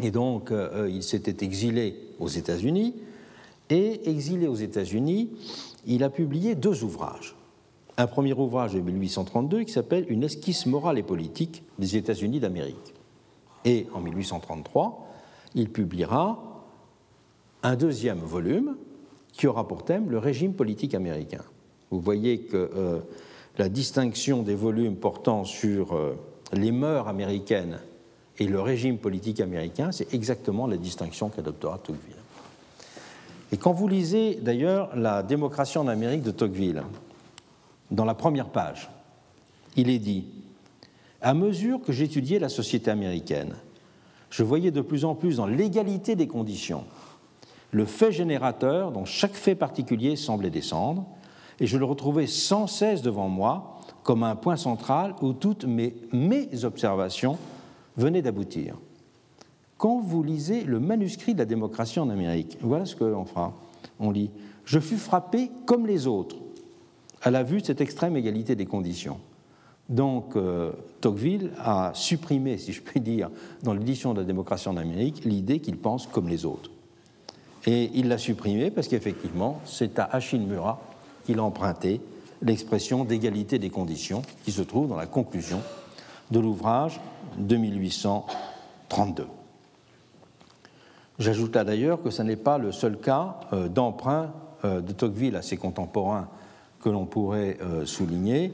[0.02, 2.96] Et donc, euh, il s'était exilé aux États-Unis.
[3.70, 5.30] Et exilé aux États-Unis,
[5.86, 7.36] il a publié deux ouvrages.
[7.98, 12.94] Un premier ouvrage de 1832 qui s'appelle Une esquisse morale et politique des États-Unis d'Amérique.
[13.66, 15.06] Et en 1833,
[15.56, 16.64] il publiera
[17.62, 18.78] un deuxième volume
[19.34, 21.44] qui aura pour thème le régime politique américain.
[21.92, 23.00] Vous voyez que euh,
[23.58, 26.16] la distinction des volumes portant sur euh,
[26.54, 27.80] les mœurs américaines
[28.40, 32.16] et le régime politique américain, c'est exactement la distinction qu'adoptera Tocqueville.
[33.52, 36.84] Et quand vous lisez d'ailleurs la démocratie en Amérique de Tocqueville,
[37.91, 38.90] dans la première page,
[39.76, 40.26] il est dit
[41.22, 43.56] À mesure que j'étudiais la société américaine,
[44.30, 46.86] je voyais de plus en plus dans l'égalité des conditions
[47.72, 51.06] le fait générateur dont chaque fait particulier semblait descendre,
[51.60, 55.95] et je le retrouvais sans cesse devant moi comme un point central où toutes mes,
[56.11, 57.38] mes observations
[58.00, 58.76] venaient d'aboutir.
[59.78, 63.54] Quand vous lisez le manuscrit de la démocratie en Amérique, voilà ce qu'on fera.
[64.00, 64.32] On lit
[64.66, 66.36] Je fus frappé comme les autres
[67.22, 69.20] à la vue de cette extrême égalité des conditions.
[69.90, 70.72] Donc, euh,
[71.02, 73.30] Tocqueville a supprimé, si je puis dire,
[73.64, 76.70] dans l'édition de la démocratie en Amérique, l'idée qu'il pense comme les autres.
[77.66, 80.80] Et il l'a supprimé parce qu'effectivement, c'est à Achille Murat
[81.26, 82.00] qu'il a emprunté
[82.42, 85.60] l'expression d'égalité des conditions qui se trouve dans la conclusion
[86.32, 87.02] de l'ouvrage
[87.38, 89.27] de 1832.
[91.19, 94.31] J'ajoute là d'ailleurs que ce n'est pas le seul cas euh, d'emprunt
[94.64, 96.30] euh, de Tocqueville à ses contemporains
[96.81, 98.53] que l'on pourrait euh, souligner.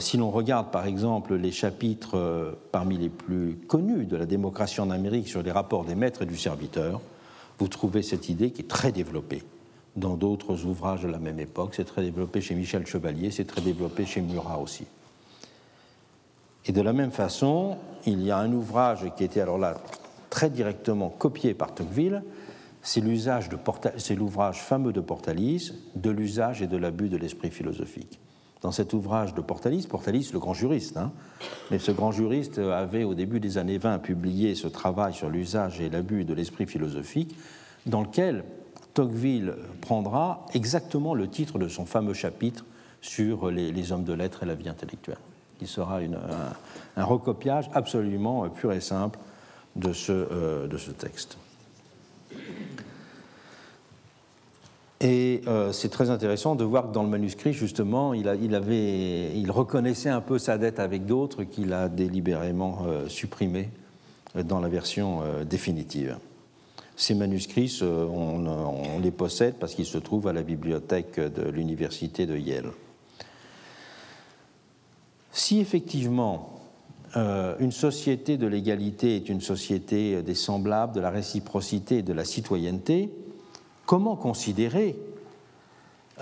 [0.00, 4.90] Si l'on regarde par exemple les chapitres parmi les plus connus de la démocratie en
[4.90, 7.00] Amérique sur les rapports des maîtres et du serviteur,
[7.60, 9.44] vous trouvez cette idée qui est très développée
[9.94, 11.74] dans d'autres ouvrages de la même époque.
[11.76, 14.86] C'est très développé chez Michel Chevalier, c'est très développé chez Murat aussi.
[16.66, 17.76] Et de la même façon,
[18.06, 19.78] il y a un ouvrage qui était alors là
[20.28, 22.22] très directement copié par Tocqueville,
[22.82, 28.20] c'est l'ouvrage fameux de Portalis, de l'usage et de l'abus de l'esprit philosophique.
[28.62, 31.12] Dans cet ouvrage de Portalis, Portalis, le grand juriste, hein,
[31.70, 35.80] mais ce grand juriste avait au début des années 20 publié ce travail sur l'usage
[35.80, 37.34] et l'abus de l'esprit philosophique,
[37.86, 38.44] dans lequel
[38.92, 42.66] Tocqueville prendra exactement le titre de son fameux chapitre
[43.00, 45.16] sur les, hommes de lettres et la vie intellectuelle.
[45.60, 46.00] Il sera
[46.96, 49.18] un, recopiage absolument pur et simple
[49.76, 51.38] de ce, euh, de ce texte.
[55.00, 59.50] Et euh, c'est très intéressant de voir que dans le manuscrit, justement, il, avait, il
[59.50, 63.70] reconnaissait un peu sa dette avec d'autres qu'il a délibérément euh, supprimé
[64.44, 66.18] dans la version euh, définitive.
[66.96, 72.36] Ces manuscrits, on, les possède parce qu'ils se trouvent à la bibliothèque de l'université de
[72.36, 72.72] Yale.
[75.32, 76.50] Si effectivement
[77.16, 82.24] une société de l'égalité est une société des semblables, de la réciprocité et de la
[82.24, 83.10] citoyenneté,
[83.90, 84.96] comment considérer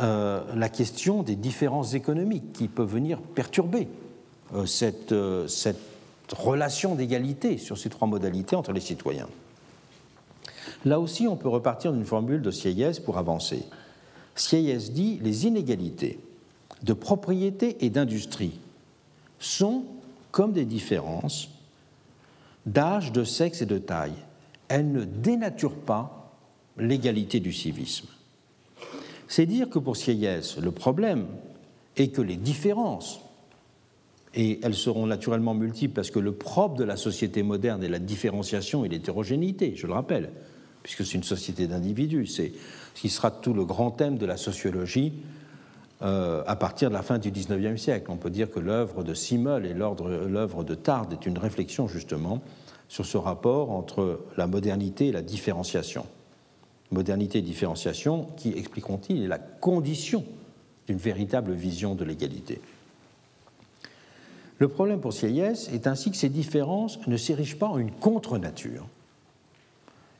[0.00, 3.88] euh, la question des différences économiques qui peuvent venir perturber
[4.54, 5.76] euh, cette, euh, cette,
[6.32, 9.28] relation d'égalité sur ces trois modalités entre les citoyens?
[10.84, 13.64] Là aussi, on peut repartir d'une formule de Sieyès pour avancer.
[14.34, 16.20] Sieyès dit les inégalités
[16.84, 18.60] de propriété et d'industrie
[19.38, 19.84] sont
[20.30, 21.50] comme des différences
[22.66, 24.14] d'âge, de sexe et de taille.
[24.68, 26.34] Elles ne dénaturent pas
[26.76, 28.08] l'égalité du civisme.
[29.26, 31.26] C'est dire que pour Sieyès, le problème
[31.96, 33.20] est que les différences,
[34.34, 37.98] et elles seront naturellement multiples parce que le propre de la société moderne est la
[37.98, 40.30] différenciation et l'hétérogénéité, je le rappelle,
[40.82, 42.52] puisque c'est une société d'individus, c'est
[42.94, 45.12] ce qui sera tout le grand thème de la sociologie
[46.02, 48.10] euh, à partir de la fin du XIXe siècle.
[48.10, 52.40] On peut dire que l'œuvre de Simmel et l'œuvre de Tard est une réflexion justement
[52.88, 56.06] sur ce rapport entre la modernité et la différenciation
[56.90, 60.24] modernité et différenciation qui, expliqueront-ils, est la condition
[60.86, 62.60] d'une véritable vision de l'égalité.
[64.58, 68.86] Le problème pour Sieyès est ainsi que ces différences ne s'érigent pas en une contre-nature.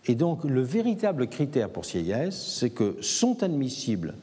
[0.07, 4.15] Et donc le véritable critère pour Sieyès, c'est que sont admissibles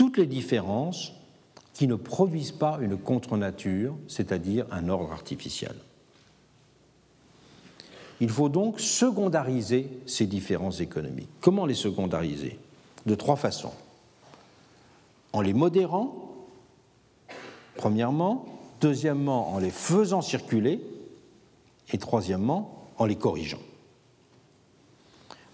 [0.00, 1.12] toutes les différences
[1.74, 5.74] qui ne produisent pas une contre-nature, c'est-à-dire un ordre artificiel.
[8.22, 11.28] Il faut donc secondariser ces différences économiques.
[11.42, 12.58] Comment les secondariser?
[13.04, 13.74] De trois façons.
[15.34, 16.14] En les modérant,
[17.76, 18.46] premièrement,
[18.80, 20.80] deuxièmement, en les faisant circuler,
[21.92, 23.60] et troisièmement, en les corrigeant.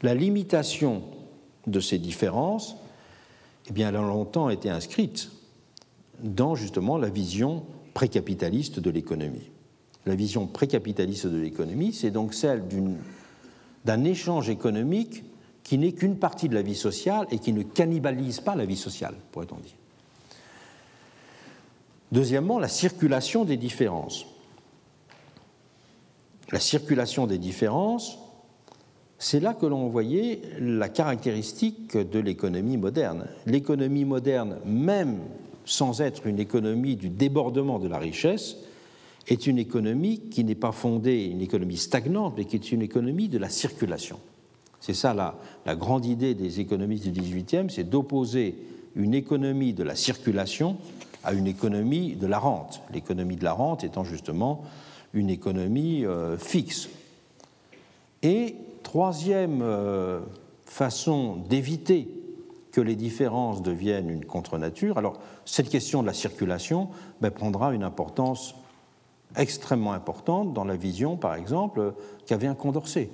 [0.02, 1.02] La limitation
[1.66, 2.76] de ces différences,
[3.68, 5.30] eh bien, elle a longtemps été inscrite
[6.22, 7.64] dans justement la vision
[7.94, 9.50] précapitaliste de l'économie.
[10.06, 12.62] La vision précapitaliste de l'économie, c'est donc celle
[13.84, 15.24] d'un échange économique
[15.64, 18.76] qui n'est qu'une partie de la vie sociale et qui ne cannibalise pas la vie
[18.76, 19.74] sociale, pourrait-on dire.
[22.12, 24.26] Deuxièmement, la circulation des différences.
[26.52, 28.18] La circulation des différences,
[29.18, 33.26] c'est là que l'on voyait la caractéristique de l'économie moderne.
[33.46, 35.18] L'économie moderne, même
[35.64, 38.56] sans être une économie du débordement de la richesse,
[39.26, 43.28] est une économie qui n'est pas fondée, une économie stagnante, mais qui est une économie
[43.28, 44.20] de la circulation.
[44.80, 48.54] C'est ça la, la grande idée des économistes du XVIIIe, c'est d'opposer
[48.94, 50.76] une économie de la circulation
[51.24, 52.82] à une économie de la rente.
[52.92, 54.62] L'économie de la rente étant justement
[55.12, 56.88] une économie euh, fixe.
[58.22, 58.54] Et
[58.86, 60.20] troisième euh,
[60.64, 62.08] façon d'éviter
[62.70, 66.90] que les différences deviennent une contre-nature, alors cette question de la circulation
[67.20, 68.54] ben, prendra une importance
[69.34, 71.94] extrêmement importante dans la vision, par exemple,
[72.26, 73.10] qu'avait un Condorcet.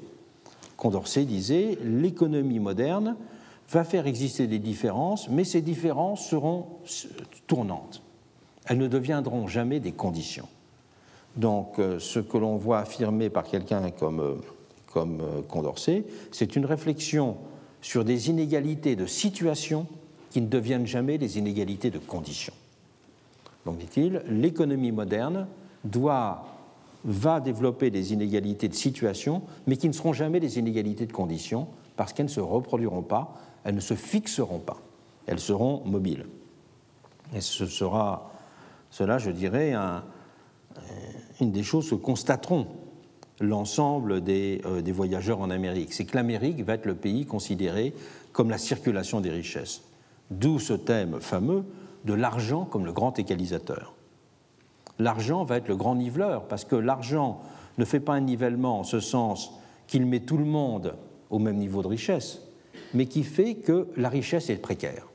[0.76, 3.16] Condorcet disait l'économie moderne
[3.70, 6.66] va faire exister des différences, mais ces différences seront
[7.46, 8.02] tournantes.
[8.66, 10.48] Elles ne deviendront jamais des conditions.
[11.36, 14.34] Donc, euh, ce que l'on voit affirmé par quelqu'un comme, euh,
[14.92, 17.36] comme euh, Condorcet, c'est une réflexion
[17.80, 19.86] sur des inégalités de situation
[20.30, 22.54] qui ne deviennent jamais des inégalités de conditions.
[23.64, 25.46] Donc, dit-il, l'économie moderne
[25.84, 26.44] doit,
[27.04, 31.68] va développer des inégalités de situation, mais qui ne seront jamais des inégalités de conditions,
[31.96, 34.80] parce qu'elles ne se reproduiront pas, elles ne se fixeront pas,
[35.26, 36.26] elles seront mobiles.
[37.34, 38.32] Et ce sera,
[38.90, 39.74] cela, je dirais,
[41.40, 42.66] une des choses que constateront
[43.42, 45.92] l'ensemble des, euh, des, voyageurs en Amérique.
[45.92, 47.92] C'est que l'Amérique va être le pays considéré
[48.32, 49.82] comme la circulation des richesses.
[50.30, 51.64] D'où ce thème fameux
[52.04, 53.94] de l'argent comme le grand égalisateur
[54.98, 57.40] l'argent va être le grand niveleur, parce que l'argent
[57.78, 59.52] ne fait pas un nivellement en ce sens
[59.86, 60.94] qu'il met tout le monde
[61.30, 62.40] au même niveau de richesse,
[62.94, 65.06] mais qui fait que la richesse est précaire.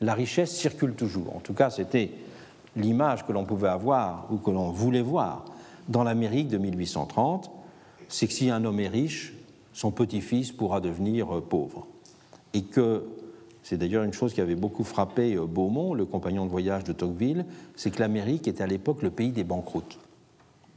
[0.00, 1.34] La richesse circule toujours.
[1.36, 2.10] En tout cas, c'était
[2.76, 5.44] l'image que l'on pouvait avoir ou que l'on voulait voir
[5.88, 7.50] dans l'Amérique de 1830,
[8.08, 9.34] c'est que si un homme est riche,
[9.72, 11.86] son petit-fils pourra devenir pauvre.
[12.52, 13.04] Et que
[13.64, 16.92] c'est d'ailleurs une chose qui avait beaucoup frappé euh, Beaumont, le compagnon de voyage de
[16.92, 17.46] Tocqueville,
[17.76, 19.98] c'est que l'Amérique était à l'époque le pays des banqueroutes.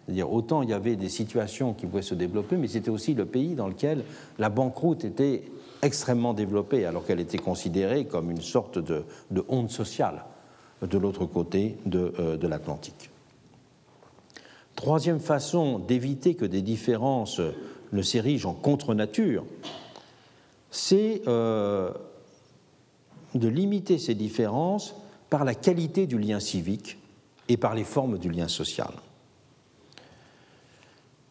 [0.05, 3.25] C'est-à-dire autant il y avait des situations qui pouvaient se développer, mais c'était aussi le
[3.25, 4.05] pays dans lequel
[4.39, 5.43] la banqueroute était
[5.81, 9.03] extrêmement développée, alors qu'elle était considérée comme une sorte de,
[9.49, 10.23] honte sociale
[10.81, 13.09] de l'autre côté de, euh, de l'Atlantique.
[14.77, 17.41] Troisième façon d'éviter que des différences
[17.91, 19.43] ne s'érigent en contre-nature,
[20.69, 21.91] c'est euh,
[23.33, 24.93] de limiter ces différences
[25.31, 26.99] par la qualité du lien civique
[27.49, 28.91] et par les formes du lien social.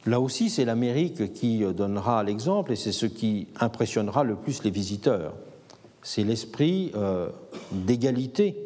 [0.06, 4.72] Là aussi, c'est l'Amérique qui donnera l'exemple et c'est ce qui impressionnera le plus les
[4.72, 5.34] visiteurs.
[6.02, 7.28] C'est l'esprit euh,
[7.70, 8.56] d'égalité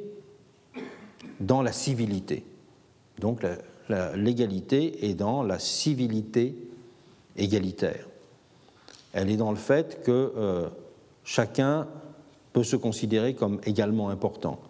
[1.39, 2.45] dans la civilité.
[3.19, 3.45] Donc
[4.15, 6.55] l'égalité est dans la civilité
[7.37, 8.07] égalitaire.
[9.13, 10.69] Elle est dans le fait que euh,
[11.25, 11.89] chacun
[12.53, 14.61] peut se considérer comme également important.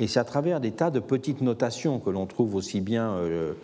[0.00, 3.54] Et c'est à travers des tas de petites notations que l'on trouve aussi bien euh,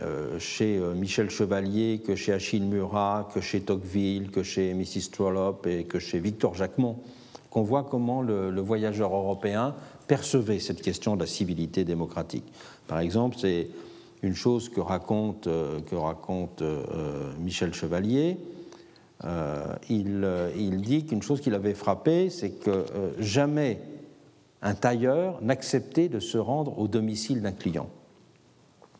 [0.00, 5.10] euh, chez Michel Chevalier que chez Achille Murat, que chez Tocqueville, que chez Mrs.
[5.10, 6.98] Trollope et que chez Victor Jacquemont,
[7.52, 9.74] qu'on voit comment le, voyageur européen
[10.06, 12.44] percevait cette question de la civilité démocratique.
[12.88, 13.68] Par exemple, c'est
[14.22, 16.62] une chose que raconte, que raconte
[17.38, 18.38] Michel Chevalier,
[19.24, 23.80] euh, euh, il, dit qu'une chose qui l'avait frappé, c'est que euh, jamais
[24.62, 27.88] un tailleur n'acceptait de se rendre au domicile d'un client.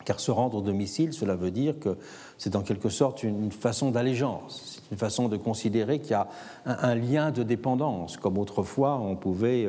[0.05, 1.97] Car se rendre au domicile, cela veut dire que
[2.37, 6.27] c'est en quelque sorte une façon d'allégeance, c'est une façon de considérer qu'il y a
[6.65, 9.67] un, lien de dépendance, comme autrefois on pouvait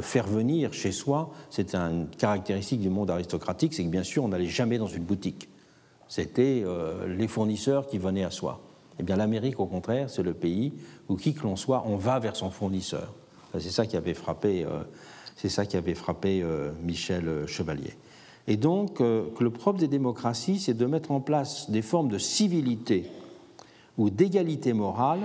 [0.00, 1.30] faire venir chez soi.
[1.50, 5.04] C'est une caractéristique du monde aristocratique, c'est que bien sûr on n'allait jamais dans une
[5.04, 5.48] boutique.
[6.08, 6.64] C'était
[7.06, 8.60] les fournisseurs qui venaient à soi.
[8.98, 10.72] Eh bien, l'Amérique, au contraire, c'est le pays
[11.08, 13.12] où qui que l'on soit, on va vers son fournisseur.
[13.58, 14.82] C'est ça qui avait frappé, euh,
[15.36, 17.94] c'est ça qui avait frappé euh, Michel euh, Chevalier.
[18.48, 22.18] Et donc, que le propre des démocraties, c'est de mettre en place des formes de
[22.18, 23.10] civilité
[23.98, 25.20] ou d'égalité morale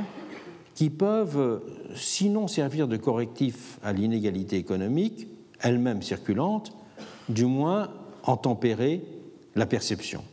[0.76, 1.62] qui peuvent,
[1.96, 5.28] sinon servir de correctif à l'inégalité économique,
[5.60, 6.74] elle-même circulante,
[7.30, 7.90] du moins
[8.24, 9.04] en tempérer
[9.56, 10.24] la perception.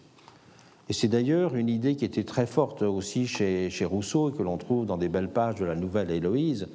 [0.89, 4.43] Et c'est d'ailleurs une idée qui était très forte aussi chez, chez Rousseau et que
[4.43, 6.69] l'on trouve dans des belles pages de la Nouvelle Héloïse,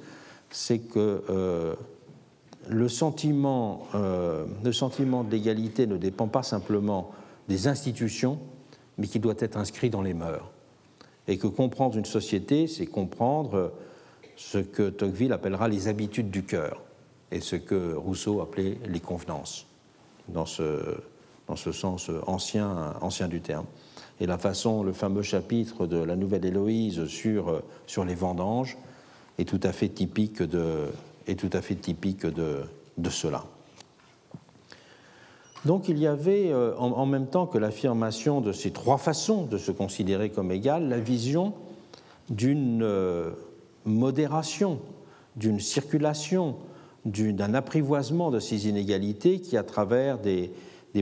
[0.50, 1.74] c'est que euh,
[2.68, 7.10] le sentiment, euh, le sentiment de l'égalité ne dépend pas simplement
[7.48, 8.38] des institutions,
[8.98, 10.50] mais qui doit être inscrit dans les mœurs.
[11.28, 13.72] Et que comprendre une société, c'est comprendre
[14.36, 16.82] ce que Tocqueville appellera les habitudes du cœur
[17.30, 19.66] et ce que Rousseau appelait les convenances,
[20.28, 20.96] dans ce,
[21.48, 23.66] dans ce sens ancien, ancien du terme.
[24.20, 28.76] Et la façon, le fameux chapitre de la Nouvelle Héloïse sur, sur les vendanges
[29.38, 30.86] est tout à fait typique de,
[31.26, 32.62] est tout à fait typique de,
[32.98, 33.44] de cela.
[35.64, 39.56] Donc il y avait, euh, en, même temps que l'affirmation de ces trois façons de
[39.56, 41.54] se considérer comme égal, la vision
[42.28, 43.30] d'une euh,
[43.86, 44.80] modération,
[45.36, 46.56] d'une circulation,
[47.06, 50.52] d'un apprivoisement de ces inégalités qui, à travers des,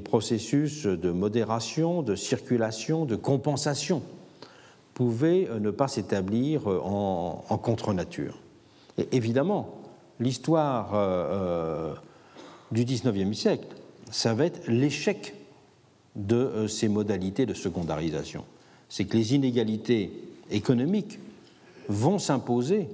[0.05, 4.03] processus de modération, de circulation, de compensation,
[4.95, 8.39] pouvaient euh, ne pas s'établir en, contre-nature.
[8.97, 9.82] Et évidemment,
[10.23, 11.99] l'histoire
[12.71, 13.67] du XIXe siècle
[14.13, 15.35] ça va être l'échec
[16.15, 18.45] de euh, ces modalités de secondarisation.
[18.89, 20.13] C'est que les inégalités
[20.51, 21.19] économiques
[21.89, 22.89] vont s'imposer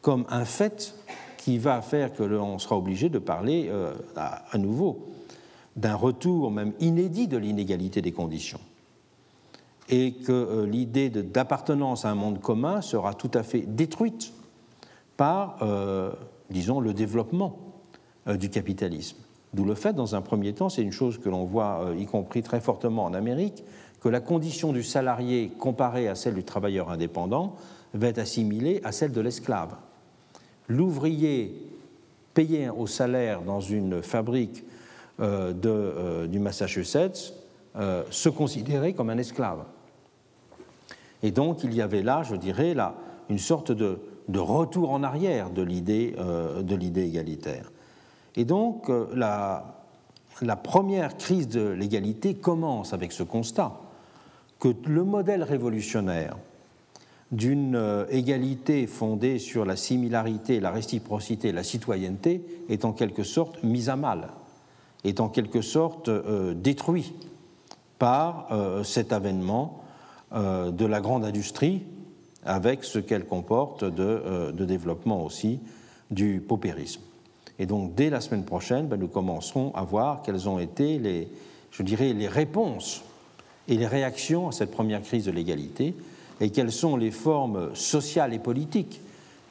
[0.00, 0.94] comme un fait
[1.36, 5.08] qui va faire que l'on sera obligé de parler euh, à, nouveau
[5.76, 8.60] d'un retour même inédit de l'inégalité des conditions
[9.88, 14.32] et que euh, l'idée d'appartenance à un monde commun sera tout à fait détruite
[15.16, 15.58] par,
[16.50, 17.58] disons, le développement
[18.26, 19.16] du capitalisme.
[19.54, 22.06] D'où le fait, dans un premier temps, c'est une chose que l'on voit euh, y
[22.06, 23.64] compris très fortement en Amérique,
[24.00, 27.56] que la condition du salarié comparée à celle du travailleur indépendant
[27.94, 29.74] va être assimilée à celle de l'esclave.
[30.68, 31.54] L'ouvrier
[32.34, 34.64] payé au salaire dans une fabrique
[35.18, 37.34] euh, euh, du Massachusetts
[38.10, 39.64] se considérait comme un esclave.
[41.22, 42.96] Et donc il y avait là, je dirais, là,
[43.28, 46.14] une sorte de, de retour en arrière de l'idée
[47.02, 47.70] égalitaire.
[48.38, 53.80] Et donc, euh, la, première crise de l'égalité commence avec ce constat
[54.60, 56.36] que le modèle révolutionnaire
[57.32, 63.60] d'une euh, égalité fondée sur la similarité, la réciprocité, la citoyenneté est en quelque sorte
[63.64, 64.28] mise à mal,
[65.02, 67.14] est en quelque sorte euh, détruit
[67.98, 68.46] par
[68.84, 69.82] cet avènement
[70.30, 71.82] de la grande industrie
[72.44, 75.60] avec ce qu'elle comporte de, de développement aussi
[76.10, 77.02] du paupérisme.
[77.58, 81.28] Et donc, dès la semaine prochaine, ben, nous commencerons à voir quelles ont été les,
[81.70, 83.02] je dirais, les réponses
[83.66, 85.94] et les réactions à cette première crise de l'égalité
[86.40, 89.00] et quelles sont les formes sociales et politiques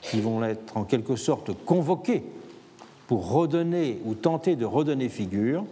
[0.01, 2.23] qui vont être en quelque sorte convoquées
[3.07, 5.65] pour redonner ou tenter de redonner figure